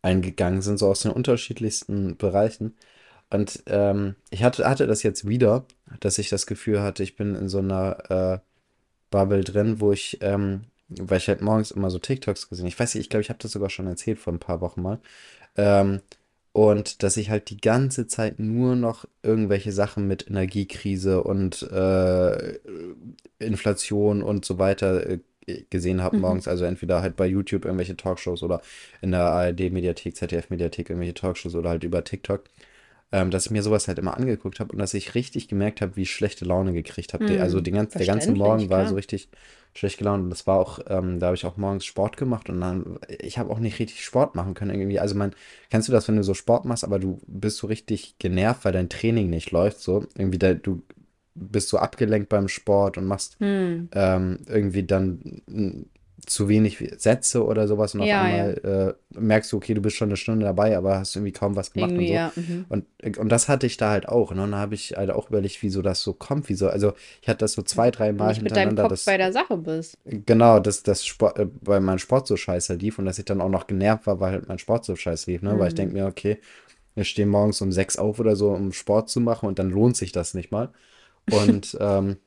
eingegangen 0.01 0.61
sind, 0.61 0.77
so 0.77 0.87
aus 0.87 1.01
den 1.01 1.11
unterschiedlichsten 1.11 2.17
Bereichen. 2.17 2.75
Und 3.29 3.63
ähm, 3.67 4.15
ich 4.31 4.43
hatte, 4.43 4.69
hatte 4.69 4.87
das 4.87 5.03
jetzt 5.03 5.27
wieder, 5.27 5.65
dass 5.99 6.17
ich 6.17 6.29
das 6.29 6.47
Gefühl 6.47 6.81
hatte, 6.81 7.03
ich 7.03 7.15
bin 7.15 7.35
in 7.35 7.49
so 7.49 7.59
einer 7.59 8.11
äh, 8.11 8.39
Bubble 9.11 9.43
drin, 9.43 9.81
wo 9.81 9.91
ich, 9.93 10.19
ähm, 10.21 10.63
weil 10.89 11.19
ich 11.19 11.29
halt 11.29 11.41
morgens 11.41 11.71
immer 11.71 11.91
so 11.91 11.99
TikToks 11.99 12.49
gesehen, 12.49 12.67
ich 12.67 12.79
weiß 12.79 12.95
nicht, 12.95 13.05
ich 13.05 13.09
glaube, 13.09 13.21
ich 13.23 13.29
habe 13.29 13.39
das 13.41 13.51
sogar 13.53 13.69
schon 13.69 13.87
erzählt 13.87 14.19
vor 14.19 14.33
ein 14.33 14.39
paar 14.39 14.61
Wochen 14.61 14.81
mal, 14.83 14.99
ähm, 15.57 16.01
und 16.51 17.03
dass 17.03 17.17
ich 17.17 17.29
halt 17.29 17.49
die 17.49 17.57
ganze 17.57 18.07
Zeit 18.07 18.39
nur 18.39 18.75
noch 18.75 19.05
irgendwelche 19.23 19.71
Sachen 19.71 20.07
mit 20.07 20.27
Energiekrise 20.27 21.23
und 21.23 21.61
äh, 21.71 22.59
Inflation 23.39 24.23
und 24.23 24.45
so 24.45 24.57
weiter 24.59 25.09
äh, 25.09 25.19
gesehen 25.69 26.01
habe 26.01 26.17
Mhm. 26.17 26.21
morgens. 26.21 26.47
Also 26.47 26.65
entweder 26.65 27.01
halt 27.01 27.15
bei 27.15 27.27
YouTube 27.27 27.65
irgendwelche 27.65 27.97
Talkshows 27.97 28.43
oder 28.43 28.61
in 29.01 29.11
der 29.11 29.21
ARD-Mediathek, 29.21 30.15
ZDF-Mediathek 30.15 30.89
irgendwelche 30.89 31.13
Talkshows 31.15 31.55
oder 31.55 31.69
halt 31.69 31.83
über 31.83 32.03
TikTok. 32.03 32.43
Ähm, 33.11 33.31
dass 33.31 33.47
ich 33.47 33.51
mir 33.51 33.63
sowas 33.63 33.87
halt 33.87 33.97
immer 33.97 34.15
angeguckt 34.15 34.59
habe 34.59 34.71
und 34.71 34.77
dass 34.77 34.93
ich 34.93 35.15
richtig 35.15 35.47
gemerkt 35.47 35.81
habe, 35.81 35.95
wie 35.95 36.03
ich 36.03 36.11
schlechte 36.11 36.45
Laune 36.45 36.73
gekriegt 36.73 37.13
habe. 37.13 37.25
Die- 37.25 37.39
Also 37.39 37.59
den 37.59 37.73
ganz, 37.73 37.93
der 37.93 38.05
ganze 38.05 38.31
Morgen 38.33 38.69
war 38.69 38.85
so 38.85 38.89
klar. 38.89 38.97
richtig 38.97 39.29
schlecht 39.73 39.97
gelaunt. 39.97 40.23
Und 40.25 40.29
das 40.29 40.45
war 40.45 40.59
auch, 40.59 40.79
ähm, 40.87 41.19
da 41.19 41.27
habe 41.27 41.35
ich 41.35 41.45
auch 41.45 41.57
morgens 41.57 41.85
Sport 41.85 42.17
gemacht 42.17 42.49
und 42.49 42.61
dann, 42.61 42.99
ich 43.07 43.37
habe 43.39 43.49
auch 43.51 43.59
nicht 43.59 43.79
richtig 43.79 44.03
Sport 44.03 44.35
machen 44.35 44.53
können 44.53 44.71
irgendwie. 44.71 44.99
Also 44.99 45.15
man, 45.15 45.31
kennst 45.71 45.87
du 45.87 45.91
das, 45.91 46.07
wenn 46.07 46.17
du 46.17 46.23
so 46.23 46.33
Sport 46.35 46.65
machst, 46.65 46.83
aber 46.83 46.99
du 46.99 47.19
bist 47.27 47.57
so 47.57 47.67
richtig 47.67 48.17
genervt, 48.19 48.63
weil 48.65 48.73
dein 48.73 48.89
Training 48.89 49.29
nicht 49.29 49.51
läuft, 49.51 49.79
so. 49.79 50.05
Irgendwie 50.15 50.37
da, 50.39 50.53
du 50.53 50.83
bist 51.35 51.69
so 51.69 51.77
abgelenkt 51.77 52.29
beim 52.29 52.47
Sport 52.47 52.97
und 52.97 53.05
machst 53.05 53.37
Hm. 53.39 53.89
ähm, 53.93 54.39
irgendwie 54.47 54.83
dann 54.83 55.41
zu 56.29 56.47
wenig 56.47 56.77
Sätze 56.97 57.43
oder 57.45 57.67
sowas 57.67 57.95
und 57.95 58.01
auf 58.01 58.07
Ja, 58.07 58.27
ja. 58.29 58.53
einmal 58.53 58.95
äh, 59.15 59.19
merkst 59.19 59.51
du, 59.51 59.57
okay, 59.57 59.73
du 59.73 59.81
bist 59.81 59.95
schon 59.97 60.09
eine 60.09 60.17
Stunde 60.17 60.45
dabei, 60.45 60.77
aber 60.77 60.99
hast 60.99 61.15
irgendwie 61.15 61.31
kaum 61.31 61.55
was 61.55 61.73
gemacht 61.73 61.91
und 61.91 61.95
Irgendwie, 61.95 62.07
so. 62.07 62.13
ja. 62.13 62.31
Mhm. 62.35 62.65
Und, 62.69 62.85
und 63.17 63.29
das 63.29 63.49
hatte 63.49 63.65
ich 63.65 63.77
da 63.77 63.89
halt 63.89 64.07
auch. 64.07 64.33
Ne? 64.33 64.43
Und 64.43 64.51
dann 64.51 64.59
habe 64.59 64.75
ich 64.75 64.95
halt 64.95 65.09
auch 65.11 65.29
überlegt, 65.29 65.61
wieso 65.63 65.81
das 65.81 66.01
so 66.01 66.13
kommt. 66.13 66.47
Wieso, 66.49 66.69
also 66.69 66.93
ich 67.21 67.27
hatte 67.27 67.39
das 67.39 67.53
so 67.53 67.61
zwei, 67.63 67.91
drei 67.91 68.11
Mal 68.13 68.29
Nicht 68.29 68.41
mit 68.43 68.51
deinem 68.51 68.75
hintereinander, 68.75 68.83
Kopf 68.83 68.91
das, 68.91 69.05
bei 69.05 69.17
der 69.17 69.33
Sache 69.33 69.57
bist. 69.57 69.97
genau, 70.05 70.59
dass 70.59 70.83
das 70.83 71.05
Sport, 71.05 71.39
äh, 71.39 71.47
weil 71.61 71.79
mein 71.81 71.99
Sport 71.99 72.27
so 72.27 72.37
scheiße 72.37 72.75
lief 72.75 72.99
und 72.99 73.05
dass 73.05 73.19
ich 73.19 73.25
dann 73.25 73.41
auch 73.41 73.49
noch 73.49 73.67
genervt 73.67 74.07
war, 74.07 74.19
weil 74.19 74.31
halt 74.33 74.47
mein 74.47 74.59
Sport 74.59 74.85
so 74.85 74.95
scheiße 74.95 75.31
lief. 75.31 75.41
Ne? 75.41 75.57
Weil 75.59 75.69
ich 75.69 75.75
denke 75.75 75.93
Hm. 75.93 76.01
mir, 76.01 76.05
okay, 76.07 76.39
wir 76.95 77.03
stehen 77.05 77.29
morgens 77.29 77.61
um 77.61 77.71
sechs 77.71 77.97
auf 77.97 78.19
oder 78.19 78.35
so, 78.35 78.51
um 78.51 78.73
Sport 78.73 79.09
zu 79.09 79.21
machen 79.21 79.47
und 79.47 79.59
dann 79.59 79.69
lohnt 79.71 79.97
sich 79.97 80.11
das 80.11 80.33
nicht 80.33 80.51
mal. 80.51 80.71
Und 81.29 81.77
ähm, 81.81 82.17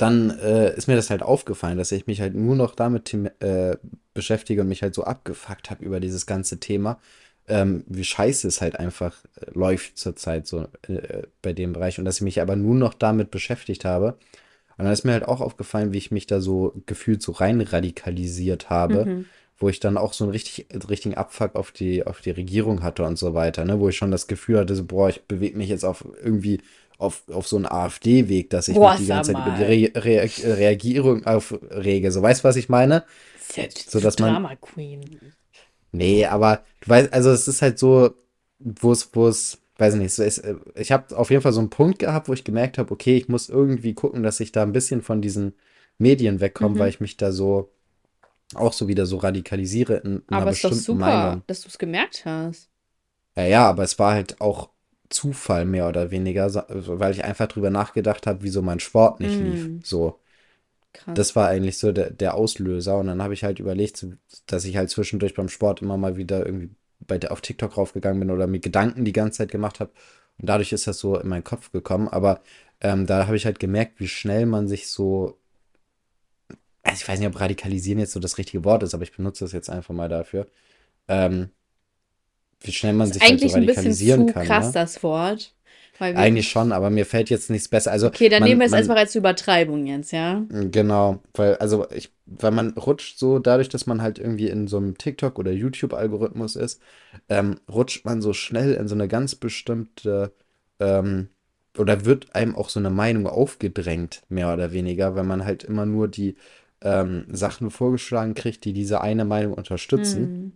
dann 0.00 0.30
äh, 0.38 0.74
ist 0.76 0.88
mir 0.88 0.96
das 0.96 1.10
halt 1.10 1.22
aufgefallen, 1.22 1.76
dass 1.76 1.92
ich 1.92 2.06
mich 2.06 2.20
halt 2.20 2.34
nur 2.34 2.56
noch 2.56 2.74
damit 2.74 3.12
äh, 3.40 3.76
beschäftige 4.14 4.62
und 4.62 4.68
mich 4.68 4.82
halt 4.82 4.94
so 4.94 5.04
abgefuckt 5.04 5.70
habe 5.70 5.84
über 5.84 6.00
dieses 6.00 6.26
ganze 6.26 6.58
Thema, 6.58 6.98
ähm, 7.48 7.84
wie 7.86 8.04
scheiße 8.04 8.48
es 8.48 8.60
halt 8.60 8.78
einfach 8.78 9.14
äh, 9.36 9.50
läuft 9.52 9.98
zurzeit 9.98 10.46
so 10.46 10.66
äh, 10.88 11.24
bei 11.42 11.52
dem 11.52 11.72
Bereich 11.72 11.98
und 11.98 12.04
dass 12.04 12.16
ich 12.16 12.22
mich 12.22 12.40
aber 12.40 12.56
nur 12.56 12.74
noch 12.74 12.94
damit 12.94 13.30
beschäftigt 13.30 13.84
habe. 13.84 14.16
Und 14.78 14.84
dann 14.84 14.92
ist 14.92 15.04
mir 15.04 15.12
halt 15.12 15.28
auch 15.28 15.42
aufgefallen, 15.42 15.92
wie 15.92 15.98
ich 15.98 16.10
mich 16.10 16.26
da 16.26 16.40
so 16.40 16.72
gefühlt 16.86 17.20
so 17.20 17.32
rein 17.32 17.60
radikalisiert 17.60 18.70
habe, 18.70 19.04
Mhm. 19.04 19.26
wo 19.58 19.68
ich 19.68 19.78
dann 19.80 19.98
auch 19.98 20.14
so 20.14 20.24
einen 20.24 20.30
richtig, 20.30 20.68
richtigen 20.88 21.16
Abfuck 21.16 21.54
auf 21.54 21.70
die, 21.70 22.06
auf 22.06 22.22
die 22.22 22.30
Regierung 22.30 22.82
hatte 22.82 23.04
und 23.04 23.18
so 23.18 23.34
weiter, 23.34 23.66
ne? 23.66 23.78
Wo 23.78 23.90
ich 23.90 23.96
schon 23.98 24.10
das 24.10 24.26
Gefühl 24.26 24.58
hatte, 24.58 24.74
so, 24.74 24.84
boah, 24.84 25.10
ich 25.10 25.20
bewege 25.24 25.58
mich 25.58 25.68
jetzt 25.68 25.84
auf 25.84 26.02
irgendwie 26.22 26.62
auf, 27.00 27.28
auf 27.30 27.48
so 27.48 27.56
einen 27.56 27.66
AfD-Weg, 27.66 28.50
dass 28.50 28.68
ich 28.68 28.80
Boah, 28.80 28.94
mich 28.94 28.94
die 28.96 29.06
ganze 29.06 29.32
Zeit 29.32 29.38
über 29.38 29.50
die 29.52 29.62
mal. 29.62 29.64
Re 29.64 29.92
Re 29.94 30.30
Reagierung 30.58 31.26
aufrege. 31.26 32.12
So, 32.12 32.22
weißt 32.22 32.44
du, 32.44 32.48
was 32.48 32.56
ich 32.56 32.68
meine? 32.68 33.04
Die 33.56 33.68
So, 33.86 34.00
dass 34.00 34.18
man, 34.18 34.40
Drama 34.40 34.54
Queen. 34.56 35.34
nee, 35.92 36.24
aber 36.26 36.64
du 36.80 36.88
weißt, 36.90 37.12
also 37.12 37.30
es 37.30 37.48
ist 37.48 37.62
halt 37.62 37.78
so, 37.78 38.14
wo 38.58 38.92
es, 38.92 39.08
wo 39.14 39.28
es, 39.28 39.58
weiß 39.78 39.94
ich 39.94 40.00
nicht, 40.00 40.12
so 40.14 40.22
ist, 40.22 40.38
äh, 40.38 40.56
ich 40.74 40.92
habe 40.92 41.16
auf 41.16 41.30
jeden 41.30 41.42
Fall 41.42 41.52
so 41.52 41.60
einen 41.60 41.70
Punkt 41.70 41.98
gehabt, 41.98 42.28
wo 42.28 42.32
ich 42.32 42.44
gemerkt 42.44 42.78
habe, 42.78 42.92
okay, 42.92 43.16
ich 43.16 43.28
muss 43.28 43.48
irgendwie 43.48 43.94
gucken, 43.94 44.22
dass 44.22 44.40
ich 44.40 44.52
da 44.52 44.62
ein 44.62 44.72
bisschen 44.72 45.02
von 45.02 45.22
diesen 45.22 45.54
Medien 45.98 46.40
wegkomme, 46.40 46.78
weil 46.78 46.88
Mhm. 46.88 46.90
ich 46.90 47.00
mich 47.00 47.16
da 47.16 47.32
so 47.32 47.70
auch 48.54 48.72
so 48.74 48.88
wieder 48.88 49.06
so 49.06 49.18
radikalisiere 49.18 49.96
in, 49.98 50.22
in 50.30 50.40
einer 50.40 50.48
Aber 50.48 50.50
ist 50.50 50.64
doch 50.64 50.72
super, 50.72 51.40
Meinung. 51.40 51.44
dass 51.46 51.60
du 51.62 51.68
es 51.68 51.76
gemerkt 51.78 52.24
hast. 52.24 52.70
Ja, 53.36 53.44
ja, 53.44 53.68
aber 53.68 53.82
es 53.84 53.98
war 53.98 54.12
halt 54.14 54.40
auch 54.40 54.70
Zufall 55.10 55.64
mehr 55.66 55.88
oder 55.88 56.10
weniger, 56.10 56.50
so- 56.50 56.62
weil 57.00 57.12
ich 57.12 57.24
einfach 57.24 57.48
drüber 57.48 57.70
nachgedacht 57.70 58.26
habe, 58.26 58.42
wieso 58.42 58.62
mein 58.62 58.80
Sport 58.80 59.20
nicht 59.20 59.40
lief. 59.40 59.72
Hm, 59.72 59.80
So, 59.82 60.20
krass. 60.92 61.16
das 61.16 61.36
war 61.36 61.48
eigentlich 61.48 61.78
so 61.78 61.92
der, 61.92 62.10
der 62.10 62.34
Auslöser. 62.34 62.98
Und 62.98 63.06
dann 63.08 63.22
habe 63.22 63.34
ich 63.34 63.44
halt 63.44 63.58
überlegt, 63.60 64.06
dass 64.46 64.64
ich 64.64 64.76
halt 64.76 64.90
zwischendurch 64.90 65.34
beim 65.34 65.48
Sport 65.48 65.82
immer 65.82 65.96
mal 65.96 66.16
wieder 66.16 66.44
irgendwie 66.46 66.70
bei 67.00 67.18
der, 67.18 67.32
auf 67.32 67.40
TikTok 67.40 67.76
raufgegangen 67.76 68.20
bin 68.20 68.30
oder 68.30 68.46
mir 68.46 68.60
Gedanken 68.60 69.04
die 69.04 69.12
ganze 69.12 69.38
Zeit 69.38 69.50
gemacht 69.50 69.80
habe. 69.80 69.92
Und 70.38 70.48
dadurch 70.48 70.72
ist 70.72 70.86
das 70.86 70.98
so 70.98 71.18
in 71.18 71.28
meinen 71.28 71.44
Kopf 71.44 71.72
gekommen. 71.72 72.08
Aber 72.08 72.42
ähm, 72.80 73.06
da 73.06 73.26
habe 73.26 73.36
ich 73.36 73.46
halt 73.46 73.58
gemerkt, 73.60 74.00
wie 74.00 74.08
schnell 74.08 74.46
man 74.46 74.68
sich 74.68 74.88
so, 74.90 75.38
also 76.82 77.02
ich 77.02 77.08
weiß 77.08 77.18
nicht, 77.18 77.28
ob 77.28 77.40
radikalisieren 77.40 77.98
jetzt 78.00 78.12
so 78.12 78.20
das 78.20 78.38
richtige 78.38 78.64
Wort 78.64 78.82
ist, 78.82 78.94
aber 78.94 79.02
ich 79.02 79.12
benutze 79.16 79.44
das 79.44 79.52
jetzt 79.52 79.70
einfach 79.70 79.94
mal 79.94 80.08
dafür. 80.08 80.46
Ähm, 81.08 81.50
wie 82.62 82.72
schnell 82.72 82.92
man 82.92 83.12
sich 83.12 83.22
halt 83.22 83.40
so 83.40 83.46
eigentlich 83.46 83.54
ein 83.56 83.66
bisschen 83.66 83.84
radikalisieren 83.84 84.28
zu 84.28 84.34
kann, 84.34 84.46
krass, 84.46 84.66
ne? 84.66 84.72
das 84.72 85.02
Wort. 85.02 85.54
Eigentlich 85.98 86.48
schon, 86.48 86.72
aber 86.72 86.88
mir 86.88 87.04
fällt 87.04 87.28
jetzt 87.28 87.50
nichts 87.50 87.68
besser. 87.68 87.90
Also 87.92 88.06
Okay, 88.06 88.30
dann 88.30 88.42
nehmen 88.42 88.60
wir 88.60 88.68
man, 88.68 88.68
es 88.68 88.72
erstmal 88.72 88.96
man, 88.96 89.04
als 89.04 89.14
Übertreibung 89.14 89.86
jetzt, 89.86 90.12
ja? 90.12 90.42
genau, 90.48 91.20
weil, 91.34 91.56
also 91.56 91.86
ich, 91.90 92.10
weil 92.24 92.52
man 92.52 92.70
rutscht 92.70 93.18
so, 93.18 93.38
dadurch, 93.38 93.68
dass 93.68 93.86
man 93.86 94.00
halt 94.00 94.18
irgendwie 94.18 94.48
in 94.48 94.66
so 94.66 94.78
einem 94.78 94.96
TikTok- 94.96 95.38
oder 95.38 95.52
YouTube-Algorithmus 95.52 96.56
ist, 96.56 96.80
ähm, 97.28 97.60
rutscht 97.70 98.06
man 98.06 98.22
so 98.22 98.32
schnell 98.32 98.72
in 98.72 98.88
so 98.88 98.94
eine 98.94 99.08
ganz 99.08 99.34
bestimmte, 99.34 100.32
ähm, 100.78 101.28
oder 101.76 102.06
wird 102.06 102.34
einem 102.34 102.56
auch 102.56 102.70
so 102.70 102.80
eine 102.80 102.90
Meinung 102.90 103.26
aufgedrängt, 103.26 104.22
mehr 104.30 104.52
oder 104.54 104.72
weniger, 104.72 105.16
weil 105.16 105.24
man 105.24 105.44
halt 105.44 105.64
immer 105.64 105.84
nur 105.84 106.08
die 106.08 106.36
ähm, 106.80 107.26
Sachen 107.28 107.70
vorgeschlagen 107.70 108.32
kriegt, 108.32 108.64
die 108.64 108.72
diese 108.72 109.02
eine 109.02 109.26
Meinung 109.26 109.52
unterstützen. 109.52 110.22
Hm. 110.22 110.52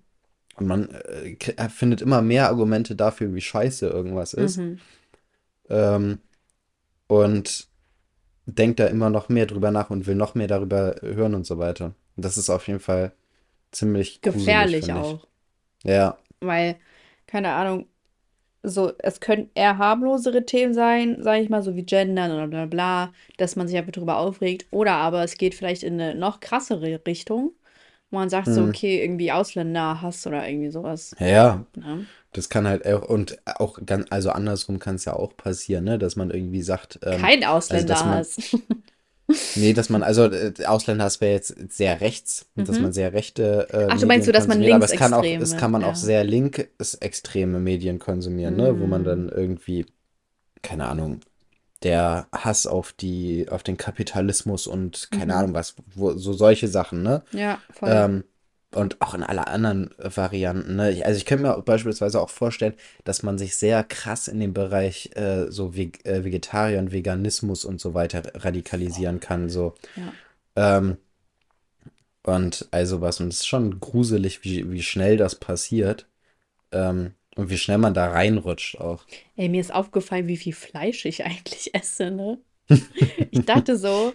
Und 0.56 0.66
man 0.66 0.88
äh, 0.90 1.32
äh, 1.32 1.68
findet 1.68 2.00
immer 2.02 2.22
mehr 2.22 2.48
Argumente 2.48 2.94
dafür, 2.96 3.34
wie 3.34 3.40
scheiße 3.40 3.86
irgendwas 3.88 4.34
ist. 4.34 4.58
Mhm. 4.58 4.78
Ähm, 5.68 6.18
und 7.06 7.68
denkt 8.46 8.78
da 8.80 8.86
immer 8.86 9.10
noch 9.10 9.28
mehr 9.28 9.46
drüber 9.46 9.70
nach 9.70 9.90
und 9.90 10.06
will 10.06 10.14
noch 10.14 10.34
mehr 10.34 10.46
darüber 10.48 10.96
hören 11.02 11.34
und 11.34 11.46
so 11.46 11.58
weiter. 11.58 11.94
Und 12.16 12.24
das 12.24 12.36
ist 12.36 12.50
auf 12.50 12.66
jeden 12.68 12.80
Fall 12.80 13.12
ziemlich 13.72 14.22
gruselig, 14.22 14.44
Gefährlich 14.44 14.84
ich. 14.88 14.92
auch. 14.92 15.26
Ja, 15.84 16.18
Weil, 16.40 16.76
keine 17.26 17.52
Ahnung, 17.52 17.86
so, 18.62 18.92
es 18.98 19.20
können 19.20 19.50
eher 19.54 19.78
harmlosere 19.78 20.46
Themen 20.46 20.74
sein, 20.74 21.22
sage 21.22 21.42
ich 21.42 21.50
mal, 21.50 21.62
so 21.62 21.76
wie 21.76 21.84
Gendern 21.84 22.32
oder 22.32 22.48
bla 22.48 22.66
bla, 22.66 23.12
dass 23.36 23.56
man 23.56 23.68
sich 23.68 23.76
einfach 23.76 23.92
drüber 23.92 24.18
aufregt. 24.18 24.66
Oder 24.70 24.92
aber 24.94 25.22
es 25.22 25.36
geht 25.36 25.54
vielleicht 25.54 25.82
in 25.82 26.00
eine 26.00 26.14
noch 26.14 26.40
krassere 26.40 27.00
Richtung, 27.06 27.52
wo 28.14 28.18
man 28.18 28.30
sagt 28.30 28.46
so, 28.48 28.62
hm. 28.62 28.68
okay, 28.70 29.02
irgendwie 29.02 29.32
Ausländerhass 29.32 30.26
oder 30.26 30.48
irgendwie 30.48 30.70
sowas. 30.70 31.14
Ja, 31.18 31.26
ja, 31.26 31.66
Ne? 31.76 32.06
das 32.32 32.48
kann 32.48 32.66
halt 32.66 32.86
auch, 32.86 33.02
und 33.08 33.38
auch 33.46 33.78
ganz, 33.84 34.06
also 34.10 34.30
andersrum 34.30 34.78
kann 34.78 34.96
es 34.96 35.04
ja 35.04 35.14
auch 35.14 35.36
passieren, 35.36 35.84
ne, 35.84 35.98
dass 35.98 36.16
man 36.16 36.30
irgendwie 36.30 36.62
sagt, 36.62 36.98
ähm, 37.04 37.20
Kein 37.20 37.44
also 37.44 37.86
dass 37.86 38.02
Ausländerhass. 38.02 38.56
nee, 39.56 39.72
dass 39.72 39.88
man, 39.88 40.02
also 40.02 40.24
äh, 40.24 40.52
Ausländer, 40.66 41.04
das 41.04 41.20
wäre 41.20 41.32
jetzt 41.32 41.72
sehr 41.72 42.00
rechts, 42.00 42.46
dass 42.56 42.76
Mhm. 42.76 42.82
man 42.82 42.92
sehr 42.92 43.12
rechte 43.12 43.68
äh, 43.72 43.86
Ach, 43.90 44.00
du 44.00 44.06
meinst 44.06 44.26
so, 44.26 44.32
dass 44.32 44.46
man 44.46 44.58
konsumiert, 44.58 44.74
aber 44.74 44.84
es 44.84 44.92
kann 44.92 45.14
auch, 45.14 45.24
es 45.24 45.56
kann 45.56 45.70
man 45.70 45.84
auch 45.84 45.88
ja. 45.88 45.94
sehr 45.94 46.24
linksextreme 46.24 47.58
Medien 47.60 47.98
konsumieren, 47.98 48.56
ne, 48.56 48.80
wo 48.80 48.86
man 48.86 49.04
dann 49.04 49.28
irgendwie, 49.28 49.86
keine 50.62 50.86
Ahnung, 50.86 51.20
der 51.84 52.28
Hass 52.32 52.66
auf 52.66 52.92
die, 52.92 53.48
auf 53.50 53.62
den 53.62 53.76
Kapitalismus 53.76 54.66
und 54.66 55.10
keine 55.10 55.34
Mhm. 55.34 55.38
Ahnung 55.38 55.54
was, 55.54 55.76
wo, 55.94 56.12
so 56.16 56.32
solche 56.32 56.68
Sachen, 56.68 57.02
ne? 57.02 57.22
Ja, 57.32 57.58
voll. 57.70 57.90
Ähm, 57.90 58.24
und 58.74 59.00
auch 59.00 59.14
in 59.14 59.22
alle 59.22 59.46
anderen 59.46 59.90
Varianten, 59.98 60.76
ne? 60.76 60.90
Ich, 60.90 61.06
also 61.06 61.16
ich 61.16 61.26
könnte 61.26 61.44
mir 61.44 61.62
beispielsweise 61.62 62.20
auch 62.20 62.30
vorstellen, 62.30 62.74
dass 63.04 63.22
man 63.22 63.38
sich 63.38 63.56
sehr 63.56 63.84
krass 63.84 64.26
in 64.28 64.40
dem 64.40 64.52
Bereich 64.52 65.10
äh, 65.14 65.50
so 65.50 65.76
Veg 65.76 66.04
äh, 66.06 66.24
Vegetarier 66.24 66.80
und 66.80 66.92
Veganismus 66.92 67.64
und 67.64 67.80
so 67.80 67.94
weiter 67.94 68.22
radikalisieren 68.34 69.20
kann, 69.20 69.48
so. 69.48 69.74
Ja. 69.96 70.12
Ähm, 70.56 70.98
und 72.22 72.68
also 72.70 73.00
was, 73.00 73.20
und 73.20 73.28
es 73.28 73.40
ist 73.40 73.46
schon 73.46 73.80
gruselig, 73.80 74.44
wie, 74.44 74.70
wie 74.72 74.82
schnell 74.82 75.16
das 75.16 75.34
passiert, 75.34 76.06
ähm, 76.72 77.14
und 77.36 77.50
wie 77.50 77.58
schnell 77.58 77.78
man 77.78 77.94
da 77.94 78.08
reinrutscht 78.10 78.78
auch. 78.80 79.04
Ey, 79.36 79.48
mir 79.48 79.60
ist 79.60 79.72
aufgefallen, 79.74 80.28
wie 80.28 80.36
viel 80.36 80.52
Fleisch 80.52 81.04
ich 81.04 81.24
eigentlich 81.24 81.74
esse, 81.74 82.10
ne? 82.10 82.38
Ich 83.30 83.44
dachte 83.44 83.76
so, 83.76 84.14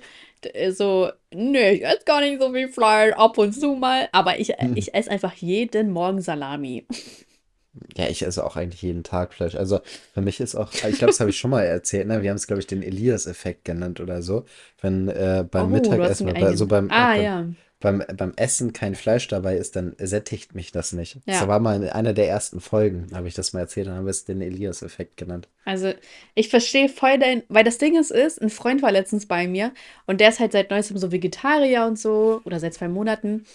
so, 0.71 1.11
nee, 1.33 1.71
ich 1.73 1.85
esse 1.85 2.03
gar 2.05 2.21
nicht 2.21 2.39
so 2.41 2.51
viel 2.53 2.69
Fleisch, 2.69 3.13
ab 3.15 3.37
und 3.37 3.53
zu 3.53 3.75
mal, 3.75 4.09
aber 4.11 4.39
ich, 4.39 4.49
Hm. 4.59 4.75
ich 4.75 4.93
esse 4.93 5.11
einfach 5.11 5.33
jeden 5.35 5.91
Morgen 5.91 6.21
Salami. 6.21 6.85
Ja, 7.95 8.07
ich 8.09 8.23
esse 8.23 8.43
auch 8.45 8.55
eigentlich 8.55 8.81
jeden 8.81 9.03
Tag 9.03 9.33
Fleisch. 9.33 9.55
Also 9.55 9.79
für 10.13 10.21
mich 10.21 10.39
ist 10.39 10.55
auch, 10.55 10.73
ich 10.73 10.79
glaube, 10.81 11.05
das 11.07 11.19
habe 11.19 11.29
ich 11.29 11.37
schon 11.37 11.51
mal 11.51 11.63
erzählt, 11.63 12.07
ne? 12.07 12.21
Wir 12.23 12.31
haben 12.31 12.37
es, 12.37 12.47
glaube 12.47 12.59
ich, 12.61 12.67
den 12.67 12.81
Elias-Effekt 12.81 13.63
genannt 13.63 13.99
oder 13.99 14.21
so. 14.21 14.45
Wenn 14.81 15.07
äh, 15.07 15.45
beim 15.49 15.65
Oh, 15.65 15.69
Mittagessen, 15.69 16.27
bei, 16.33 16.55
so 16.55 16.65
beim, 16.67 16.87
Ah, 16.89 17.13
beim, 17.13 17.23
ja. 17.23 17.45
Beim, 17.79 18.03
beim 18.17 18.33
Essen 18.35 18.73
kein 18.73 18.93
Fleisch 18.93 19.27
dabei 19.29 19.55
ist, 19.55 19.75
dann 19.75 19.95
sättigt 19.97 20.53
mich 20.53 20.71
das 20.71 20.91
nicht. 20.91 21.15
Ja. 21.25 21.39
Das 21.39 21.47
war 21.47 21.59
mal 21.59 21.81
in 21.81 21.87
einer 21.89 22.13
der 22.13 22.27
ersten 22.27 22.59
Folgen, 22.59 23.07
habe 23.13 23.27
ich 23.29 23.33
das 23.33 23.53
mal 23.53 23.61
erzählt, 23.61 23.87
dann 23.87 23.95
haben 23.95 24.05
wir 24.05 24.11
es 24.11 24.25
den 24.25 24.41
Elias-Effekt 24.41 25.15
genannt. 25.15 25.47
Also, 25.63 25.93
ich 26.35 26.49
verstehe 26.49 26.89
voll 26.89 27.19
dein, 27.19 27.43
weil 27.47 27.63
das 27.63 27.77
Ding 27.77 27.97
ist, 27.97 28.11
ist, 28.11 28.41
ein 28.41 28.49
Freund 28.49 28.81
war 28.81 28.91
letztens 28.91 29.27
bei 29.27 29.47
mir 29.47 29.71
und 30.07 30.19
der 30.19 30.29
ist 30.29 30.39
halt 30.39 30.51
seit 30.51 30.71
neuestem 30.71 30.97
so 30.97 31.11
Vegetarier 31.11 31.85
und 31.85 31.97
so 31.97 32.41
oder 32.43 32.59
seit 32.59 32.73
zwei 32.73 32.89
Monaten. 32.89 33.45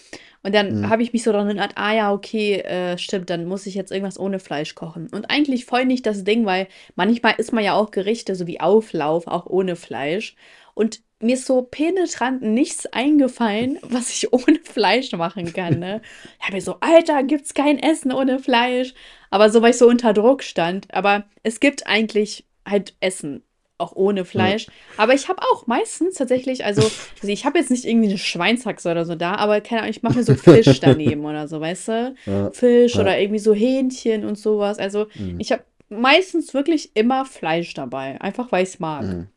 Und 0.41 0.53
dann 0.55 0.81
Mhm. 0.81 0.89
habe 0.89 1.03
ich 1.03 1.11
mich 1.13 1.23
so 1.23 1.31
daran 1.31 1.47
erinnert, 1.47 1.73
ah 1.75 1.93
ja, 1.93 2.13
okay, 2.13 2.57
äh, 2.61 2.97
stimmt, 2.97 3.29
dann 3.29 3.45
muss 3.45 3.65
ich 3.65 3.75
jetzt 3.75 3.91
irgendwas 3.91 4.19
ohne 4.19 4.39
Fleisch 4.39 4.75
kochen. 4.75 5.07
Und 5.11 5.29
eigentlich 5.29 5.65
voll 5.65 5.85
nicht 5.85 6.05
das 6.05 6.23
Ding, 6.23 6.45
weil 6.45 6.67
manchmal 6.95 7.35
isst 7.37 7.53
man 7.53 7.63
ja 7.63 7.73
auch 7.73 7.91
Gerichte, 7.91 8.35
so 8.35 8.47
wie 8.47 8.59
Auflauf, 8.59 9.27
auch 9.27 9.45
ohne 9.47 9.75
Fleisch. 9.75 10.35
Und 10.75 11.01
mir 11.21 11.35
ist 11.35 11.45
so 11.45 11.61
penetrant 11.61 12.41
nichts 12.41 12.85
eingefallen, 12.87 13.79
was 13.81 14.09
ich 14.09 14.31
ohne 14.33 14.59
Fleisch 14.63 15.11
machen 15.13 15.53
kann, 15.53 15.79
ne? 15.79 16.01
Ich 16.39 16.43
habe 16.45 16.55
mir 16.55 16.61
so, 16.61 16.77
Alter, 16.81 17.23
gibt's 17.23 17.53
kein 17.53 17.79
Essen 17.79 18.11
ohne 18.11 18.39
Fleisch? 18.39 18.93
Aber 19.29 19.49
so, 19.49 19.61
weil 19.61 19.71
ich 19.71 19.77
so 19.77 19.87
unter 19.87 20.13
Druck 20.13 20.43
stand. 20.43 20.93
Aber 20.93 21.25
es 21.43 21.59
gibt 21.59 21.87
eigentlich 21.87 22.45
halt 22.67 22.95
Essen, 22.99 23.43
auch 23.77 23.95
ohne 23.95 24.25
Fleisch. 24.25 24.67
Aber 24.97 25.13
ich 25.13 25.27
habe 25.29 25.41
auch 25.41 25.67
meistens 25.67 26.15
tatsächlich, 26.15 26.65
also, 26.65 26.81
also 27.21 27.27
ich 27.27 27.45
habe 27.45 27.59
jetzt 27.59 27.71
nicht 27.71 27.85
irgendwie 27.85 28.09
eine 28.09 28.17
Schweinshaxe 28.17 28.91
oder 28.91 29.05
so 29.05 29.15
da, 29.15 29.35
aber 29.35 29.61
keine 29.61 29.81
Ahnung, 29.81 29.91
ich 29.91 30.03
mache 30.03 30.17
mir 30.17 30.23
so 30.23 30.35
Fisch 30.35 30.79
daneben 30.81 31.25
oder 31.25 31.47
so, 31.47 31.59
weißt 31.59 31.87
du? 31.87 32.15
Ja, 32.25 32.51
Fisch 32.51 32.95
ja. 32.95 33.01
oder 33.01 33.19
irgendwie 33.19 33.39
so 33.39 33.53
Hähnchen 33.53 34.25
und 34.25 34.37
sowas. 34.37 34.79
Also 34.79 35.07
Mhm. 35.15 35.39
ich 35.39 35.51
habe 35.51 35.63
meistens 35.89 36.53
wirklich 36.53 36.91
immer 36.95 37.25
Fleisch 37.25 37.73
dabei, 37.73 38.19
einfach 38.21 38.51
weil 38.51 38.63
ich 38.63 38.69
es 38.69 38.79
mag. 38.79 39.03
Mhm. 39.03 39.27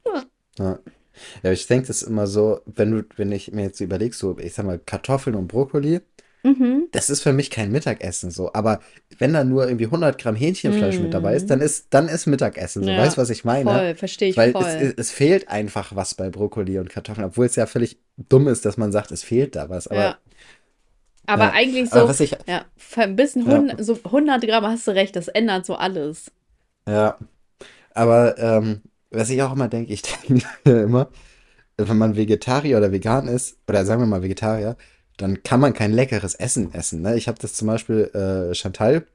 Ja. 0.59 0.79
Ja, 1.43 1.53
ich 1.53 1.67
denke, 1.67 1.87
das 1.89 2.03
ist 2.03 2.09
immer 2.09 2.27
so, 2.27 2.61
wenn 2.67 2.91
du, 2.93 3.05
wenn 3.17 3.33
ich 3.33 3.53
mir 3.53 3.63
jetzt 3.65 3.79
so 3.79 3.85
überlege, 3.85 4.15
so, 4.15 4.39
ich 4.39 4.55
sag 4.55 4.67
mal, 4.67 4.79
Kartoffeln 4.79 5.37
und 5.37 5.49
Brokkoli, 5.49 6.01
Mhm. 6.45 6.89
das 6.93 7.11
ist 7.11 7.23
für 7.23 7.33
mich 7.33 7.51
kein 7.51 7.71
Mittagessen 7.73 8.31
so. 8.31 8.53
Aber 8.55 8.81
wenn 9.19 9.33
da 9.35 9.45
nur 9.45 9.67
irgendwie 9.67 9.89
100 9.89 10.19
Gramm 10.21 10.37
Hähnchenfleisch 10.37 11.01
mit 11.01 11.15
dabei 11.15 11.33
Mhm. 11.33 11.37
ist, 11.37 11.51
dann 11.51 11.61
ist, 11.61 11.89
dann 11.91 12.09
ist 12.09 12.27
Mittagessen 12.27 12.83
so. 12.85 12.91
Ja, 12.93 12.97
Weißt 12.97 13.17
du, 13.17 13.21
was 13.23 13.31
ich 13.31 13.45
meine? 13.45 13.71
Voll, 13.71 13.95
verstehe 13.95 14.29
ich 14.31 14.37
Weil 14.37 14.53
voll. 14.53 14.63
es, 14.63 14.95
es 14.97 15.11
fehlt 15.11 15.49
einfach 15.49 15.95
was 15.97 16.15
bei 16.15 16.31
Brokkoli 16.31 16.79
und 16.79 16.91
Kartoffeln, 16.91 17.27
obwohl 17.27 17.47
es 17.47 17.57
ja 17.57 17.67
völlig 17.67 17.99
dumm 18.17 18.49
ist, 18.49 18.65
dass 18.65 18.77
man 18.77 18.93
sagt, 18.93 19.11
es 19.13 19.23
fehlt 19.25 19.57
da 19.57 19.69
was. 19.69 19.89
Aber, 19.89 20.03
Ja. 20.03 20.19
Aber 21.27 21.45
ja. 21.45 21.53
eigentlich 21.53 21.91
aber 21.91 22.03
so, 22.03 22.09
was 22.09 22.21
ich, 22.21 22.37
ja, 22.47 22.65
ein 22.97 23.17
bisschen 23.17 23.45
Ja. 23.45 23.53
100, 23.53 23.85
so 23.85 23.99
100 24.11 24.43
Gramm 24.43 24.67
hast 24.67 24.87
du 24.89 24.93
recht, 24.93 25.15
das 25.17 25.29
ändert 25.29 25.67
so 25.67 25.75
alles. 25.77 26.31
ja, 26.87 27.19
aber 27.95 28.39
ähm, 28.39 28.83
was 29.11 29.31
ich 29.31 29.43
auch 29.43 29.53
immer 29.53 29.69
denke, 29.69 29.93
ich 29.93 30.03
denke 30.29 30.47
immer, 30.65 31.11
wenn 31.77 31.99
man 31.99 32.17
Vegetarier 32.17 32.79
oder 32.79 32.93
vegan 32.93 33.29
ist, 33.29 33.59
oder 33.69 33.85
sagen 33.85 34.03
wir 34.03 34.07
mal 34.07 34.23
Vegetarier, 34.23 34.77
dann 35.17 35.43
kann 35.43 35.61
man 35.61 35.75
kein 35.75 35.93
leckeres 35.93 36.35
Essen 36.35 36.73
essen. 36.73 37.03
Ne? 37.03 37.17
Ich 37.17 37.29
habe 37.29 37.39
das 37.41 37.55
zum 37.55 37.69
Beispiel 37.69 38.05
äh, 38.15 38.55
Chantal, 38.55 39.07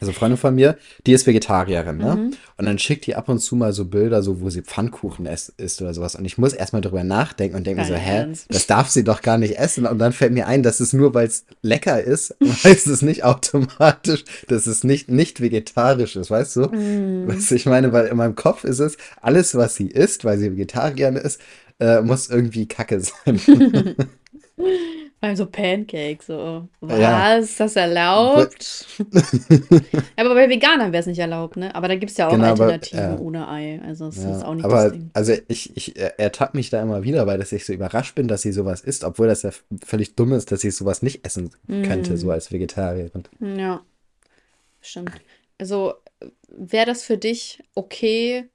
also 0.00 0.12
Freundin 0.12 0.36
von 0.36 0.54
mir, 0.54 0.76
die 1.06 1.12
ist 1.12 1.26
Vegetarierin, 1.26 1.96
ne? 1.96 2.16
Mhm. 2.16 2.30
Und 2.56 2.66
dann 2.66 2.78
schickt 2.78 3.06
die 3.06 3.14
ab 3.14 3.28
und 3.28 3.38
zu 3.38 3.54
mal 3.56 3.72
so 3.72 3.84
Bilder, 3.84 4.22
so 4.22 4.40
wo 4.40 4.50
sie 4.50 4.62
Pfannkuchen 4.62 5.26
isst 5.26 5.80
oder 5.80 5.94
sowas. 5.94 6.14
Und 6.16 6.24
ich 6.24 6.38
muss 6.38 6.52
erstmal 6.52 6.82
drüber 6.82 7.04
nachdenken 7.04 7.56
und 7.56 7.66
denke 7.66 7.82
mir 7.82 7.86
so, 7.86 7.94
hä, 7.94 8.18
Ernst? 8.18 8.46
das 8.48 8.66
darf 8.66 8.88
sie 8.88 9.04
doch 9.04 9.22
gar 9.22 9.38
nicht 9.38 9.58
essen. 9.58 9.86
Und 9.86 9.98
dann 9.98 10.12
fällt 10.12 10.32
mir 10.32 10.46
ein, 10.46 10.62
dass 10.62 10.80
es 10.80 10.92
nur, 10.92 11.14
weil 11.14 11.26
es 11.26 11.44
lecker 11.62 12.02
ist, 12.02 12.36
heißt 12.64 12.86
es 12.86 13.02
nicht 13.02 13.24
automatisch, 13.24 14.24
dass 14.48 14.66
es 14.66 14.84
nicht, 14.84 15.08
nicht 15.08 15.40
vegetarisch 15.40 16.16
ist, 16.16 16.30
weißt 16.30 16.56
du? 16.56 16.60
Mm. 16.62 17.28
Was 17.28 17.50
ich 17.50 17.66
meine, 17.66 17.92
weil 17.92 18.06
in 18.06 18.16
meinem 18.16 18.34
Kopf 18.34 18.64
ist 18.64 18.80
es, 18.80 18.96
alles, 19.20 19.54
was 19.54 19.76
sie 19.76 19.88
isst, 19.88 20.24
weil 20.24 20.38
sie 20.38 20.52
Vegetarierin 20.52 21.16
ist, 21.16 21.40
äh, 21.78 22.00
muss 22.00 22.28
irgendwie 22.28 22.66
Kacke 22.66 23.00
sein. 23.00 23.40
Also 25.24 25.46
Pancakes, 25.46 26.26
so. 26.26 26.68
Was? 26.80 26.98
Ja. 26.98 27.36
Ist 27.36 27.60
das 27.60 27.76
erlaubt? 27.76 28.86
aber 30.16 30.34
bei 30.34 30.48
Veganern 30.50 30.90
wäre 30.92 31.00
es 31.00 31.06
nicht 31.06 31.20
erlaubt, 31.20 31.56
ne? 31.56 31.72
Aber 31.74 31.86
da 31.86 31.94
gibt 31.94 32.10
es 32.10 32.16
ja 32.18 32.26
auch 32.26 32.32
Genau, 32.32 32.46
aber, 32.48 32.64
Alternativen 32.64 33.00
ja. 33.14 33.18
ohne 33.18 33.48
Ei. 33.48 33.80
Also 33.86 34.06
das 34.06 34.16
ist 34.16 34.24
Ja, 34.24 34.44
auch 34.44 34.54
nicht 34.54 34.64
aber 34.64 34.82
das 34.82 34.92
Ding. 34.92 35.10
also 35.14 35.32
ich, 35.46 35.76
ich 35.76 35.96
äh, 35.96 36.10
ertappe 36.18 36.56
mich 36.56 36.70
da 36.70 36.82
immer 36.82 37.04
wieder, 37.04 37.26
weil 37.28 37.38
dass 37.38 37.52
ich 37.52 37.64
so 37.64 37.72
überrascht 37.72 38.16
bin, 38.16 38.26
dass 38.26 38.42
sie 38.42 38.50
sowas 38.50 38.80
isst, 38.80 39.04
obwohl 39.04 39.28
das 39.28 39.42
ja 39.42 39.50
völlig 39.86 40.16
dumm 40.16 40.32
ist, 40.32 40.50
dass 40.50 40.60
sie 40.62 40.72
sowas 40.72 41.02
nicht 41.02 41.24
essen 41.24 41.50
könnte, 41.68 42.14
Mm. 42.14 42.16
so 42.16 42.30
als 42.32 42.50
Vegetarierin. 42.50 43.22
Ja, 43.40 43.80
stimmt. 44.80 45.12
Also 45.58 45.94
wäre 46.48 46.86
das 46.86 47.04
für 47.04 47.16
dich 47.16 47.62
okay, 47.76 48.48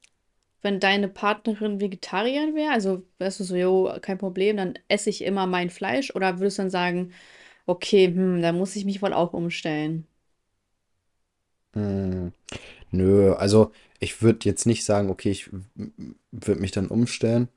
wenn 0.67 0.79
deine 0.81 1.07
Partnerin 1.07 1.79
Vegetarierin 1.81 2.53
wäre? 2.55 2.73
Also 2.73 3.03
wärst 3.19 3.39
du 3.39 3.45
so, 3.45 3.55
jo, 3.55 3.91
kein 4.01 4.17
Problem, 4.17 4.57
dann 4.57 4.73
esse 4.89 5.09
ich 5.09 5.23
immer 5.23 5.47
mein 5.47 5.69
Fleisch? 5.69 6.13
Oder 6.15 6.39
würdest 6.39 6.57
du 6.59 6.63
dann 6.63 6.71
sagen, 6.71 7.13
okay, 7.67 8.07
hm, 8.07 8.41
da 8.41 8.51
muss 8.53 8.75
ich 8.75 8.85
mich 8.85 9.01
wohl 9.01 9.13
auch 9.13 9.33
umstellen? 9.33 10.07
Hm, 11.73 12.33
nö, 12.91 13.33
also 13.33 13.71
ich 13.99 14.21
würde 14.21 14.45
jetzt 14.49 14.65
nicht 14.65 14.85
sagen, 14.85 15.09
okay, 15.09 15.31
ich 15.31 15.49
würde 16.31 16.61
mich 16.61 16.71
dann 16.71 16.87
umstellen. 16.87 17.49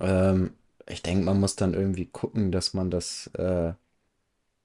Ähm, 0.00 0.54
ich 0.88 1.02
denke, 1.02 1.24
man 1.24 1.40
muss 1.40 1.56
dann 1.56 1.74
irgendwie 1.74 2.06
gucken, 2.06 2.52
dass 2.52 2.74
man 2.74 2.90
das 2.90 3.28
äh, 3.34 3.72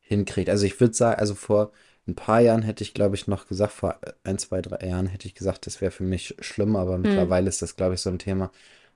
hinkriegt. 0.02 0.49
Also 0.49 0.66
ich 0.66 0.80
würde 0.80 0.93
sagen, 0.93 1.20
also 1.20 1.36
vor 1.36 1.72
ein 2.08 2.16
paar 2.16 2.39
Jahren 2.41 2.64
hätte 2.64 2.84
ich, 2.84 2.93
glaube 2.93 3.16
ich, 3.16 3.28
noch 3.28 3.47
gesagt, 3.47 3.74
vor 3.74 3.99
ein, 4.24 4.38
zwei, 4.38 4.62
drei 4.62 4.88
Jahren 4.88 5.08
hätte 5.08 5.28
ich 5.28 5.36
gesagt, 5.36 5.66
das 5.68 5.82
wäre 5.82 5.91
für 5.91 6.04
mich 6.04 6.36
schlimm, 6.39 6.76
aber 6.76 6.97
Hm. 7.04 7.04
mittlerweile 7.04 7.49
ist 7.49 7.62
das, 7.62 7.76
glaube 7.76 7.95
ich, 7.95 8.02
so 8.02 8.10
ein 8.10 8.20
Thema, 8.20 8.52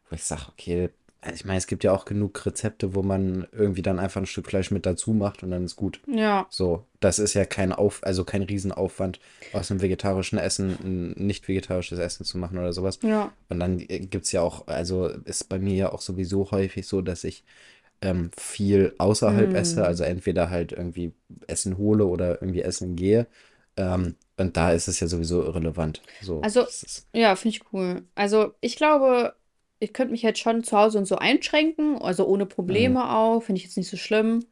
wo 0.09 0.15
ich 0.15 0.23
sage, 0.23 0.43
okay, 0.49 0.89
also 1.21 1.35
ich 1.35 1.45
meine, 1.45 1.57
es 1.57 1.67
gibt 1.67 1.83
ja 1.83 1.91
auch 1.91 2.05
genug 2.05 2.45
Rezepte, 2.45 2.93
wo 2.93 3.01
man 3.01 3.47
irgendwie 3.51 3.81
dann 3.81 3.99
einfach 3.99 4.21
ein 4.21 4.27
Stück 4.27 4.47
Fleisch 4.47 4.71
mit 4.71 4.85
dazu 4.85 5.11
macht 5.13 5.43
und 5.43 5.51
dann 5.51 5.65
ist 5.65 5.75
gut. 5.75 5.99
Ja, 6.07 6.45
So, 6.49 6.85
das 6.99 7.17
ist 7.19 7.33
ja 7.33 7.45
kein 7.45 7.73
Auf, 7.73 8.03
also 8.03 8.23
kein 8.23 8.43
Riesenaufwand, 8.43 9.19
aus 9.53 9.71
einem 9.71 9.81
vegetarischen 9.81 10.37
Essen 10.37 10.77
ein 10.83 11.25
nicht 11.25 11.47
vegetarisches 11.47 11.99
Essen 11.99 12.25
zu 12.25 12.37
machen 12.37 12.57
oder 12.57 12.73
sowas. 12.73 12.99
ja. 13.01 13.31
Und 13.49 13.59
dann 13.59 13.77
gibt 13.79 14.25
es 14.25 14.31
ja 14.31 14.41
auch, 14.41 14.67
also 14.67 15.07
ist 15.07 15.49
bei 15.49 15.59
mir 15.59 15.75
ja 15.75 15.91
auch 15.91 16.01
sowieso 16.01 16.51
häufig 16.51 16.87
so, 16.87 17.01
dass 17.01 17.23
ich 17.23 17.43
ähm, 18.05 18.31
viel 18.37 18.95
außerhalb 18.99 19.53
esse, 19.55 19.83
Hm. 19.83 19.87
also 19.87 20.03
entweder 20.03 20.49
halt 20.51 20.71
irgendwie 20.73 21.13
Essen 21.47 21.77
hole 21.77 22.05
oder 22.05 22.41
irgendwie 22.41 22.61
essen 22.61 22.95
gehe. 22.95 23.27
Ähm, 23.77 24.15
und 24.37 24.57
da 24.57 24.71
ist 24.73 24.87
es 24.87 24.99
ja 25.01 25.07
sowieso 25.07 25.43
irrelevant. 25.43 26.01
So, 26.19 26.47
Also, 26.47 26.67
ja, 27.13 27.35
finde 27.35 27.57
ich 27.57 27.73
cool. 27.73 28.07
Also, 28.15 28.53
ich 28.61 28.75
glaube, 28.75 29.35
ich 29.79 29.93
könnte 29.93 30.11
mich 30.11 30.21
jetzt 30.21 30.39
schon 30.39 30.63
zu 30.63 30.77
Hause 30.77 30.97
und 30.99 31.05
so 31.05 31.17
einschränken, 31.17 31.97
also 32.01 32.25
ohne 32.27 32.45
mhm, 32.67 32.95
Probleme 32.95 33.09
auch, 33.15 33.41
finde 33.43 33.59
ich 33.59 33.65
jetzt 33.65 33.77
nicht 33.77 33.89
so 33.89 33.97
schlimm. 33.97 34.45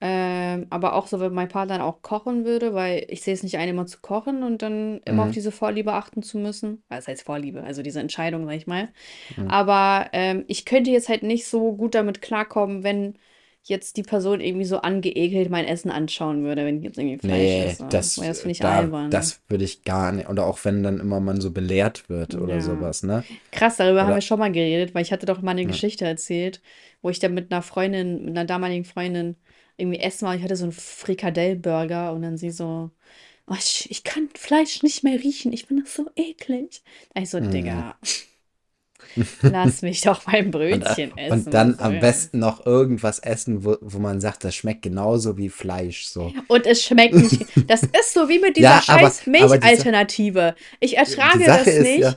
Ähm, 0.00 0.66
aber 0.70 0.94
auch 0.94 1.06
so, 1.06 1.20
wenn 1.20 1.32
mein 1.34 1.48
Partner 1.48 1.78
dann 1.78 1.86
auch 1.86 2.02
kochen 2.02 2.44
würde, 2.44 2.74
weil 2.74 3.06
ich 3.08 3.22
sehe 3.22 3.34
es 3.34 3.42
nicht 3.42 3.56
ein, 3.58 3.68
immer 3.68 3.86
zu 3.86 4.00
kochen 4.00 4.42
und 4.42 4.62
dann 4.62 5.00
immer 5.04 5.24
auf 5.24 5.30
mhm, 5.30 5.32
diese 5.32 5.52
Vorliebe 5.52 5.92
achten 5.94 6.22
zu 6.22 6.38
müssen. 6.38 6.84
Was 6.88 7.08
heißt 7.08 7.22
Vorliebe? 7.24 7.62
Also 7.64 7.82
diese 7.82 8.00
Entscheidung, 8.00 8.46
sag 8.46 8.54
ich 8.56 8.66
mal. 8.66 8.92
mhm, 9.36 9.48
Aber 9.48 10.10
ähm, 10.12 10.44
ich 10.48 10.64
könnte 10.66 10.90
jetzt 10.90 11.08
halt 11.08 11.22
nicht 11.22 11.46
so 11.46 11.74
gut 11.76 11.94
damit 11.94 12.22
klarkommen, 12.22 12.82
wenn 12.84 13.18
jetzt 13.64 13.96
die 13.96 14.02
Person 14.04 14.40
irgendwie 14.40 14.66
so 14.66 14.78
angeekelt 14.80 15.50
mein 15.50 15.66
Essen 15.66 15.90
anschauen 15.90 16.44
würde, 16.44 16.66
wenn 16.66 16.78
ich 16.78 16.84
jetzt 16.84 16.98
irgendwie 16.98 17.18
Fleisch 17.18 17.58
Nee, 17.60 17.60
esse. 17.60 17.86
das, 17.88 18.16
Weil 18.16 18.30
das 18.30 18.40
finde 18.42 18.52
ich 18.52 18.60
da, 18.60 18.68
albern. 18.68 19.00
das 19.08 19.42
würde 19.48 19.64
ich 19.64 19.82
gar 19.84 20.12
nicht. 20.12 20.28
Oder 20.28 20.44
auch 20.46 20.64
wenn 20.64 20.82
dann 20.82 21.00
immer 21.00 21.20
man 21.20 21.40
so 21.40 21.50
belehrt 21.52 22.08
wird 22.08 22.34
oder 22.34 22.60
Ja. 22.60 22.60
sowas, 22.60 23.02
ne? 23.02 23.26
Krass, 23.52 23.76
darüber 23.76 24.06
haben 24.06 24.14
wir 24.14 24.20
Oder, 24.20 24.22
schon 24.22 24.38
mal 24.40 24.52
geredet, 24.52 24.94
weil 24.94 25.02
ich 25.02 25.12
hatte 25.12 25.26
doch 25.26 25.42
mal 25.42 25.52
eine 25.52 25.66
ja. 25.66 25.68
Geschichte 25.68 26.04
erzählt, 26.06 26.62
wo 27.02 27.10
ich 27.10 27.18
dann 27.20 27.34
mit 27.34 27.52
einer 27.52 27.62
Freundin, 27.62 28.20
mit 28.24 28.30
einer 28.30 28.44
damaligen 28.46 28.84
Freundin 28.84 29.36
irgendwie 29.76 30.00
essen 30.00 30.26
war. 30.26 30.34
Ich 30.36 30.42
hatte 30.42 30.56
so 30.56 30.64
einen 30.64 30.72
Frikadellburger 30.72 32.12
und 32.12 32.22
dann 32.22 32.36
sie 32.38 32.50
so, 32.50 32.90
oh, 33.48 33.54
ich, 33.58 33.90
ich 33.90 34.04
kann 34.04 34.28
Fleisch 34.36 34.82
nicht 34.82 35.04
mehr 35.04 35.20
riechen, 35.20 35.52
ich 35.52 35.66
finde 35.66 35.84
das 35.84 35.94
so 35.94 36.10
eklig. 36.16 36.82
Da 37.14 37.22
ich 37.22 37.30
so, 37.30 37.40
Mhm. 37.40 37.40
Digga, 37.40 37.96
lass 39.46 39.82
mich 39.82 40.00
doch 40.02 40.26
mein 40.26 40.50
Und, 40.68 40.82
äh, 40.84 40.96
Brötchen 40.96 41.16
essen, 41.16 41.50
und 41.50 41.54
dann 41.54 41.78
am 41.78 41.98
besten 42.00 42.38
noch 42.38 42.66
irgendwas 42.66 43.18
essen, 43.18 43.64
wo, 43.64 43.76
wo 43.80 43.98
man 43.98 44.20
sagt, 44.20 44.44
das 44.44 44.54
schmeckt 44.54 44.82
genauso 44.82 45.36
wie 45.36 45.48
Fleisch. 45.50 46.06
So. 46.06 46.34
Und 46.48 46.66
es 46.66 46.82
schmeckt 46.84 47.20
nicht. 47.20 47.46
Das 47.66 47.84
ist 47.84 48.12
so 48.14 48.28
wie 48.28 48.38
mit 48.38 48.56
dieser 48.56 48.78
Ja, 48.78 48.80
scheiß 48.80 49.26
die, 49.26 49.26
Milchalternative. 49.26 50.54
Ich 50.80 50.96
die 51.32 51.38
ertrage 51.38 51.40
Sache 51.40 51.70
das 51.70 51.78
nicht. 51.78 51.96
ja, 51.98 52.16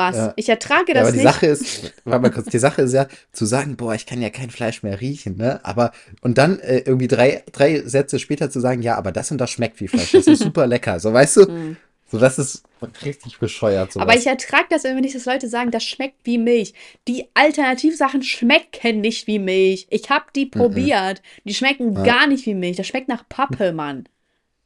Was? 0.00 0.16
ja, 0.16 0.32
Ich 0.36 0.48
ertrage 0.48 0.92
ja, 0.94 1.00
aber 1.00 1.08
das 1.08 1.12
die 1.12 1.16
nicht. 1.18 1.22
Sache 1.32 1.46
ist, 1.46 1.92
warte 2.04 2.22
mal 2.22 2.30
kurz, 2.30 2.46
die 2.46 2.58
Sache 2.58 2.82
ist 2.82 2.92
ja, 2.94 3.06
zu 3.32 3.44
sagen, 3.44 3.76
boah, 3.76 3.94
ich 3.94 4.06
kann 4.06 4.20
ja 4.22 4.30
kein 4.30 4.50
Fleisch 4.50 4.82
mehr 4.82 5.00
riechen, 5.00 5.36
ne? 5.36 5.60
Aber, 5.62 5.92
und 6.22 6.38
dann 6.38 6.58
äh, 6.60 6.78
irgendwie 6.78 7.06
drei, 7.08 7.44
drei 7.52 7.80
Sätze 7.80 8.18
später 8.18 8.50
zu 8.50 8.60
sagen, 8.60 8.82
ja, 8.82 8.96
aber 8.96 9.12
das 9.12 9.30
und 9.30 9.38
das 9.38 9.50
schmeckt 9.50 9.78
wie 9.80 9.88
Fleisch, 9.88 10.12
das 10.12 10.26
ist 10.26 10.42
super 10.42 10.66
lecker. 10.66 10.98
So, 11.00 11.12
weißt 11.12 11.36
du? 11.36 11.46
Hm. 11.46 11.76
So, 12.10 12.18
das 12.18 12.38
ist 12.40 12.64
richtig 13.04 13.38
bescheuert, 13.38 13.96
Aber 13.96 14.14
ich 14.16 14.22
sowas. 14.24 14.26
ertrage 14.42 14.66
das 14.70 14.84
immer 14.84 15.00
nicht, 15.00 15.14
dass 15.14 15.26
Leute 15.26 15.48
sagen, 15.48 15.70
das 15.70 15.84
schmeckt 15.84 16.16
wie 16.24 16.38
Milch. 16.38 16.74
Die 17.06 17.26
Alternativsachen 17.34 18.22
schmecken 18.24 19.00
nicht 19.00 19.26
wie 19.28 19.38
Milch. 19.38 19.86
Ich 19.90 20.10
habe 20.10 20.24
die 20.34 20.46
Mhm. 20.46 20.50
probiert. 20.50 21.22
Die 21.44 21.54
schmecken 21.54 21.94
Ja. 21.94 22.02
gar 22.02 22.26
nicht 22.26 22.46
wie 22.46 22.54
Milch. 22.54 22.76
Das 22.76 22.88
schmeckt 22.88 23.06
nach 23.08 23.28
Pappe, 23.28 23.72
Mann. 23.72 24.08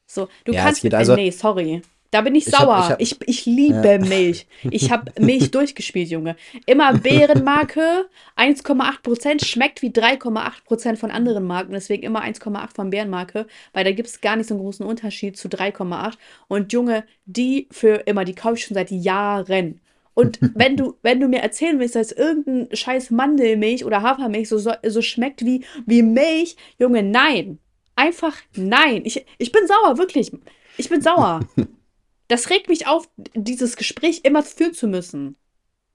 So, 0.07 0.29
du 0.45 0.53
Ja, 0.53 0.61
es 0.61 0.65
kannst 0.65 0.83
geht 0.83 0.93
mit, 0.93 0.93
äh, 0.95 0.97
also, 0.97 1.17
nee, 1.17 1.31
sorry. 1.31 1.83
Da 2.15 2.21
bin 2.21 2.37
ich 2.37 2.47
Ich 2.47 2.55
hab- 2.55 2.61
sauer. 2.63 2.97
ich 3.01 3.11
hab- 3.13 3.23
ich, 3.27 3.41
ich 3.41 3.47
liebe 3.47 3.89
Ja. 3.89 3.99
Milch. 3.99 4.47
Ich 4.71 4.93
habe 4.93 5.11
Milch 5.19 5.51
durchgespielt, 5.51 6.09
Junge. 6.11 6.37
Immer 6.65 6.95
Bärenmarke, 6.95 8.09
1,8%, 8.37 9.45
schmeckt 9.45 9.83
wie 9.83 9.91
3,8% 9.91 10.97
von 10.97 11.11
anderen 11.11 11.43
Marken. 11.45 11.73
Deswegen 11.73 12.05
immer 12.05 12.23
1,8 12.23 12.73
von 12.73 12.91
Bärenmarke, 12.91 13.49
weil 13.73 13.83
da 13.83 13.91
gibt 13.91 14.09
es 14.09 14.21
gar 14.21 14.37
nicht 14.37 14.47
so 14.49 14.55
einen 14.55 14.63
großen 14.63 14.87
Unterschied 14.87 15.37
zu 15.37 15.49
3,8. 15.49 16.17
Und 16.47 16.73
Junge, 16.73 17.03
die 17.27 17.67
für 17.73 18.03
immer, 18.07 18.25
die 18.25 18.37
kaufe 18.37 18.55
ich 18.55 18.65
schon 18.65 18.75
seit 18.77 18.93
Jahren. 18.93 19.81
Und 20.15 20.39
wenn 20.55 20.77
du, 20.77 20.95
wenn 21.03 21.19
du 21.19 21.27
mir 21.27 21.41
erzählen 21.41 21.81
willst, 21.81 21.97
dass 21.97 22.13
irgendein 22.13 22.69
scheiß 22.77 23.11
Mandelmilch 23.11 23.85
oder 23.85 24.03
Hafermilch 24.03 24.49
so, 24.49 24.59
so, 24.59 24.71
so 24.87 25.03
schmeckt 25.03 25.45
wie, 25.45 25.65
wie 25.85 26.03
Milch, 26.03 26.55
Junge, 26.79 27.03
nein. 27.03 27.59
Einfach 27.97 28.37
nein. 28.55 29.03
Ich, 29.05 29.27
ich 29.39 29.51
bin 29.51 29.67
sauer, 29.67 29.99
wirklich. 29.99 30.31
Ich 30.77 30.89
bin 30.89 31.01
sauer. 31.01 31.41
Das 32.29 32.51
regt 32.51 32.69
mich 32.69 32.87
auf, 32.87 33.09
dieses 33.35 33.77
Gespräch 33.77 34.21
immer 34.25 34.43
führen 34.43 34.75
zu 34.75 34.87
müssen. 34.89 35.37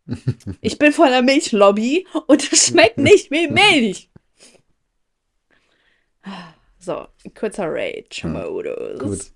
Ich 0.61 0.77
bin 0.79 0.93
von 0.93 1.09
der 1.09 1.21
Milchlobby 1.21 2.07
und 2.27 2.51
es 2.53 2.67
schmeckt 2.67 2.97
nicht 2.99 3.29
wie 3.31 3.47
Milch. 3.47 4.09
So, 6.81 7.07
kurzer 7.35 7.65
Rage-Modus. 7.67 9.01
Gut. 9.01 9.31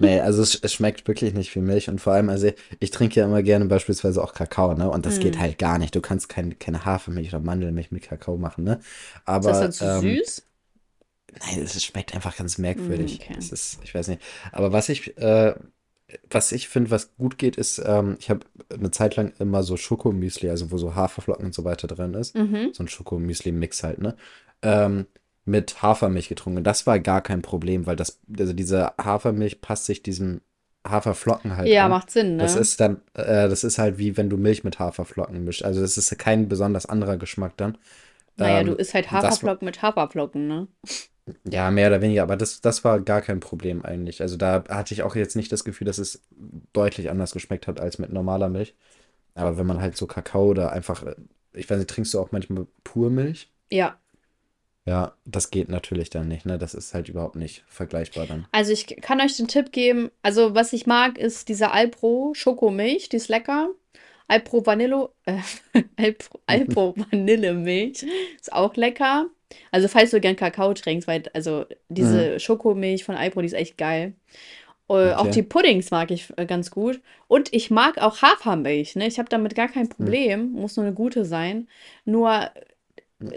Nee, 0.00 0.20
also 0.20 0.42
es, 0.42 0.54
es 0.56 0.72
schmeckt 0.72 1.06
wirklich 1.08 1.32
nicht 1.34 1.54
wie 1.54 1.60
Milch 1.60 1.88
und 1.88 2.00
vor 2.00 2.12
allem, 2.12 2.28
also 2.28 2.50
ich 2.80 2.90
trinke 2.90 3.18
ja 3.20 3.26
immer 3.26 3.42
gerne 3.42 3.64
beispielsweise 3.66 4.22
auch 4.22 4.32
Kakao, 4.34 4.74
ne? 4.74 4.88
Und 4.90 5.06
das 5.06 5.18
Mm. 5.18 5.22
geht 5.22 5.38
halt 5.38 5.58
gar 5.58 5.78
nicht. 5.78 5.94
Du 5.94 6.00
kannst 6.00 6.28
kein, 6.28 6.58
keine 6.58 6.84
Hafermilch 6.84 7.28
oder 7.28 7.40
Mandelmilch 7.40 7.90
mit 7.90 8.02
Kakao 8.04 8.36
machen, 8.36 8.64
ne? 8.64 8.80
Ist 8.80 8.84
Aber 9.24 9.50
das 9.50 9.58
dann 9.60 9.72
zu 9.72 9.86
ähm, 9.86 10.16
süß? 10.16 10.42
Nein, 11.40 11.62
es 11.62 11.82
schmeckt 11.84 12.14
einfach 12.14 12.36
ganz 12.36 12.58
merkwürdig. 12.58 13.18
Mm, 13.18 13.22
okay. 13.22 13.34
Es 13.38 13.52
ist, 13.52 13.78
ich 13.84 13.94
weiß 13.94 14.08
nicht. 14.08 14.22
Aber 14.52 14.72
was 14.72 14.88
ich, 14.88 15.16
äh, 15.18 15.54
was 16.30 16.52
ich 16.52 16.68
finde, 16.68 16.90
was 16.90 17.14
gut 17.16 17.38
geht, 17.38 17.56
ist, 17.56 17.82
ähm, 17.84 18.16
ich 18.18 18.30
habe 18.30 18.40
eine 18.72 18.90
Zeit 18.90 19.16
lang 19.16 19.32
immer 19.38 19.62
so 19.62 19.76
Schokomüsli, 19.76 20.48
also 20.48 20.70
wo 20.70 20.78
so 20.78 20.94
Haferflocken 20.94 21.46
und 21.46 21.54
so 21.54 21.64
weiter 21.64 21.86
drin 21.86 22.14
ist. 22.14 22.34
Mhm. 22.34 22.70
So 22.72 22.82
ein 22.84 22.88
Schokomüsli-Mix 22.88 23.82
halt, 23.82 24.00
ne? 24.00 24.16
Ähm, 24.62 25.06
mit 25.44 25.82
Hafermilch 25.82 26.28
getrunken. 26.28 26.64
Das 26.64 26.86
war 26.86 26.98
gar 27.00 27.22
kein 27.22 27.42
Problem, 27.42 27.86
weil 27.86 27.96
das, 27.96 28.20
also 28.38 28.52
diese 28.52 28.92
Hafermilch 29.02 29.60
passt 29.60 29.86
sich 29.86 30.02
diesem 30.02 30.40
Haferflocken 30.86 31.56
halt 31.56 31.68
Ja, 31.68 31.84
an. 31.86 31.90
macht 31.90 32.10
Sinn, 32.10 32.36
ne? 32.36 32.42
Das 32.42 32.56
ist 32.56 32.80
dann, 32.80 33.00
äh, 33.14 33.48
das 33.48 33.64
ist 33.64 33.78
halt 33.78 33.98
wie 33.98 34.16
wenn 34.16 34.30
du 34.30 34.36
Milch 34.36 34.64
mit 34.64 34.78
Haferflocken 34.78 35.44
mischst. 35.44 35.64
Also 35.64 35.80
das 35.80 35.96
ist 35.96 36.16
kein 36.18 36.48
besonders 36.48 36.86
anderer 36.86 37.16
Geschmack 37.16 37.56
dann. 37.56 37.78
Naja, 38.38 38.60
Ähm, 38.60 38.66
du 38.68 38.74
isst 38.74 38.94
halt 38.94 39.10
Haferflocken 39.10 39.64
mit 39.66 39.82
Haferflocken, 39.82 40.48
ne? 40.48 40.68
ja, 41.50 41.70
mehr 41.70 41.88
oder 41.88 42.00
weniger, 42.00 42.22
aber 42.22 42.36
das, 42.36 42.60
das 42.60 42.84
war 42.84 43.00
gar 43.00 43.20
kein 43.20 43.40
Problem 43.40 43.84
eigentlich. 43.84 44.22
Also 44.22 44.36
da 44.36 44.64
hatte 44.68 44.94
ich 44.94 45.02
auch 45.02 45.14
jetzt 45.14 45.36
nicht 45.36 45.52
das 45.52 45.64
Gefühl, 45.64 45.86
dass 45.86 45.98
es 45.98 46.22
deutlich 46.72 47.10
anders 47.10 47.32
geschmeckt 47.32 47.66
hat 47.66 47.80
als 47.80 47.98
mit 47.98 48.12
normaler 48.12 48.48
Milch. 48.48 48.74
Aber 49.34 49.58
wenn 49.58 49.66
man 49.66 49.80
halt 49.80 49.96
so 49.96 50.06
Kakao 50.06 50.46
oder 50.46 50.72
einfach, 50.72 51.04
äh, 51.04 51.14
ich 51.52 51.68
weiß 51.68 51.78
nicht, 51.78 51.90
trinkst 51.90 52.14
du 52.14 52.20
auch 52.20 52.32
manchmal 52.32 52.66
pur 52.84 53.10
Milch? 53.10 53.50
Ja. 53.70 53.98
Ja, 54.86 55.12
das 55.26 55.50
geht 55.50 55.68
natürlich 55.68 56.08
dann 56.08 56.28
nicht, 56.28 56.46
ne? 56.46 56.56
Das 56.56 56.72
ist 56.72 56.94
halt 56.94 57.10
überhaupt 57.10 57.36
nicht 57.36 57.62
vergleichbar 57.68 58.26
dann. 58.26 58.46
Also 58.52 58.72
ich 58.72 58.86
kann 58.86 59.20
euch 59.20 59.36
den 59.36 59.46
Tipp 59.46 59.70
geben, 59.70 60.10
also 60.22 60.54
was 60.54 60.72
ich 60.72 60.86
mag, 60.86 61.18
ist 61.18 61.50
diese 61.50 61.72
Alpro 61.72 62.32
Schokomilch, 62.34 63.10
die 63.10 63.16
ist 63.16 63.28
lecker. 63.28 63.68
Alpro 64.28 64.64
Vanillo, 64.66 65.10
äh, 65.26 65.38
Alpro, 65.96 66.40
Alpro 66.46 66.94
Vanillemilch 66.96 68.04
ist 68.40 68.52
auch 68.52 68.76
lecker. 68.76 69.28
Also 69.72 69.88
falls 69.88 70.10
du 70.10 70.20
gern 70.20 70.36
Kakao 70.36 70.74
trinkst, 70.74 71.08
weil 71.08 71.22
also 71.32 71.64
diese 71.88 72.38
Schokomilch 72.38 73.04
von 73.04 73.14
Alpro, 73.16 73.40
die 73.40 73.46
ist 73.46 73.54
echt 73.54 73.78
geil. 73.78 74.14
Äh, 74.90 75.12
Auch 75.14 75.26
Okay. 75.26 75.32
die 75.32 75.42
Puddings 75.42 75.90
mag 75.90 76.10
ich 76.10 76.32
äh, 76.36 76.46
ganz 76.46 76.70
gut. 76.70 77.00
Und 77.28 77.52
ich 77.54 77.70
mag 77.70 77.98
auch 77.98 78.22
Hafermilch, 78.22 78.96
ne? 78.96 79.06
Ich 79.06 79.18
habe 79.18 79.28
damit 79.28 79.54
gar 79.54 79.68
kein 79.68 79.88
Problem, 79.88 80.52
muss 80.52 80.76
nur 80.76 80.86
eine 80.86 80.94
gute 80.94 81.24
sein. 81.24 81.68
Nur 82.04 82.50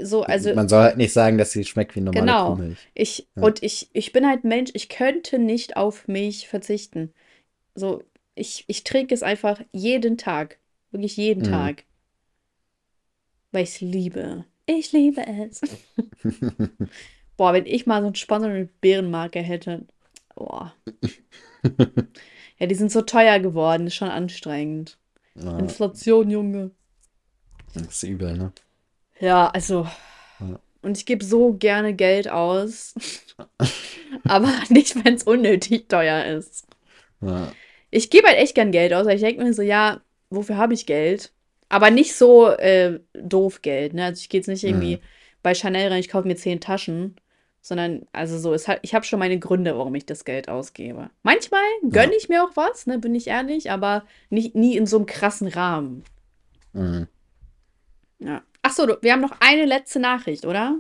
so, 0.02 0.24
also 0.24 0.54
Man 0.54 0.70
soll 0.70 0.84
halt 0.84 0.98
nicht 0.98 1.14
sagen, 1.14 1.38
dass 1.38 1.52
sie 1.52 1.64
schmeckt 1.64 1.96
wie 1.96 2.02
normale 2.02 2.26
Genau. 2.26 2.46
Kuhmilch. 2.46 2.80
ich, 2.94 3.28
Ja. 3.36 3.44
und 3.44 3.64
ich, 3.64 3.90
ich 3.94 4.12
bin 4.14 4.28
halt 4.28 4.44
Mensch, 4.44 4.72
ich 4.74 4.90
könnte 4.90 5.40
nicht 5.40 5.78
auf 5.78 6.08
Milch 6.08 6.48
verzichten. 6.48 7.14
So, 7.76 8.04
ich, 8.36 8.66
ich 8.68 8.84
trinke 8.86 9.14
es 9.16 9.24
einfach 9.24 9.62
jeden 9.74 10.18
Tag. 10.18 10.60
Wirklich 10.92 11.18
jeden 11.18 11.42
Mhm. 11.44 11.52
Tag. 11.52 11.84
Weil 13.52 13.64
ich 13.64 13.70
es 13.76 13.82
liebe. 13.82 14.46
Ich 14.66 14.92
liebe 14.92 15.22
es. 15.28 15.62
Boah, 17.38 17.54
wenn 17.54 17.66
ich 17.66 17.86
mal 17.86 18.02
so 18.02 18.08
einen 18.08 18.16
Sponsor 18.16 18.50
mit 18.50 18.80
Bärenmarke 18.82 19.40
hätte. 19.42 19.86
Boah. 20.36 20.74
Ja, 22.58 22.68
die 22.68 22.76
sind 22.76 22.92
so 22.92 23.02
teuer 23.02 23.40
geworden, 23.40 23.88
ist 23.88 23.96
schon 23.96 24.10
anstrengend. 24.10 25.00
Ja, 25.34 25.58
Inflation, 25.58 26.30
Junge. 26.30 26.70
das 27.74 27.88
ist 27.88 28.04
übel, 28.04 28.38
ne? 28.38 28.52
Ja, 29.20 29.48
also. 29.50 29.88
Ja. 30.40 30.60
Und 30.84 30.96
ich 30.96 31.08
gebe 31.08 31.26
so 31.26 31.54
gerne 31.54 31.96
Geld 31.96 32.30
aus. 32.30 32.94
Aber 34.26 34.54
nicht, 34.70 35.04
wenn 35.04 35.16
es 35.16 35.24
unnötig 35.24 35.90
teuer 35.90 36.26
ist. 36.38 36.68
Ja. 37.22 37.52
Ich 37.90 38.12
gebe 38.12 38.28
halt 38.28 38.38
echt 38.38 38.54
gern 38.54 38.72
Geld 38.72 38.94
aus, 38.94 39.08
weil 39.08 39.16
ich 39.16 39.22
denke 39.24 39.42
mir 39.44 39.54
so, 39.56 39.64
ja, 39.64 40.02
wofür 40.32 40.58
habe 40.58 40.74
ich 40.74 40.86
Geld? 40.86 41.32
Aber 41.70 41.90
nicht 41.92 42.16
so 42.16 42.50
äh, 42.50 43.00
doof 43.14 43.62
Geld, 43.62 43.94
ne? 43.94 44.06
Also 44.06 44.20
ich 44.20 44.30
gehe 44.30 44.40
jetzt 44.40 44.48
nicht 44.48 44.64
irgendwie 44.64 44.98
Mhm. 44.98 45.02
bei 45.44 45.54
Chanel 45.54 45.90
rein, 45.90 46.00
ich 46.00 46.10
kaufe 46.10 46.28
mir 46.28 46.36
zehn 46.36 46.60
Taschen, 46.60 47.16
sondern 47.62 48.08
also 48.12 48.38
so, 48.40 48.54
es 48.54 48.68
hat, 48.68 48.80
ich 48.82 48.94
habe 48.96 49.06
schon 49.06 49.20
meine 49.20 49.38
Gründe, 49.40 49.78
warum 49.78 49.94
ich 49.96 50.06
das 50.06 50.26
Geld 50.26 50.50
ausgebe. 50.50 51.10
Manchmal 51.24 51.62
gönne 51.84 52.12
Ja. 52.14 52.18
ich 52.18 52.28
mir 52.28 52.44
auch 52.44 52.56
was, 52.56 52.88
ne, 52.88 52.98
bin 53.00 53.14
ich 53.16 53.28
ehrlich, 53.28 53.70
aber 53.72 54.04
nicht, 54.30 54.56
nie 54.56 54.76
in 54.76 54.86
so 54.88 54.98
einem 54.98 55.06
krassen 55.06 55.48
Rahmen. 55.48 56.04
Mhm. 56.74 57.08
Ja. 58.20 58.42
Ach 58.64 58.72
so, 58.74 58.86
du, 58.86 58.98
wir 59.02 59.14
haben 59.14 59.22
noch 59.22 59.36
eine 59.40 59.66
letzte 59.66 60.00
Nachricht, 60.00 60.46
oder? 60.46 60.78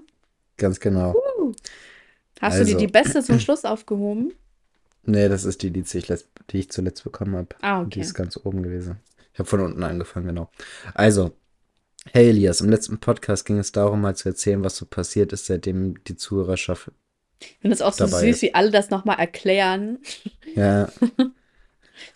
Ganz 0.57 0.79
genau. 0.79 1.15
Hast 2.39 2.59
du 2.59 2.65
dir 2.65 2.73
Also. 2.73 2.77
die 2.77 2.87
beste 2.91 3.23
zum 3.23 3.39
Schluss 3.39 3.65
aufgehoben? 3.65 4.33
Nee, 5.03 5.29
das 5.29 5.45
ist 5.45 5.63
die, 5.63 5.71
die 5.71 5.79
ich, 5.81 6.07
die 6.51 6.59
ich 6.59 6.69
zuletzt 6.69 7.03
bekommen 7.03 7.35
habe. 7.35 7.47
Ah, 7.61 7.79
Die 7.81 7.85
okay. 7.87 8.01
ist 8.01 8.13
ganz 8.13 8.37
oben 8.43 8.61
gewesen. 8.61 8.97
Ich 9.33 9.39
habe 9.39 9.47
von 9.49 9.61
unten 9.61 9.83
angefangen, 9.83 10.27
genau. 10.27 10.49
Also, 10.93 11.31
hey 12.11 12.29
Elias, 12.29 12.61
im 12.61 12.69
letzten 12.69 12.99
Podcast 12.99 13.45
ging 13.45 13.59
es 13.59 13.71
darum, 13.71 14.01
mal 14.01 14.15
zu 14.15 14.29
erzählen, 14.29 14.63
was 14.63 14.75
so 14.75 14.85
passiert 14.85 15.31
ist, 15.33 15.45
seitdem 15.45 16.03
die 16.05 16.15
Zuhörerschaft. 16.17 16.91
Ich 17.39 17.57
finde 17.61 17.73
es 17.75 17.81
auch 17.81 17.93
so 17.93 18.05
süß, 18.05 18.21
ist. 18.23 18.41
wie 18.43 18.53
alle 18.53 18.71
das 18.71 18.89
nochmal 18.89 19.19
erklären. 19.19 19.99
Ja, 20.55 20.89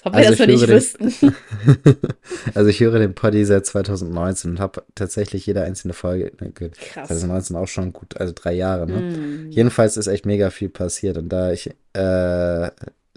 Ob 0.03 0.13
wir 0.13 0.17
Also 0.17 0.31
das 0.31 0.39
noch 0.39 0.47
nicht 0.47 0.63
den- 0.63 0.69
wüssten. 0.69 1.35
also 2.55 2.69
ich 2.69 2.79
höre 2.79 2.99
den 2.99 3.13
Poddy 3.13 3.45
seit 3.45 3.65
2019 3.65 4.51
und 4.51 4.59
habe 4.59 4.83
tatsächlich 4.95 5.45
jede 5.45 5.61
einzelne 5.63 5.93
Folge. 5.93 6.31
ne, 6.39 6.51
Krass. 6.51 7.07
2019 7.07 7.55
auch 7.55 7.67
schon 7.67 7.93
gut, 7.93 8.17
also 8.17 8.33
drei 8.35 8.53
Jahre, 8.53 8.87
ne? 8.87 8.99
Mm. 8.99 9.51
Jedenfalls 9.51 9.97
ist 9.97 10.07
echt 10.07 10.25
mega 10.25 10.49
viel 10.49 10.69
passiert. 10.69 11.17
Und 11.17 11.29
da 11.29 11.51
ich 11.51 11.69
äh, 11.93 12.71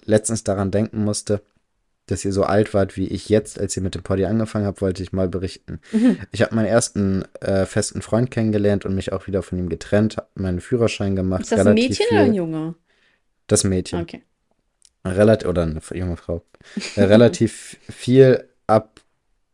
letztens 0.05 0.43
daran 0.43 0.69
denken 0.71 1.03
musste, 1.03 1.41
dass 2.11 2.25
ihr 2.25 2.31
so 2.33 2.43
alt 2.43 2.73
wart 2.73 2.97
wie 2.97 3.07
ich 3.07 3.29
jetzt, 3.29 3.59
als 3.59 3.75
ihr 3.77 3.83
mit 3.83 3.95
dem 3.95 4.03
Poddy 4.03 4.25
angefangen 4.25 4.65
habt, 4.65 4.81
wollte 4.81 5.03
ich 5.03 5.11
mal 5.13 5.27
berichten. 5.29 5.79
Mhm. 5.91 6.17
Ich 6.31 6.41
habe 6.41 6.55
meinen 6.55 6.65
ersten 6.65 7.23
äh, 7.41 7.65
festen 7.65 8.01
Freund 8.01 8.31
kennengelernt 8.31 8.85
und 8.85 8.95
mich 8.95 9.11
auch 9.13 9.27
wieder 9.27 9.43
von 9.43 9.57
ihm 9.59 9.69
getrennt, 9.69 10.17
habe 10.17 10.27
meinen 10.35 10.61
Führerschein 10.61 11.15
gemacht. 11.15 11.41
Ist 11.41 11.51
das 11.51 11.65
ein 11.65 11.73
Mädchen 11.73 12.05
oder 12.11 12.19
ein 12.19 12.25
viel, 12.27 12.35
Junge? 12.35 12.75
Das 13.47 13.63
Mädchen. 13.63 14.01
Okay. 14.01 14.23
Relativ, 15.05 15.47
oder 15.47 15.63
eine 15.63 15.81
junge 15.93 16.17
Frau. 16.17 16.43
Äh, 16.95 17.03
relativ 17.03 17.77
viel 17.89 18.45
ab 18.67 19.01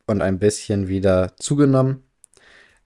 und 0.08 0.22
ein 0.22 0.39
bisschen 0.39 0.88
wieder 0.88 1.34
zugenommen. 1.38 2.03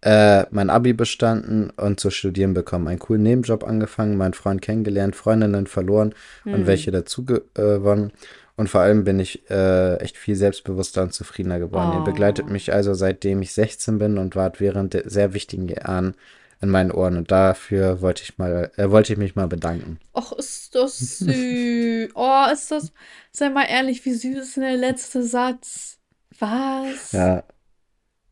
Äh, 0.02 0.46
mein 0.52 0.70
Abi 0.70 0.94
bestanden 0.94 1.72
und 1.72 2.00
zu 2.00 2.10
studieren 2.10 2.54
bekommen. 2.54 2.88
Einen 2.88 3.00
coolen 3.00 3.24
Nebenjob 3.24 3.66
angefangen, 3.66 4.16
meinen 4.16 4.34
Freund 4.34 4.62
kennengelernt, 4.62 5.16
Freundinnen 5.16 5.68
verloren 5.68 6.16
und 6.46 6.54
Hm. 6.54 6.68
welche 6.68 6.92
dazu 6.92 7.26
gewonnen. 7.26 8.14
Und 8.60 8.68
vor 8.70 8.82
allem 8.82 9.06
bin 9.06 9.20
ich 9.22 9.50
äh, 9.50 9.96
echt 9.98 10.18
viel 10.18 10.36
selbstbewusster 10.36 11.02
und 11.04 11.14
zufriedener 11.14 11.60
geworden. 11.60 11.94
Ihr 11.94 12.02
Oh. 12.02 12.04
begleitet 12.04 12.50
mich 12.50 12.74
also 12.74 12.94
seitdem 12.94 13.42
ich 13.42 13.54
16 13.54 13.98
bin 14.00 14.18
und 14.18 14.36
wart 14.36 14.60
während 14.60 14.94
der 14.94 15.10
sehr 15.10 15.34
wichtigen 15.34 15.70
Jahren 15.70 16.14
in 16.62 16.68
meinen 16.70 16.92
Ohren. 16.92 17.16
Und 17.16 17.32
dafür 17.32 18.02
wollte 18.02 18.24
ich 18.24 18.38
mal, 18.38 18.70
äh, 18.76 18.92
wollte 18.92 19.14
ich 19.14 19.20
mich 19.20 19.36
mal 19.36 19.48
bedanken. 19.48 19.98
Och, 20.14 20.34
ist 20.34 20.76
das 20.76 21.20
süß. 21.20 22.10
Oh, 22.16 22.46
ist 22.52 22.70
das. 22.72 22.92
Sei 23.32 23.50
mal 23.50 23.64
ehrlich, 23.66 24.04
wie 24.04 24.14
süß 24.14 24.38
ist 24.40 24.58
denn 24.58 24.64
der 24.64 24.76
letzte 24.78 25.24
Satz? 25.24 25.98
Was? 26.38 27.14
Ja, 27.14 27.44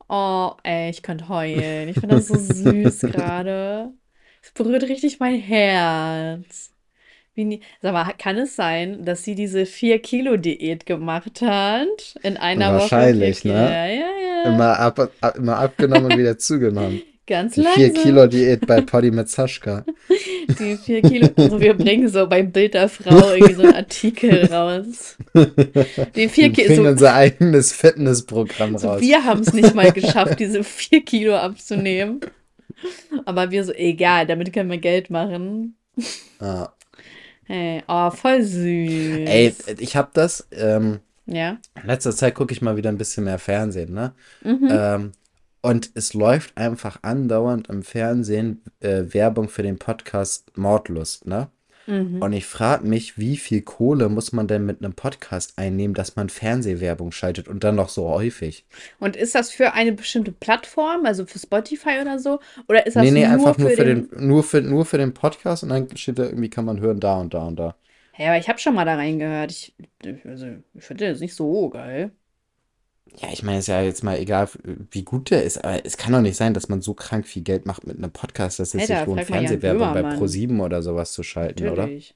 Oh, 0.09 0.51
ey, 0.63 0.89
ich 0.89 1.03
könnte 1.03 1.27
heulen. 1.27 1.89
Ich 1.89 1.99
finde 1.99 2.15
das 2.15 2.27
so 2.27 2.35
süß 2.35 2.99
gerade. 3.11 3.91
Es 4.41 4.51
berührt 4.51 4.83
richtig 4.83 5.19
mein 5.19 5.35
Herz. 5.39 6.71
Wie 7.37 7.45
nie... 7.45 7.61
Sag 7.83 7.93
mal, 7.93 8.11
kann 8.17 8.35
es 8.37 8.55
sein, 8.55 9.05
dass 9.05 9.23
sie 9.23 9.35
diese 9.35 9.61
4-Kilo-Diät 9.61 10.87
gemacht 10.87 11.41
hat? 11.41 12.15
In 12.23 12.35
einer 12.35 12.73
Woche 12.73 12.81
Wahrscheinlich, 12.81 13.41
4 13.41 13.53
ne? 13.53 13.59
Ja, 13.59 13.85
ja, 13.85 14.43
ja. 14.43 14.43
immer, 14.51 14.79
ab, 14.79 15.11
ab, 15.21 15.37
immer 15.37 15.57
abgenommen 15.57 16.11
und 16.11 16.17
wieder 16.17 16.37
zugenommen. 16.39 17.03
Ganz 17.27 17.53
Die 17.53 17.61
leise. 17.61 17.75
4 17.75 17.93
Kilo 17.93 18.25
Diät 18.25 18.65
bei 18.65 18.81
Poddy 18.81 19.11
mit 19.11 19.29
Saschka. 19.29 19.85
Die 20.59 20.77
vier 20.77 21.01
Kilo. 21.01 21.27
Also 21.35 21.59
wir 21.59 21.73
bringen 21.75 22.07
so 22.07 22.25
beim 22.25 22.51
Bild 22.51 22.73
der 22.73 22.87
Frau 22.89 23.33
irgendwie 23.33 23.53
so 23.53 23.63
einen 23.63 23.75
Artikel 23.75 24.45
raus. 24.51 25.17
Die 26.15 26.29
vier 26.29 26.45
Wir 26.45 26.53
Kilo. 26.53 26.67
bringen 26.69 26.83
So, 26.85 26.89
unser 26.89 27.13
eigenes 27.13 27.73
Fitnessprogramm 27.73 28.77
so 28.77 28.87
raus. 28.87 29.01
wir 29.01 29.25
haben 29.25 29.41
es 29.41 29.53
nicht 29.53 29.75
mal 29.75 29.91
geschafft, 29.91 30.39
diese 30.39 30.63
vier 30.63 31.03
Kilo 31.03 31.35
abzunehmen. 31.35 32.21
Aber 33.25 33.51
wir 33.51 33.63
so, 33.65 33.73
egal, 33.73 34.25
damit 34.25 34.53
können 34.53 34.71
wir 34.71 34.77
Geld 34.77 35.09
machen. 35.09 35.75
Ah. 36.39 36.69
Hey, 37.47 37.83
oh, 37.87 38.11
voll 38.11 38.43
süß. 38.43 39.29
Ey, 39.29 39.55
ich 39.79 39.95
hab 39.95 40.13
das. 40.13 40.47
Ähm, 40.51 40.99
Ja. 41.25 41.57
in 41.81 41.87
letzter 41.87 42.13
Zeit 42.15 42.35
gucke 42.35 42.53
ich 42.53 42.61
mal 42.61 42.77
wieder 42.77 42.89
ein 42.89 42.97
bisschen 42.97 43.23
mehr 43.23 43.39
Fernsehen, 43.39 43.93
ne? 43.93 44.13
Mhm. 44.43 44.67
Ähm, 44.69 45.11
und 45.61 45.91
es 45.95 46.13
läuft 46.13 46.55
einfach 46.57 46.99
andauernd 47.03 47.67
im 47.69 47.83
Fernsehen 47.83 48.61
äh, 48.79 49.03
Werbung 49.13 49.49
für 49.49 49.63
den 49.63 49.77
Podcast 49.77 50.55
Mordlust, 50.57 51.25
ne? 51.25 51.49
Mhm. 51.87 52.21
Und 52.21 52.33
ich 52.33 52.45
frage 52.45 52.85
mich, 52.85 53.17
wie 53.17 53.37
viel 53.37 53.61
Kohle 53.61 54.09
muss 54.09 54.33
man 54.33 54.47
denn 54.47 54.65
mit 54.65 54.83
einem 54.83 54.93
Podcast 54.93 55.53
einnehmen, 55.57 55.93
dass 55.93 56.15
man 56.15 56.29
Fernsehwerbung 56.29 57.11
schaltet 57.11 57.47
und 57.47 57.63
dann 57.63 57.75
noch 57.75 57.89
so 57.89 58.09
häufig? 58.09 58.65
Und 58.99 59.15
ist 59.15 59.35
das 59.35 59.51
für 59.51 59.73
eine 59.73 59.93
bestimmte 59.93 60.31
Plattform, 60.33 61.05
also 61.05 61.25
für 61.25 61.39
Spotify 61.39 61.99
oder 62.01 62.19
so? 62.19 62.39
Oder 62.67 62.85
ist 62.85 62.95
das 62.95 63.03
Nee, 63.03 63.11
nee, 63.11 63.25
nur 63.25 63.33
einfach 63.33 63.55
für 63.55 63.61
nur 63.61 63.69
für 63.71 63.85
den. 63.85 64.09
den, 64.09 64.27
nur 64.27 64.43
für, 64.43 64.61
nur 64.61 64.85
für 64.85 64.97
den 64.97 65.13
Podcast 65.13 65.63
und 65.63 65.69
dann 65.69 65.95
steht 65.95 66.19
da 66.19 66.23
irgendwie, 66.23 66.49
kann 66.49 66.65
man 66.65 66.79
hören, 66.79 66.99
da 66.99 67.19
und 67.19 67.33
da 67.33 67.47
und 67.47 67.57
da. 67.57 67.75
Ja, 68.17 68.27
aber 68.27 68.37
ich 68.37 68.49
habe 68.49 68.59
schon 68.59 68.75
mal 68.75 68.85
da 68.85 68.95
reingehört. 68.95 69.51
Ich, 69.51 69.73
also, 70.25 70.47
ich 70.73 70.83
finde 70.83 71.09
das 71.09 71.19
nicht 71.19 71.35
so 71.35 71.69
geil. 71.69 72.11
Ja, 73.15 73.29
ich 73.31 73.41
meine, 73.43 73.59
ist 73.59 73.67
ja 73.67 73.81
jetzt 73.81 74.03
mal 74.03 74.17
egal, 74.19 74.47
wie 74.91 75.03
gut 75.03 75.31
der 75.31 75.43
ist, 75.43 75.63
aber 75.63 75.83
es 75.85 75.97
kann 75.97 76.13
doch 76.13 76.21
nicht 76.21 76.35
sein, 76.37 76.53
dass 76.53 76.69
man 76.69 76.81
so 76.81 76.93
krank 76.93 77.25
viel 77.25 77.41
Geld 77.41 77.65
macht 77.65 77.87
mit 77.87 77.97
einem 77.97 78.11
Podcast, 78.11 78.59
dass 78.59 78.73
es 78.75 78.81
Alter, 78.81 78.97
sich 78.99 79.07
lohnt, 79.07 79.23
Fernsehwerbung 79.23 79.87
bei 79.87 79.93
Böhmermann. 79.93 80.17
ProSieben 80.19 80.59
oder 80.59 80.81
sowas 80.83 81.13
zu 81.13 81.23
schalten, 81.23 81.67
oder? 81.67 81.83
Natürlich. 81.83 82.15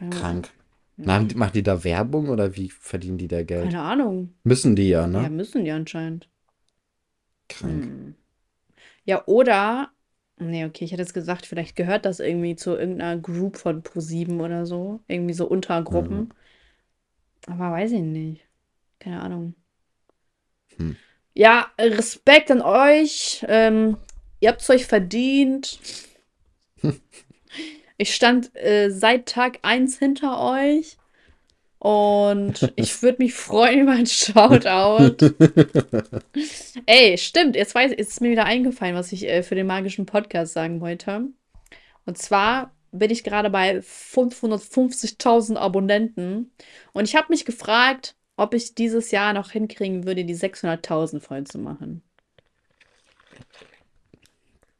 Ja, 0.00 0.10
Krank. 0.10 0.50
Die- 0.98 1.34
machen 1.34 1.52
die 1.54 1.62
da 1.62 1.84
Werbung 1.84 2.28
oder 2.30 2.56
wie 2.56 2.70
verdienen 2.70 3.18
die 3.18 3.28
da 3.28 3.42
Geld? 3.42 3.64
Keine 3.64 3.82
Ahnung. 3.82 4.34
Müssen 4.44 4.76
die 4.76 4.88
ja, 4.88 5.02
Ja, 5.02 5.06
ne? 5.06 5.28
müssen 5.30 5.64
die 5.64 5.70
anscheinend. 5.70 6.28
Krank. 7.48 7.84
Hm. 7.84 8.14
Ja, 9.04 9.22
oder. 9.26 9.90
Nee, 10.38 10.64
okay, 10.66 10.84
ich 10.84 10.92
hätte 10.92 11.02
jetzt 11.02 11.14
gesagt, 11.14 11.46
vielleicht 11.46 11.76
gehört 11.76 12.04
das 12.04 12.20
irgendwie 12.20 12.56
zu 12.56 12.76
irgendeiner 12.76 13.18
Group 13.20 13.56
von 13.56 13.82
ProSieben 13.82 14.40
oder 14.40 14.66
so. 14.66 15.00
Irgendwie 15.08 15.32
so 15.34 15.46
Untergruppen. 15.46 16.18
Mhm. 16.18 16.30
Aber 17.46 17.72
weiß 17.72 17.92
ich 17.92 18.02
nicht. 18.02 18.45
Keine 19.06 19.22
Ahnung. 19.22 19.54
Hm. 20.78 20.96
Ja, 21.32 21.70
Respekt 21.78 22.50
an 22.50 22.60
euch. 22.60 23.44
Ähm, 23.46 23.98
ihr 24.40 24.48
habt 24.48 24.62
es 24.62 24.70
euch 24.70 24.84
verdient. 24.84 25.78
Ich 27.98 28.14
stand 28.14 28.54
äh, 28.54 28.90
seit 28.90 29.24
Tag 29.24 29.60
1 29.62 29.98
hinter 29.98 30.38
euch. 30.38 30.98
Und 31.78 32.70
ich 32.76 33.00
würde 33.00 33.22
mich 33.22 33.32
freuen 33.32 33.80
über 33.80 33.92
ein 33.92 34.04
Shoutout. 34.04 35.16
Ey, 36.84 37.16
stimmt. 37.16 37.56
Jetzt, 37.56 37.74
weiß, 37.74 37.92
jetzt 37.92 38.10
ist 38.10 38.20
mir 38.20 38.32
wieder 38.32 38.44
eingefallen, 38.44 38.94
was 38.94 39.12
ich 39.12 39.26
äh, 39.26 39.42
für 39.42 39.54
den 39.54 39.66
magischen 39.66 40.04
Podcast 40.04 40.52
sagen 40.52 40.82
wollte. 40.82 41.28
Und 42.04 42.18
zwar 42.18 42.74
bin 42.92 43.10
ich 43.10 43.24
gerade 43.24 43.48
bei 43.48 43.78
550.000 43.78 45.56
Abonnenten. 45.56 46.52
Und 46.92 47.04
ich 47.04 47.16
habe 47.16 47.28
mich 47.30 47.46
gefragt, 47.46 48.14
ob 48.36 48.54
ich 48.54 48.74
dieses 48.74 49.10
Jahr 49.10 49.32
noch 49.32 49.50
hinkriegen 49.50 50.04
würde, 50.04 50.24
die 50.24 50.36
600.000 50.36 51.20
voll 51.20 51.44
zu 51.44 51.58
machen. 51.58 52.02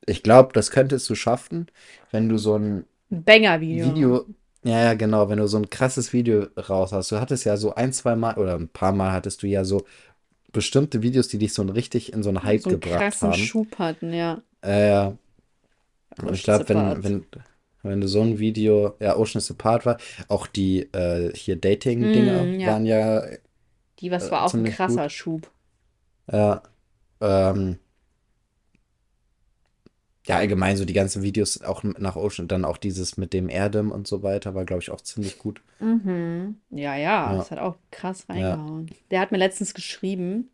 Ich 0.07 0.23
glaube, 0.23 0.53
das 0.53 0.71
könntest 0.71 1.09
du 1.11 1.15
schaffen, 1.15 1.67
wenn 2.13 2.29
du 2.29 2.39
so 2.39 2.57
ein 2.57 2.85
Banger-Video. 3.11 3.87
Video, 3.87 4.27
ja, 4.63 4.83
ja, 4.85 4.95
genau, 4.95 5.29
wenn 5.29 5.39
du 5.39 5.47
so 5.49 5.59
ein 5.59 5.71
krasses 5.71 6.13
Video 6.13 6.47
raus 6.57 6.93
hast. 6.93 7.11
Du 7.13 7.21
hattest 7.21 7.45
ja 7.45 7.57
so 7.57 7.75
ein, 7.75 7.93
zwei 7.93 8.17
Mal 8.17 8.37
oder 8.37 8.55
ein 8.55 8.69
paar 8.69 8.93
Mal 8.93 9.13
hattest 9.13 9.43
du 9.43 9.47
ja 9.47 9.65
so 9.65 9.85
bestimmte 10.53 11.03
Videos, 11.03 11.29
die 11.29 11.39
dich 11.39 11.53
so 11.55 11.63
richtig 11.63 12.13
in 12.13 12.23
so 12.23 12.31
einen 12.31 12.43
Hype 12.43 12.63
so 12.63 12.71
einen 12.71 12.81
gebracht 12.81 13.01
krassen 13.01 13.31
haben. 13.31 13.39
Schub 13.39 13.79
hatten, 13.79 14.13
ja. 14.13 14.43
Äh, 14.65 14.89
ja. 14.89 15.19
Und 16.23 16.35
ich 16.35 16.43
glaube, 16.45 16.69
wenn, 16.69 17.03
wenn, 17.03 17.27
wenn 17.83 18.01
du 18.01 18.09
so 18.09 18.23
ein 18.23 18.39
Video, 18.39 18.95
ja, 19.01 19.17
Ocean 19.17 19.39
is 19.39 19.51
Apart 19.51 19.87
war, 19.87 19.99
auch 20.29 20.47
die 20.47 20.83
äh, 20.93 21.33
hier 21.35 21.57
Dating-Dinger 21.57 22.43
Mm, 22.43 22.61
ja. 22.61 22.67
waren 22.69 22.87
ja, 22.87 23.23
Die, 24.01 24.11
was 24.11 24.25
Äh, 24.25 24.31
war 24.31 24.45
auch 24.45 24.55
ein 24.55 24.65
krasser 24.65 25.09
gut. 25.09 25.11
Schub. 25.11 25.51
ja, 26.33 26.63
ähm, 27.21 27.79
ja, 30.27 30.37
allgemein 30.37 30.77
so 30.77 30.85
die 30.85 30.93
ganzen 30.93 31.23
Videos 31.23 31.63
auch 31.63 31.83
nach 31.85 32.17
Ocean, 32.17 32.49
dann 32.49 32.65
auch 32.65 32.77
dieses 32.79 33.17
mit 33.17 33.33
dem 33.33 33.49
Erdem 33.49 33.91
und 33.93 34.07
so 34.07 34.23
weiter, 34.23 34.55
war, 34.55 34.65
glaube 34.65 34.83
ich, 34.83 34.91
auch 34.91 35.01
ziemlich 35.01 35.39
gut. 35.39 35.63
Mhm. 35.79 36.61
Ja, 36.71 36.97
ja, 36.97 37.33
Ja. 37.33 37.37
das 37.37 37.51
hat 37.51 37.59
auch 37.59 37.77
krass 37.91 38.29
reingehauen. 38.29 38.91
Der 39.11 39.21
hat 39.21 39.31
mir 39.31 39.39
letztens 39.39 39.75
geschrieben, 39.75 40.51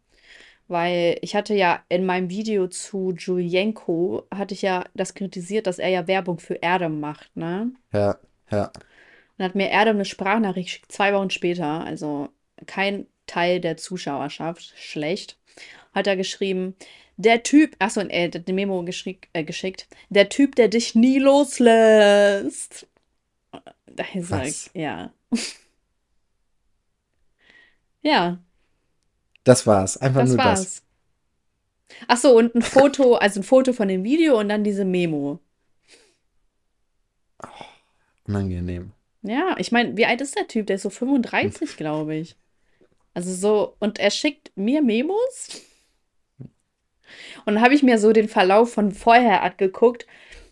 weil 0.68 1.18
ich 1.22 1.36
hatte 1.36 1.54
ja 1.54 1.84
in 1.88 2.06
meinem 2.06 2.30
Video 2.30 2.68
zu 2.68 3.12
Julienko, 3.16 4.26
hatte 4.34 4.54
ich 4.54 4.62
ja 4.62 4.84
das 4.94 5.14
kritisiert, 5.14 5.66
dass 5.66 5.78
er 5.80 5.90
ja 5.90 6.08
Werbung 6.08 6.38
für 6.40 6.54
Erdem 6.56 7.00
macht, 7.00 7.36
ne? 7.36 7.72
Ja, 7.92 8.18
ja. 8.50 8.72
Und 9.38 9.44
hat 9.44 9.54
mir 9.54 9.68
Erdem 9.70 9.96
eine 9.96 10.04
Sprachnachricht 10.04 10.68
geschickt, 10.68 10.92
zwei 10.92 11.12
Wochen 11.14 11.30
später, 11.30 11.84
also 11.84 12.28
kein 12.66 13.06
Teil 13.26 13.60
der 13.60 13.76
Zuschauerschaft, 13.76 14.72
schlecht, 14.76 15.38
hat 15.94 16.06
er 16.06 16.16
geschrieben, 16.16 16.74
der 17.16 17.42
Typ, 17.42 17.76
achso, 17.78 18.00
er 18.00 18.26
hat 18.26 18.36
eine 18.36 18.54
Memo 18.54 18.82
äh, 19.32 19.44
geschickt, 19.44 19.88
der 20.08 20.28
Typ, 20.28 20.56
der 20.56 20.68
dich 20.68 20.94
nie 20.94 21.18
loslässt. 21.18 22.86
Da 23.86 24.04
ich 24.14 24.26
sag, 24.26 24.48
ja. 24.74 25.12
Ja, 28.04 28.38
Das 29.44 29.66
war's. 29.66 29.96
Einfach 29.96 30.22
das 30.22 30.28
nur 30.30 30.38
das. 30.38 30.46
war's. 30.46 30.82
Achso, 32.08 32.30
und 32.36 32.54
ein 32.54 32.62
Foto, 32.62 33.14
also 33.16 33.40
ein 33.40 33.44
Foto 33.44 33.72
von 33.72 33.88
dem 33.88 34.04
Video 34.04 34.38
und 34.38 34.48
dann 34.48 34.64
diese 34.64 34.84
Memo. 34.84 35.40
Unangenehm. 38.26 38.92
Ja, 39.22 39.54
ich 39.58 39.72
meine, 39.72 39.96
wie 39.96 40.06
alt 40.06 40.20
ist 40.20 40.36
der 40.36 40.48
Typ? 40.48 40.66
Der 40.66 40.76
ist 40.76 40.82
so 40.82 40.90
35, 40.90 41.76
glaube 41.76 42.14
ich. 42.16 42.36
Also 43.14 43.32
so, 43.34 43.76
und 43.78 43.98
er 43.98 44.10
schickt 44.10 44.52
mir 44.56 44.82
Memos. 44.82 45.62
Und 47.44 47.54
dann 47.54 47.62
habe 47.62 47.74
ich 47.74 47.82
mir 47.82 47.98
so 47.98 48.12
den 48.12 48.28
Verlauf 48.28 48.72
von 48.72 48.92
vorher 48.92 49.42
angeguckt. 49.42 50.06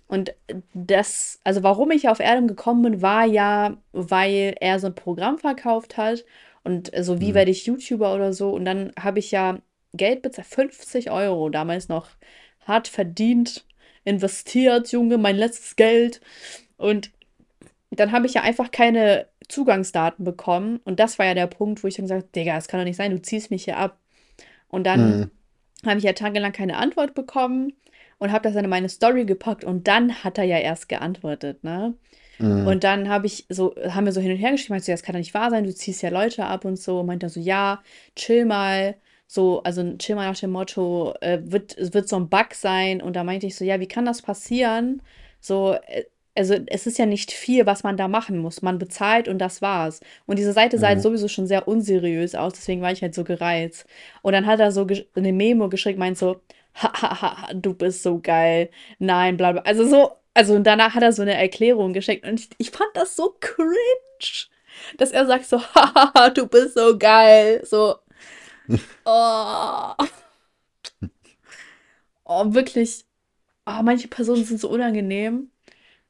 Und 0.07 0.35
das, 0.75 1.41
also 1.45 1.63
warum 1.63 1.91
ich 1.93 2.09
auf 2.09 2.21
Erdem 2.21 2.49
gekommen 2.49 2.83
bin, 2.83 3.03
war 3.03 3.25
ja, 3.25 3.77
weil 3.93 4.57
er 4.61 4.79
so 4.79 4.89
ein 4.89 4.95
Programm 4.95 5.39
verkauft 5.39 5.97
hat. 5.97 6.25
Und 6.65 6.91
so, 7.01 7.21
wie 7.21 7.29
Hm. 7.29 7.35
werde 7.35 7.51
ich 7.51 7.67
YouTuber 7.67 8.15
oder 8.15 8.33
so. 8.33 8.51
Und 8.51 8.65
dann 8.65 8.93
habe 8.99 9.19
ich 9.21 9.31
ja 9.31 9.61
Geld 9.95 10.23
bezahlt, 10.23 10.49
50 10.49 11.11
Euro, 11.11 11.49
damals 11.49 11.89
noch 11.89 12.09
hart 12.67 12.89
verdient, 12.89 13.65
investiert, 14.05 14.93
Junge, 14.93 15.17
mein 15.19 15.37
letztes 15.37 15.77
Geld. 15.77 16.21
Und 16.77 17.11
dann 17.91 18.13
habe 18.13 18.27
ich 18.27 18.35
ja 18.35 18.43
einfach 18.43 18.71
keine 18.71 19.27
Zugangsdaten 19.51 20.25
bekommen. 20.25 20.81
Und 20.85 21.01
das 21.01 21.19
war 21.19 21.27
ja 21.27 21.35
der 21.35 21.47
Punkt, 21.49 21.83
wo 21.83 21.89
ich 21.89 21.97
dann 21.97 22.05
gesagt 22.07 22.23
habe, 22.25 22.33
Digga, 22.35 22.55
das 22.57 22.69
kann 22.69 22.81
doch 22.81 22.85
nicht 22.85 22.97
sein, 22.97 23.11
du 23.13 23.21
ziehst 23.23 23.51
mich 23.51 23.65
hier 23.65 23.79
ab. 23.79 23.99
Und 24.69 24.85
dann 24.87 25.21
Mhm. 25.21 25.31
habe 25.87 25.99
ich 25.99 26.05
ja 26.05 26.13
tagelang 26.13 26.53
keine 26.53 26.77
Antwort 26.77 27.15
bekommen 27.15 27.73
und 28.19 28.33
habe 28.33 28.43
das 28.45 28.55
dann 28.55 28.65
in 28.65 28.71
meine 28.71 28.89
Story 28.89 29.25
gepackt 29.25 29.65
und 29.65 29.89
dann 29.89 30.25
hat 30.25 30.39
er 30.39 30.45
ja 30.45 30.59
erst 30.59 30.89
geantwortet, 30.89 31.65
ne? 31.65 31.95
Mhm. 32.39 32.67
Und 32.67 32.85
dann 32.85 33.09
habe 33.09 33.27
ich 33.27 33.47
so, 33.49 33.75
haben 33.89 34.07
wir 34.07 34.13
so 34.13 34.21
hin 34.21 34.33
und 34.33 34.39
her 34.39 34.53
geschrieben, 34.53 34.75
meinst 34.75 34.89
du, 34.89 34.93
ja, 34.93 34.97
das 34.97 35.03
kann 35.03 35.15
doch 35.15 35.19
nicht 35.21 35.35
wahr 35.35 35.51
sein, 35.51 35.65
du 35.65 35.75
ziehst 35.75 36.03
ja 36.03 36.11
Leute 36.11 36.47
ab 36.47 36.65
und 36.65 36.79
so. 36.79 37.01
Und 37.01 37.07
meinte 37.07 37.27
er 37.27 37.31
so, 37.31 37.41
ja, 37.41 37.83
chill 38.17 38.45
mal. 38.45 38.97
So, 39.27 39.63
also 39.63 39.97
chill 39.99 40.17
mal 40.17 40.29
nach 40.29 40.39
dem 40.39 40.51
Motto, 40.53 41.15
äh, 41.21 41.39
wird, 41.45 41.77
es 41.79 41.95
wird 41.95 42.09
so 42.09 42.17
ein 42.17 42.29
Bug 42.29 42.55
sein. 42.55 43.01
Und 43.03 43.15
da 43.17 43.25
meinte 43.25 43.47
ich 43.47 43.57
so, 43.57 43.65
ja, 43.65 43.79
wie 43.81 43.89
kann 43.89 44.05
das 44.05 44.23
passieren? 44.23 45.03
So, 45.41 45.75
äh, 45.87 46.05
also 46.37 46.55
es 46.67 46.87
ist 46.87 46.99
ja 46.99 47.07
nicht 47.07 47.33
viel, 47.33 47.67
was 47.67 47.83
man 47.83 47.97
da 47.97 48.09
machen 48.09 48.39
muss. 48.39 48.63
Man 48.63 48.79
bezahlt 48.79 49.29
und 49.29 49.39
das 49.39 49.63
war's. 49.63 50.01
Und 50.27 50.39
diese 50.39 50.53
Seite 50.53 50.79
sah 50.79 50.89
halt 50.89 50.99
Mhm. 50.99 51.03
sowieso 51.03 51.29
schon 51.29 51.47
sehr 51.47 51.67
unseriös 51.69 52.35
aus, 52.35 52.53
deswegen 52.55 52.83
war 52.83 52.93
ich 52.93 53.03
halt 53.03 53.15
so 53.15 53.25
gereizt. 53.25 53.87
Und 54.23 54.33
dann 54.33 54.47
hat 54.47 54.61
er 54.61 54.73
so 54.73 54.87
eine 55.15 55.33
Memo 55.33 55.69
geschickt, 55.69 55.99
meint 55.99 56.19
so, 56.19 56.41
hahaha, 56.75 57.53
du 57.55 57.75
bist 57.75 58.03
so 58.03 58.21
geil. 58.21 58.71
Nein, 58.99 59.37
bla 59.37 59.53
bla. 59.53 59.63
Also 59.63 59.87
so, 59.87 60.13
also 60.35 60.55
und 60.55 60.65
danach 60.65 60.95
hat 60.95 61.03
er 61.03 61.13
so 61.13 61.23
eine 61.23 61.35
Erklärung 61.35 61.93
geschickt. 61.93 62.25
Und 62.27 62.41
ich, 62.41 62.49
ich 62.59 62.71
fand 62.71 62.91
das 62.95 63.17
so 63.17 63.37
cringe, 63.41 63.75
dass 64.99 65.11
er 65.11 65.27
sagt 65.27 65.47
so, 65.47 65.61
hahaha, 65.75 66.31
du 66.31 66.47
bist 66.47 66.75
so 66.75 66.97
geil. 66.99 67.63
So, 67.65 67.97
oh. 69.05 69.93
Oh, 72.25 72.45
wirklich. 72.55 73.05
Oh, 73.67 73.83
manche 73.83 74.09
Personen 74.09 74.45
sind 74.45 74.61
so 74.61 74.69
unangenehm. 74.71 75.51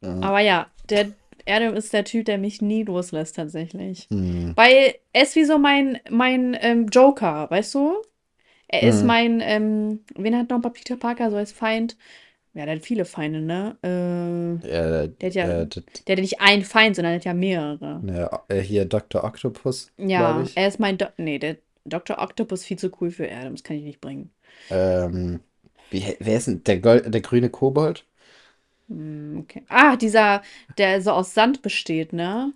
Ja. 0.03 0.14
Aber 0.20 0.40
ja, 0.40 0.66
der 0.88 1.12
Adam 1.46 1.74
ist 1.74 1.92
der 1.92 2.05
Typ, 2.05 2.26
der 2.26 2.38
mich 2.38 2.61
nie 2.62 2.84
loslässt, 2.84 3.36
tatsächlich. 3.36 4.09
Mhm. 4.11 4.53
Weil 4.57 4.94
er 5.12 5.22
ist 5.22 5.36
wie 5.36 5.44
so 5.44 5.59
mein, 5.59 5.98
mein 6.11 6.57
ähm, 6.61 6.86
Joker, 6.88 7.51
weißt 7.51 7.74
du? 7.74 7.96
Er 8.68 8.82
ist 8.84 9.03
Mhm. 9.03 9.07
mein, 9.07 9.40
ähm, 9.42 10.01
wen 10.16 10.36
hat 10.36 10.51
noch 10.51 10.61
Peter 10.72 10.96
Parker 10.96 11.30
so 11.30 11.36
als 11.36 11.53
Feind? 11.53 11.96
Ja, 12.55 12.66
der 12.66 12.76
hat 12.76 12.82
viele 12.84 13.05
Feinde, 13.05 13.40
ne? 13.40 13.76
Äh, 13.82 14.66
Äh, 14.66 15.09
der 15.20 15.28
hat 15.28 15.34
ja, 15.34 15.44
äh, 15.46 15.66
der 15.66 15.66
d- 15.66 15.82
hat 16.01 16.09
ja 16.09 16.14
nicht 16.16 16.40
einen 16.40 16.64
Feind, 16.64 16.96
sondern 16.96 17.12
der 17.12 17.18
hat 17.20 17.24
ja 17.24 17.34
mehrere. 17.34 18.01
ne, 18.03 18.30
äh, 18.48 18.61
hier 18.61 18.84
Dr. 18.84 19.24
Octopus, 19.24 19.92
Ja, 19.98 20.44
er 20.55 20.68
ist 20.68 20.80
mein, 20.80 20.98
Do 20.98 21.07
nee, 21.16 21.38
der 21.38 21.57
Dr. 21.84 22.18
Octopus 22.18 22.64
viel 22.64 22.78
zu 22.78 22.90
cool 23.01 23.11
für 23.11 23.30
Adam, 23.30 23.55
das 23.55 23.64
kann 23.64 23.76
ich 23.76 23.82
nicht 23.84 24.01
bringen. 24.01 24.30
Ähm, 24.70 25.40
wie, 25.90 26.16
wer 26.20 26.36
ist 26.36 26.46
denn 26.46 26.62
der, 26.64 26.78
Gold, 26.80 27.12
der 27.12 27.20
grüne 27.20 27.51
Kobold? 27.51 28.05
Hm, 28.91 29.38
okay. 29.43 29.64
Ah, 29.68 29.97
dieser, 29.97 30.43
der 30.78 31.01
so 31.03 31.12
aus 31.12 31.34
Sand 31.34 31.62
besteht, 31.62 32.12
ne? 32.12 32.53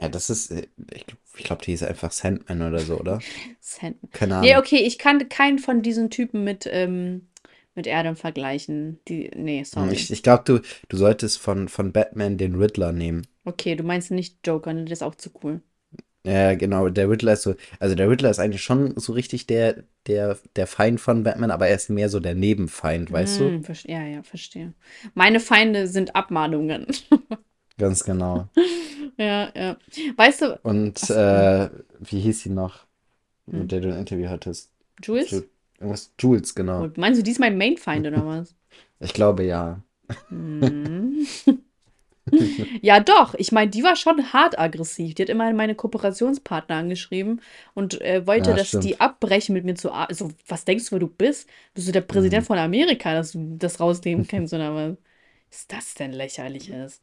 Ja, 0.00 0.08
das 0.08 0.30
ist, 0.30 0.50
äh, 0.50 0.68
ich 0.92 1.06
glaube, 1.06 1.20
ich 1.36 1.44
glaub, 1.44 1.62
die 1.62 1.72
ist 1.72 1.82
einfach 1.82 2.12
Sandman 2.12 2.62
oder 2.62 2.84
so, 2.84 2.98
oder? 2.98 3.24
Sand 3.60 3.96
Keine 4.12 4.36
Nee, 4.40 4.56
Ahnung. 4.56 4.56
okay, 4.56 4.78
ich 4.78 4.98
kann 4.98 5.28
keinen 5.28 5.58
von 5.58 5.82
diesen 5.82 6.10
Typen 6.10 6.44
mit, 6.44 6.66
ähm, 6.70 7.28
mit 7.74 7.88
Adam 7.88 8.16
vergleichen. 8.16 9.00
Die, 9.08 9.30
nee, 9.34 9.62
sorry. 9.64 9.94
Ich, 9.94 10.10
ich 10.10 10.22
glaube, 10.22 10.42
du, 10.44 10.60
du 10.88 10.96
solltest 10.96 11.38
von, 11.38 11.68
von 11.68 11.92
Batman 11.92 12.36
den 12.38 12.54
Riddler 12.56 12.92
nehmen. 12.92 13.26
Okay, 13.46 13.76
du 13.76 13.82
meinst 13.82 14.10
nicht 14.10 14.46
Joker, 14.46 14.74
ne? 14.74 14.84
Der 14.84 14.92
ist 14.92 15.02
auch 15.02 15.14
zu 15.14 15.30
cool. 15.42 15.62
Ja, 16.26 16.54
genau, 16.56 16.88
der 16.88 17.08
Riddler 17.08 17.34
ist 17.34 17.42
so, 17.42 17.54
also 17.78 17.94
der 17.94 18.10
Riddler 18.10 18.30
ist 18.30 18.40
eigentlich 18.40 18.62
schon 18.62 18.98
so 18.98 19.12
richtig 19.12 19.46
der, 19.46 19.84
der, 20.08 20.36
der 20.56 20.66
Feind 20.66 21.00
von 21.00 21.22
Batman, 21.22 21.52
aber 21.52 21.68
er 21.68 21.76
ist 21.76 21.88
mehr 21.88 22.08
so 22.08 22.18
der 22.18 22.34
Nebenfeind, 22.34 23.12
weißt 23.12 23.38
du? 23.38 23.44
Hm, 23.48 23.60
verste- 23.62 23.90
ja, 23.92 24.02
ja, 24.04 24.22
verstehe. 24.24 24.72
Meine 25.14 25.38
Feinde 25.38 25.86
sind 25.86 26.16
Abmahnungen. 26.16 26.88
Ganz 27.78 28.02
genau. 28.02 28.48
Ja, 29.18 29.52
ja. 29.54 29.76
Weißt 30.16 30.42
du, 30.42 30.58
Und 30.64 30.98
so. 30.98 31.14
äh, 31.14 31.70
wie 32.00 32.20
hieß 32.20 32.40
sie 32.40 32.50
noch, 32.50 32.86
Hm. 33.48 33.60
mit 33.60 33.70
der 33.72 33.80
du 33.80 33.92
ein 33.92 34.00
Interview 34.00 34.28
hattest? 34.28 34.72
Jules? 35.02 35.30
Ju- 35.30 35.44
Irgendwas, 35.78 36.10
Jules, 36.18 36.54
genau. 36.56 36.82
Und 36.84 36.98
Meinst 36.98 37.20
du, 37.20 37.22
die 37.22 37.30
ist 37.30 37.38
mein 37.38 37.56
Main-Feind 37.56 38.04
oder 38.06 38.26
was? 38.26 38.54
Ich 38.98 39.12
glaube 39.14 39.44
ja. 39.44 39.80
Hm. 40.30 41.24
Ja, 42.82 43.00
doch. 43.00 43.34
Ich 43.34 43.52
meine, 43.52 43.70
die 43.70 43.82
war 43.82 43.96
schon 43.96 44.32
hart 44.32 44.58
aggressiv. 44.58 45.14
Die 45.14 45.22
hat 45.22 45.28
immer 45.28 45.52
meine 45.52 45.74
Kooperationspartner 45.74 46.76
angeschrieben 46.76 47.40
und 47.74 48.00
äh, 48.00 48.26
wollte, 48.26 48.52
Ja, 48.52 48.54
dass 48.54 48.68
stimmt. 48.68 48.82
die 48.82 49.00
abbrechen, 49.00 49.52
mit 49.54 49.64
mir 49.64 49.74
zu 49.74 49.90
arbeiten. 49.92 50.10
Also, 50.12 50.30
was 50.48 50.64
denkst 50.64 50.86
du, 50.86 50.92
wer 50.92 50.98
du 51.00 51.08
bist? 51.08 51.48
Bist 51.74 51.88
du 51.88 51.92
der 51.92 52.00
Präsident 52.02 52.44
Mhm. 52.44 52.46
von 52.46 52.58
Amerika, 52.58 53.14
dass 53.14 53.32
du 53.32 53.56
das 53.58 53.80
rausnehmen 53.80 54.26
kannst 54.28 54.52
oder 54.54 54.74
was? 54.74 54.96
Ist 55.50 55.72
das 55.72 55.94
denn 55.94 56.12
lächerlich 56.12 56.68
ist? 56.70 57.02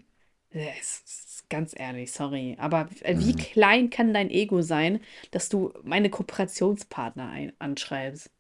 Es 0.51 1.01
ist 1.05 1.49
ganz 1.49 1.73
ehrlich, 1.77 2.11
sorry. 2.11 2.55
Aber 2.59 2.89
äh, 3.01 3.17
wie 3.19 3.33
Mhm. 3.33 3.37
klein 3.37 3.89
kann 3.89 4.13
dein 4.13 4.29
Ego 4.29 4.61
sein, 4.61 5.01
dass 5.31 5.49
du 5.49 5.73
meine 5.83 6.09
Kooperationspartner 6.09 7.29
ein 7.29 7.53
anschreibst? 7.59 8.31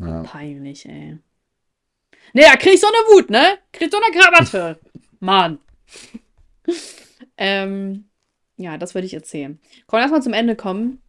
Ja. 0.00 0.22
Peinlich, 0.22 0.86
ey. 0.88 1.18
Ne, 2.34 2.42
da 2.42 2.56
krieg 2.56 2.74
ich 2.74 2.80
so 2.80 2.86
eine 2.86 2.96
Wut, 3.14 3.30
ne? 3.30 3.58
Krieg 3.72 3.90
so 3.90 3.98
eine 4.00 4.10
Krawatte. 4.18 4.80
Mann. 5.20 5.58
ähm, 7.36 8.08
ja, 8.56 8.78
das 8.78 8.94
würde 8.94 9.06
ich 9.06 9.14
erzählen. 9.14 9.58
Komm, 9.86 10.00
lass 10.00 10.10
mal 10.10 10.22
zum 10.22 10.32
Ende 10.32 10.56
kommen. 10.56 11.00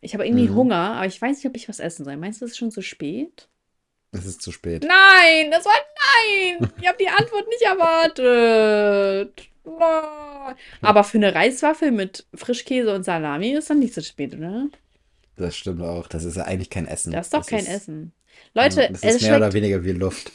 Ich 0.00 0.14
habe 0.14 0.26
irgendwie 0.26 0.48
Mhm. 0.48 0.54
Hunger, 0.54 0.94
aber 0.96 1.06
ich 1.06 1.20
weiß 1.20 1.36
nicht, 1.38 1.46
ob 1.46 1.56
ich 1.56 1.68
was 1.68 1.80
essen 1.80 2.04
soll. 2.04 2.16
Meinst 2.16 2.40
du, 2.40 2.44
es 2.44 2.52
ist 2.52 2.58
schon 2.58 2.70
zu 2.70 2.82
spät? 2.82 3.48
Es 4.12 4.24
ist 4.26 4.40
zu 4.42 4.52
spät. 4.52 4.84
Nein, 4.86 5.50
das 5.50 5.64
war 5.64 5.72
nein. 5.74 6.70
Ich 6.80 6.86
habe 6.88 6.96
die 6.98 7.08
Antwort 7.08 7.46
nicht 7.48 7.62
erwartet. 7.62 9.48
Aber 10.80 11.04
für 11.04 11.18
eine 11.18 11.34
Reiswaffel 11.34 11.90
mit 11.90 12.26
Frischkäse 12.34 12.94
und 12.94 13.04
Salami 13.04 13.50
ist 13.52 13.68
dann 13.70 13.80
nicht 13.80 13.92
so 13.94 14.00
spät, 14.00 14.34
oder? 14.34 14.68
Das 15.36 15.56
stimmt 15.56 15.82
auch. 15.82 16.06
Das 16.08 16.24
ist 16.24 16.36
ja 16.36 16.44
eigentlich 16.44 16.70
kein 16.70 16.86
Essen. 16.86 17.12
Das 17.12 17.26
ist 17.26 17.34
doch 17.34 17.46
kein 17.46 17.60
ist, 17.60 17.68
Essen. 17.68 18.12
Leute, 18.54 18.88
das 18.90 19.02
es 19.02 19.16
ist 19.16 19.22
mehr 19.22 19.36
oder 19.36 19.50
schmeckt, 19.50 19.54
weniger 19.54 19.84
wie 19.84 19.92
Luft. 19.92 20.32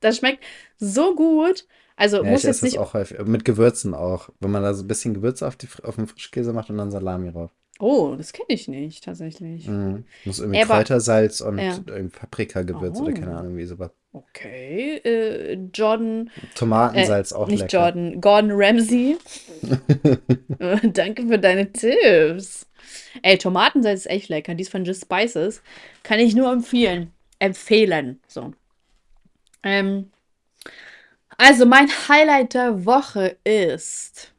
das 0.00 0.16
schmeckt 0.18 0.42
so 0.78 1.14
gut. 1.14 1.66
Also 2.00 2.24
Ja, 2.24 2.30
muss 2.30 2.40
ich 2.40 2.46
jetzt 2.46 2.62
nicht. 2.62 2.78
auch 2.78 2.94
häufig. 2.94 3.18
Mit 3.26 3.44
Gewürzen 3.44 3.94
auch. 3.94 4.30
Wenn 4.40 4.50
man 4.50 4.62
da 4.62 4.72
so 4.74 4.82
ein 4.84 4.88
bisschen 4.88 5.14
Gewürze 5.14 5.46
auf, 5.46 5.56
die, 5.56 5.68
auf 5.82 5.96
den 5.96 6.06
Frischkäse 6.06 6.52
macht 6.52 6.70
und 6.70 6.78
dann 6.78 6.90
Salami 6.90 7.30
drauf. 7.30 7.50
Oh, 7.78 8.14
das 8.16 8.32
kenne 8.32 8.46
ich 8.50 8.68
nicht, 8.68 9.04
tatsächlich. 9.04 9.66
Mhm. 9.68 10.04
Muss 10.24 10.38
irgendwie 10.38 10.62
Aber- 10.62 10.76
Kräutersalz 10.76 11.40
und 11.40 11.58
Ja. 11.58 11.78
Paprikagewürz 12.18 13.00
oder 13.00 13.12
keine 13.12 13.32
Oh. 13.32 13.38
Ahnung, 13.38 13.56
wie 13.56 13.64
sowas. 13.64 13.90
Okay, 14.12 14.96
äh, 15.04 15.54
Jordan, 15.72 16.30
Tomatensalz 16.56 17.32
auch 17.32 17.46
nicht 17.48 17.60
lecker. 17.60 17.78
Jordan, 17.84 18.20
Gordon 18.20 18.50
Ramsay. 18.54 19.16
Äh, 20.58 20.88
Danke 20.90 21.26
für 21.26 21.38
deine 21.38 21.70
Tipps. 21.72 22.66
Ey, 23.22 23.38
Tomatensalz 23.38 24.00
ist 24.00 24.10
echt 24.10 24.28
lecker. 24.28 24.54
Die 24.54 24.62
ist 24.62 24.70
von 24.70 24.84
Just 24.84 25.02
Spices. 25.02 25.62
Kann 26.02 26.18
ich 26.18 26.34
nur 26.34 26.50
empfehlen. 26.52 27.12
Empfehlen. 27.38 28.20
So. 28.26 28.52
Ähm, 29.62 30.10
also, 31.40 31.66
mein 31.66 31.88
Highlight 32.08 32.54
der 32.54 32.84
Woche 32.86 33.36
ist. 33.44 34.32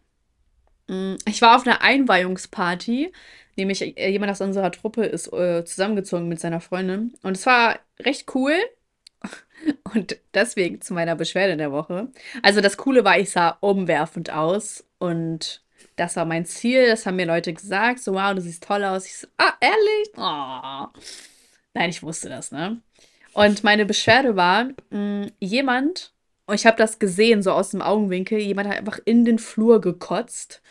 mh, 0.87 1.17
Ich 1.27 1.41
war 1.41 1.55
auf 1.55 1.65
einer 1.67 1.81
Einweihungsparty. 1.81 3.11
Nämlich 3.57 3.81
äh, 3.97 4.09
jemand 4.09 4.31
aus 4.31 4.41
unserer 4.41 4.71
Truppe 4.71 5.05
ist 5.05 5.31
äh, 5.33 5.65
zusammengezogen 5.65 6.27
mit 6.29 6.39
seiner 6.39 6.61
Freundin. 6.61 7.13
Und 7.23 7.37
es 7.37 7.45
war 7.45 7.79
recht 7.99 8.33
cool. 8.35 8.53
Und 9.93 10.17
deswegen 10.33 10.81
zu 10.81 10.93
meiner 10.93 11.15
Beschwerde 11.15 11.57
der 11.57 11.71
Woche. 11.71 12.09
Also 12.41 12.61
das 12.61 12.77
Coole 12.77 13.03
war, 13.03 13.19
ich 13.19 13.31
sah 13.31 13.57
umwerfend 13.61 14.31
aus 14.31 14.83
und 14.99 15.61
das 15.95 16.15
war 16.15 16.25
mein 16.25 16.45
Ziel. 16.45 16.87
Das 16.87 17.05
haben 17.05 17.17
mir 17.17 17.25
Leute 17.25 17.53
gesagt. 17.53 17.99
So, 17.99 18.13
wow, 18.13 18.33
du 18.33 18.41
siehst 18.41 18.63
toll 18.63 18.83
aus. 18.83 19.05
Ich 19.05 19.17
so, 19.17 19.27
ah, 19.37 19.53
ehrlich? 19.59 20.09
Oh. 20.17 20.87
Nein, 21.73 21.89
ich 21.89 22.03
wusste 22.03 22.29
das, 22.29 22.51
ne? 22.51 22.81
Und 23.33 23.63
meine 23.63 23.85
Beschwerde 23.85 24.35
war, 24.35 24.69
mh, 24.89 25.27
jemand, 25.39 26.13
und 26.51 26.55
ich 26.55 26.65
habe 26.65 26.75
das 26.75 26.99
gesehen, 26.99 27.41
so 27.41 27.51
aus 27.53 27.69
dem 27.69 27.81
Augenwinkel, 27.81 28.37
jemand 28.37 28.67
hat 28.67 28.77
einfach 28.77 28.99
in 29.05 29.23
den 29.23 29.39
Flur 29.39 29.79
gekotzt. 29.79 30.61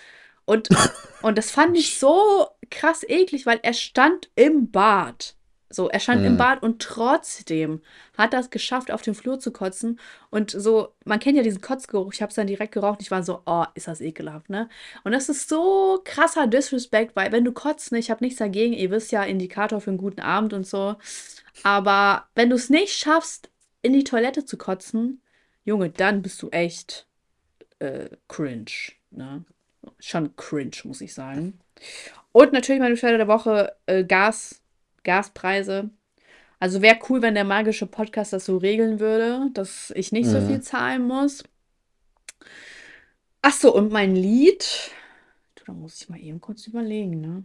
Und, 0.44 0.68
und 1.22 1.38
das 1.38 1.50
fand 1.50 1.74
ich 1.74 1.98
so 1.98 2.48
krass 2.70 3.02
eklig, 3.08 3.46
weil 3.46 3.60
er 3.62 3.72
stand 3.72 4.28
im 4.36 4.70
Bad. 4.70 5.36
So, 5.70 5.88
er 5.88 5.98
stand 6.00 6.22
im 6.26 6.34
Mhm. 6.34 6.36
Bad 6.36 6.62
und 6.62 6.82
trotzdem 6.82 7.80
hat 8.18 8.34
er 8.34 8.40
es 8.40 8.50
geschafft, 8.50 8.90
auf 8.90 9.00
den 9.00 9.14
Flur 9.14 9.38
zu 9.38 9.52
kotzen. 9.52 9.98
Und 10.28 10.50
so, 10.50 10.92
man 11.06 11.18
kennt 11.18 11.38
ja 11.38 11.42
diesen 11.42 11.62
Kotzgeruch. 11.62 12.12
Ich 12.12 12.20
habe 12.20 12.28
es 12.28 12.36
dann 12.36 12.46
direkt 12.46 12.74
geraucht. 12.74 13.00
Ich 13.00 13.10
war 13.10 13.22
so, 13.22 13.40
oh, 13.46 13.64
ist 13.72 13.88
das 13.88 14.02
ekelhaft, 14.02 14.50
ne? 14.50 14.68
Und 15.04 15.12
das 15.12 15.30
ist 15.30 15.48
so 15.48 16.02
krasser 16.04 16.46
Disrespect, 16.46 17.16
weil 17.16 17.32
wenn 17.32 17.46
du 17.46 17.52
kotzt, 17.52 17.90
ne, 17.90 17.98
ich 17.98 18.10
habe 18.10 18.22
nichts 18.22 18.38
dagegen. 18.38 18.74
Ihr 18.74 18.90
wisst 18.90 19.12
ja, 19.12 19.22
Indikator 19.22 19.80
für 19.80 19.88
einen 19.88 19.98
guten 19.98 20.20
Abend 20.20 20.52
und 20.52 20.66
so. 20.66 20.96
Aber 21.62 22.26
wenn 22.34 22.50
du 22.50 22.56
es 22.56 22.68
nicht 22.68 22.92
schaffst, 22.98 23.48
in 23.80 23.94
die 23.94 24.04
Toilette 24.04 24.44
zu 24.44 24.58
kotzen, 24.58 25.22
Junge, 25.70 25.90
dann 25.90 26.20
bist 26.22 26.42
du 26.42 26.48
echt 26.50 27.06
äh, 27.78 28.08
cringe, 28.28 28.70
ne? 29.12 29.44
Schon 30.00 30.34
cringe, 30.36 30.72
muss 30.84 31.00
ich 31.00 31.14
sagen. 31.14 31.60
Und 32.32 32.52
natürlich 32.52 32.80
meine 32.80 32.94
Beschwerde 32.94 33.18
der 33.18 33.28
Woche, 33.28 33.76
äh, 33.86 34.04
Gas, 34.04 34.60
Gaspreise. 35.04 35.90
Also 36.58 36.82
wäre 36.82 36.98
cool, 37.08 37.22
wenn 37.22 37.34
der 37.34 37.44
magische 37.44 37.86
Podcast 37.86 38.32
das 38.32 38.44
so 38.46 38.58
regeln 38.58 39.00
würde, 39.00 39.48
dass 39.54 39.92
ich 39.96 40.12
nicht 40.12 40.28
so 40.28 40.38
Mhm. 40.40 40.46
viel 40.46 40.60
zahlen 40.60 41.06
muss. 41.06 41.44
Ach 43.42 43.52
so, 43.52 43.74
und 43.74 43.90
mein 43.92 44.14
Lied. 44.14 44.90
Du, 45.54 45.64
da 45.64 45.72
muss 45.72 46.02
ich 46.02 46.08
mal 46.08 46.20
eben 46.20 46.40
kurz 46.40 46.66
überlegen, 46.66 47.20
ne? 47.20 47.44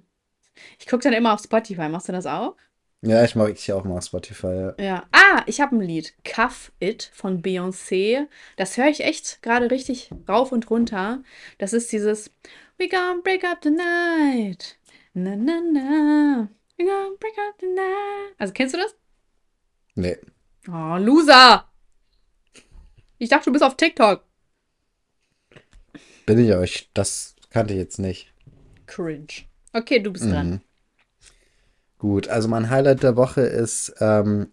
Ich 0.79 0.87
gucke 0.87 1.03
dann 1.03 1.13
immer 1.13 1.33
auf 1.33 1.41
Spotify. 1.41 1.87
Machst 1.89 2.07
du 2.09 2.11
das 2.13 2.25
auch? 2.25 2.55
Ja, 3.01 3.23
ich 3.23 3.35
mag 3.35 3.51
ich 3.51 3.71
auch 3.71 3.83
mal 3.83 4.01
Spotify. 4.01 4.73
Ja. 4.77 4.83
Ja. 4.83 5.07
Ah, 5.11 5.43
ich 5.45 5.61
habe 5.61 5.75
ein 5.75 5.81
Lied. 5.81 6.13
Cuff 6.23 6.71
It 6.79 7.11
von 7.13 7.41
Beyoncé. 7.41 8.27
Das 8.57 8.77
höre 8.77 8.87
ich 8.87 9.01
echt 9.01 9.41
gerade 9.41 9.69
richtig 9.69 10.09
rauf 10.27 10.51
und 10.51 10.69
runter. 10.69 11.23
Das 11.57 11.73
ist 11.73 11.91
dieses 11.91 12.31
We 12.77 12.89
gonna 12.89 13.21
break 13.23 13.43
up 13.43 13.61
tonight. 13.61 14.77
Na, 15.13 15.35
na, 15.35 15.61
na. 15.61 16.49
We 16.77 16.85
gonna 16.85 17.15
break 17.19 17.37
up 17.37 17.57
tonight. 17.59 18.35
Also, 18.37 18.53
kennst 18.53 18.73
du 18.73 18.79
das? 18.79 18.95
Nee. 19.93 20.17
Oh, 20.67 20.97
Loser! 20.97 21.69
Ich 23.17 23.29
dachte, 23.29 23.45
du 23.45 23.51
bist 23.53 23.63
auf 23.63 23.77
TikTok. 23.77 24.23
Bin 26.25 26.39
ich 26.39 26.53
euch. 26.53 26.89
Das 26.93 27.35
kannte 27.49 27.73
ich 27.73 27.79
jetzt 27.79 27.99
nicht. 27.99 28.33
Cringe. 28.87 29.27
Okay, 29.73 29.99
du 29.99 30.11
bist 30.11 30.25
dran. 30.25 30.61
Gut, 31.97 32.27
also 32.27 32.47
mein 32.47 32.69
Highlight 32.69 33.03
der 33.03 33.15
Woche 33.15 33.41
ist, 33.41 33.95
ähm, 33.99 34.47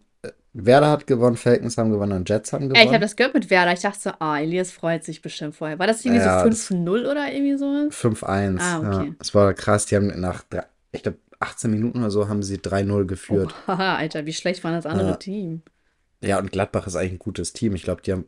Werder 0.55 0.91
hat 0.91 1.07
gewonnen, 1.07 1.37
Falcons 1.37 1.79
haben 1.79 1.91
gewonnen 1.91 2.13
und 2.13 2.29
Jets 2.29 2.53
haben 2.53 2.65
Ey, 2.65 2.69
ich 2.69 2.73
gewonnen. 2.75 2.89
habe 2.95 3.01
das 3.01 3.17
gehört 3.17 3.35
mit 3.35 3.49
Werder. 3.51 3.73
Ich 3.73 3.81
dachte 3.81 3.99
so, 3.99 4.11
ah, 4.19 4.39
Elias 4.39 4.71
freut 4.71 5.03
sich 5.03 5.23
bestimmt 5.23 5.55
vorher. 5.57 5.79
War 5.79 5.87
das 5.87 6.05
irgendwie 6.05 6.23
Ja, 6.23 6.43
so 6.43 6.49
das- 6.51 6.67
5-0 6.67 7.07
oder 7.11 7.33
irgendwie 7.33 7.57
so? 7.57 7.89
5-1. 7.91 8.61
Ah, 8.61 8.79
okay. 8.79 9.07
Ja, 9.09 9.15
das 9.19 9.35
war 9.35 9.55
krass. 9.55 9.87
Die 9.87 9.97
haben 9.97 10.09
nach, 10.21 10.45
ich 10.93 11.03
glaube, 11.03 11.19
18 11.41 11.71
Minuten 11.71 11.99
oder 12.01 12.11
so 12.11 12.29
haben 12.29 12.43
sie 12.43 12.59
3-0 12.59 13.07
geführt. 13.07 13.55
Haha, 13.67 13.97
Alter, 13.97 14.27
wie 14.27 14.33
schlecht 14.33 14.63
war 14.63 14.73
das 14.73 14.87
andere 14.87 15.09
Ja. 15.11 15.17
Team? 15.17 15.63
Ja, 16.21 16.39
und 16.39 16.53
Gladbach 16.53 16.87
ist 16.87 16.95
eigentlich 16.97 17.13
ein 17.13 17.19
gutes 17.19 17.53
Team. 17.55 17.75
Ich 17.75 17.83
glaube, 17.83 18.03
die 18.03 18.13
haben 18.13 18.27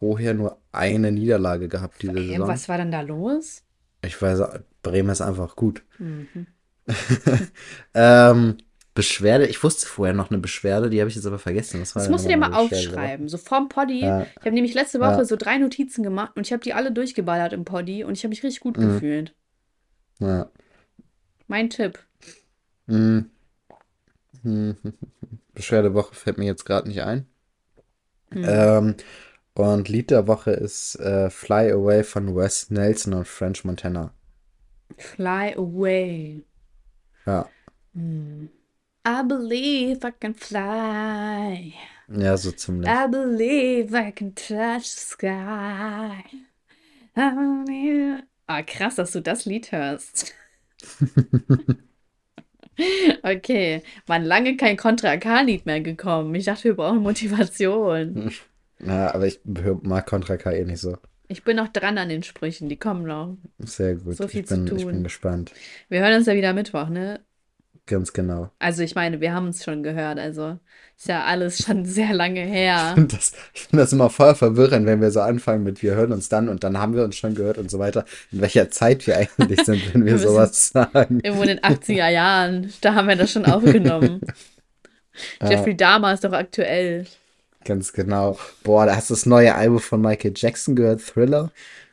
vorher 0.00 0.34
nur 0.34 0.56
eine 0.72 1.12
Niederlage 1.12 1.68
gehabt 1.68 2.02
diese 2.02 2.16
Ey, 2.16 2.28
Saison. 2.30 2.48
was 2.48 2.68
war 2.68 2.78
denn 2.78 2.90
da 2.90 3.02
los? 3.02 3.62
Ich 4.02 4.20
weiß, 4.20 4.40
Bremen 4.82 5.10
ist 5.10 5.20
einfach 5.20 5.54
gut. 5.54 5.82
Mhm. 5.98 6.46
ähm, 7.94 8.58
Beschwerde, 8.94 9.46
ich 9.46 9.62
wusste 9.62 9.86
vorher 9.86 10.14
noch 10.14 10.30
eine 10.30 10.38
Beschwerde, 10.40 10.90
die 10.90 11.00
habe 11.00 11.08
ich 11.08 11.14
jetzt 11.14 11.26
aber 11.26 11.38
vergessen. 11.38 11.78
Das 11.80 11.92
denn 11.92 12.10
musst 12.10 12.24
du 12.24 12.28
dir 12.28 12.36
mal 12.36 12.52
aufschreiben. 12.52 13.28
So 13.28 13.38
vorm 13.38 13.68
Poddy. 13.68 14.00
Ja, 14.00 14.22
Ich 14.22 14.36
habe 14.38 14.52
nämlich 14.52 14.74
letzte 14.74 14.98
Woche 14.98 15.18
ja. 15.18 15.24
so 15.24 15.36
drei 15.36 15.58
Notizen 15.58 16.02
gemacht 16.02 16.32
und 16.34 16.46
ich 16.46 16.52
habe 16.52 16.62
die 16.62 16.72
alle 16.74 16.90
durchgeballert 16.90 17.52
im 17.52 17.64
Poddy 17.64 18.02
und 18.02 18.14
ich 18.14 18.24
habe 18.24 18.30
mich 18.30 18.42
richtig 18.42 18.60
gut 18.60 18.76
Mhm. 18.76 18.94
gefühlt. 18.94 19.34
Ja. 20.18 20.50
Mein 21.46 21.70
Tipp. 21.70 22.00
Mhm. 22.86 23.30
Mhm. 24.42 24.76
Beschwerdewoche 25.54 26.14
fällt 26.14 26.38
mir 26.38 26.46
jetzt 26.46 26.64
gerade 26.64 26.88
nicht 26.88 27.02
ein. 27.02 27.26
Hm. 28.32 28.44
Ähm, 28.46 28.94
und 29.54 29.88
Lied 29.88 30.10
der 30.10 30.26
Woche 30.26 30.50
ist 30.52 30.96
äh, 31.00 31.30
Fly 31.30 31.70
Away 31.72 32.04
von 32.04 32.34
Wes 32.36 32.70
Nelson 32.70 33.14
und 33.14 33.26
French 33.28 33.64
Montana. 33.64 34.12
Fly 34.96 35.54
away. 35.56 36.44
Ja, 37.28 37.46
Hm. 37.94 38.48
I 39.06 39.22
believe 39.22 40.02
I 40.02 40.12
can 40.18 40.34
fly. 40.34 41.74
ja, 42.08 42.36
so 42.38 42.50
ziemlich. 42.52 42.88
I 42.88 43.06
believe 43.06 43.94
I 43.94 44.12
can 44.12 44.34
touch 44.34 44.84
the 44.94 45.00
sky. 45.00 46.24
Ah, 48.46 48.62
krass, 48.62 48.94
dass 48.94 49.12
du 49.12 49.20
das 49.20 49.44
Lied 49.44 49.72
hörst. 49.72 50.34
Okay, 53.24 53.82
waren 54.06 54.24
lange 54.24 54.56
kein 54.56 54.76
Contra 54.76 55.16
K-Lied 55.16 55.66
mehr 55.66 55.80
gekommen. 55.80 56.32
Ich 56.36 56.44
dachte, 56.44 56.64
wir 56.64 56.76
brauchen 56.76 57.02
Motivation. 57.02 58.32
Ja, 58.80 59.12
aber 59.12 59.26
ich 59.26 59.40
mag 59.44 60.06
Contra 60.06 60.36
K 60.36 60.52
eh 60.52 60.64
nicht 60.64 60.78
so. 60.78 60.96
Ich 61.28 61.44
bin 61.44 61.56
noch 61.56 61.68
dran 61.68 61.98
an 61.98 62.08
den 62.08 62.22
Sprüchen, 62.22 62.68
die 62.68 62.78
kommen 62.78 63.04
noch. 63.04 63.36
Sehr 63.58 63.96
gut. 63.96 64.16
So 64.16 64.26
viel 64.28 64.40
ich 64.40 64.48
bin, 64.48 64.66
zu 64.66 64.76
ich 64.76 64.84
bin 64.84 64.94
tun. 64.94 65.04
gespannt. 65.04 65.52
Wir 65.88 66.00
hören 66.00 66.14
uns 66.14 66.26
ja 66.26 66.34
wieder 66.34 66.54
Mittwoch, 66.54 66.88
ne? 66.88 67.20
Ganz 67.84 68.12
genau. 68.12 68.50
Also 68.58 68.82
ich 68.82 68.94
meine, 68.94 69.20
wir 69.20 69.32
haben 69.32 69.46
uns 69.46 69.64
schon 69.64 69.82
gehört, 69.82 70.18
also 70.18 70.58
ist 70.96 71.08
ja 71.08 71.24
alles 71.24 71.58
schon 71.58 71.86
sehr 71.86 72.12
lange 72.12 72.40
her. 72.40 72.94
Das, 72.96 73.32
ich 73.54 73.62
finde 73.62 73.82
das 73.82 73.92
immer 73.92 74.10
voll 74.10 74.34
verwirrend, 74.34 74.86
wenn 74.86 75.00
wir 75.00 75.10
so 75.10 75.20
anfangen 75.20 75.64
mit 75.64 75.82
wir 75.82 75.94
hören 75.94 76.12
uns 76.12 76.28
dann 76.28 76.48
und 76.48 76.64
dann 76.64 76.78
haben 76.78 76.94
wir 76.94 77.04
uns 77.04 77.16
schon 77.16 77.34
gehört 77.34 77.56
und 77.56 77.70
so 77.70 77.78
weiter. 77.78 78.04
In 78.30 78.40
welcher 78.42 78.70
Zeit 78.70 79.06
wir 79.06 79.16
eigentlich 79.16 79.64
sind, 79.64 79.94
wenn 79.94 80.04
wir 80.04 80.12
Wir 80.12 80.18
sowas 80.18 80.68
sagen. 80.68 81.20
Irgendwo 81.22 81.42
in 81.44 81.48
den 81.48 81.60
80er 81.60 82.08
Jahren, 82.10 82.72
da 82.82 82.94
haben 82.94 83.08
wir 83.08 83.16
das 83.16 83.32
schon 83.32 83.46
aufgenommen. 83.46 84.20
Jeffrey 85.42 85.76
Dahmer 85.76 86.12
ist 86.12 86.24
doch 86.24 86.32
aktuell. 86.32 87.06
Ganz 87.68 87.92
genau. 87.92 88.36
Boah, 88.64 88.86
da 88.86 88.96
hast 88.96 89.10
du 89.10 89.14
das 89.14 89.26
neue 89.26 89.54
Album 89.54 89.78
von 89.78 90.00
Michael 90.00 90.32
Jackson 90.34 90.74
gehört, 90.74 91.02
Thriller. 91.02 91.52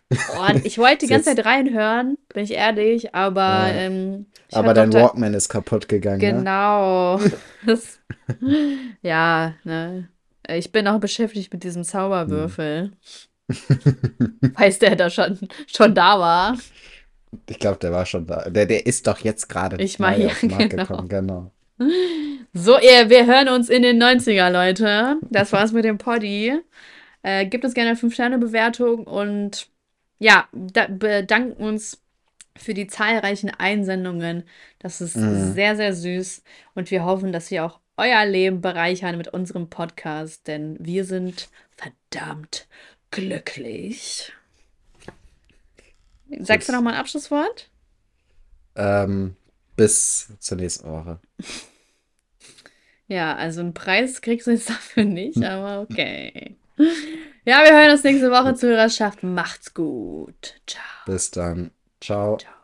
Und 0.09 0.65
ich 0.65 0.77
wollte 0.77 1.05
die 1.05 1.07
ganze 1.11 1.35
Zeit 1.35 1.45
reinhören, 1.45 2.17
bin 2.33 2.43
ich 2.43 2.51
ehrlich, 2.51 3.13
aber 3.13 3.41
ja, 3.41 3.69
ähm, 3.73 4.25
aber 4.51 4.73
dein 4.73 4.91
da, 4.91 5.01
Walkman 5.01 5.33
ist 5.33 5.49
kaputt 5.49 5.87
gegangen, 5.87 6.21
ne? 6.21 6.31
genau. 6.31 7.19
Das, 7.65 7.99
ja, 9.01 9.55
ne. 9.63 10.09
Ich 10.47 10.71
bin 10.71 10.87
auch 10.87 10.99
beschäftigt 10.99 11.51
mit 11.51 11.63
diesem 11.63 11.81
Hm. 11.81 11.87
Zauberwürfel. 11.87 12.91
Weiß 13.47 14.79
der 14.79 14.95
da 14.95 15.09
schon, 15.09 15.39
schon 15.65 15.95
da 15.95 16.19
war? 16.19 16.57
Ich 17.49 17.59
glaube, 17.59 17.79
der 17.79 17.91
war 17.91 18.05
schon 18.05 18.27
da. 18.27 18.49
Der, 18.49 18.67
der 18.67 18.85
ist 18.85 19.07
doch 19.07 19.19
jetzt 19.19 19.49
gerade 19.49 19.81
Ich 19.81 19.97
meine, 19.97 20.25
ja, 20.25 20.31
genau. 20.39 20.57
gekommen, 20.57 21.09
genau. 21.09 21.51
So, 22.53 22.79
ihr, 22.79 23.09
wir 23.09 23.25
hören 23.25 23.49
uns 23.49 23.69
in 23.69 23.81
den 23.83 23.97
90er, 24.01 24.49
Leute. 24.49 25.17
Das 25.29 25.51
war's 25.51 25.71
mit 25.73 25.83
dem 25.85 25.97
Poddy. 25.97 26.59
Äh, 27.23 27.45
gebt 27.47 27.65
uns 27.65 27.73
gerne 27.73 27.91
eine 27.91 27.99
5-Sterne-Bewertung 27.99 29.05
und 29.07 29.69
ja, 30.19 30.47
da, 30.53 30.87
bedanken 30.87 31.53
uns 31.63 32.01
für 32.57 32.73
die 32.73 32.87
zahlreichen 32.87 33.49
Einsendungen. 33.49 34.43
Das 34.79 35.01
ist 35.01 35.15
Mhm. 35.17 35.53
sehr, 35.53 35.75
sehr 35.75 35.93
süß 35.93 36.43
und 36.75 36.91
wir 36.91 37.03
hoffen, 37.05 37.33
dass 37.33 37.51
wir 37.51 37.65
auch 37.65 37.79
euer 37.97 38.25
Leben 38.25 38.61
bereichern 38.61 39.17
mit 39.17 39.29
unserem 39.29 39.69
Podcast, 39.69 40.47
denn 40.47 40.77
wir 40.79 41.05
sind 41.05 41.49
verdammt 41.77 42.67
glücklich. 43.11 44.33
Sagst 46.39 46.69
du 46.69 46.73
noch 46.73 46.81
mal 46.81 46.93
ein 46.93 46.99
Abschlusswort? 46.99 47.69
Ähm, 48.75 49.35
bis 49.75 50.33
zur 50.39 50.57
nächsten 50.57 50.89
Woche. 50.89 51.19
Ja, 53.07 53.35
also 53.35 53.61
einen 53.61 53.73
Preis 53.73 54.21
kriegst 54.21 54.47
du 54.47 54.51
jetzt 54.51 54.69
dafür 54.69 55.05
nicht, 55.05 55.43
aber 55.43 55.81
okay. 55.81 56.55
Ja, 57.45 57.63
wir 57.63 57.73
hören 57.73 57.91
uns 57.91 58.03
nächste 58.03 58.31
Woche 58.31 58.55
zur 58.55 58.69
Hörerschaft. 58.69 59.23
Macht's 59.23 59.73
gut. 59.73 60.55
Ciao. 60.65 60.83
Bis 61.05 61.31
dann. 61.31 61.71
Ciao. 62.01 62.37
Ciao. 62.37 62.54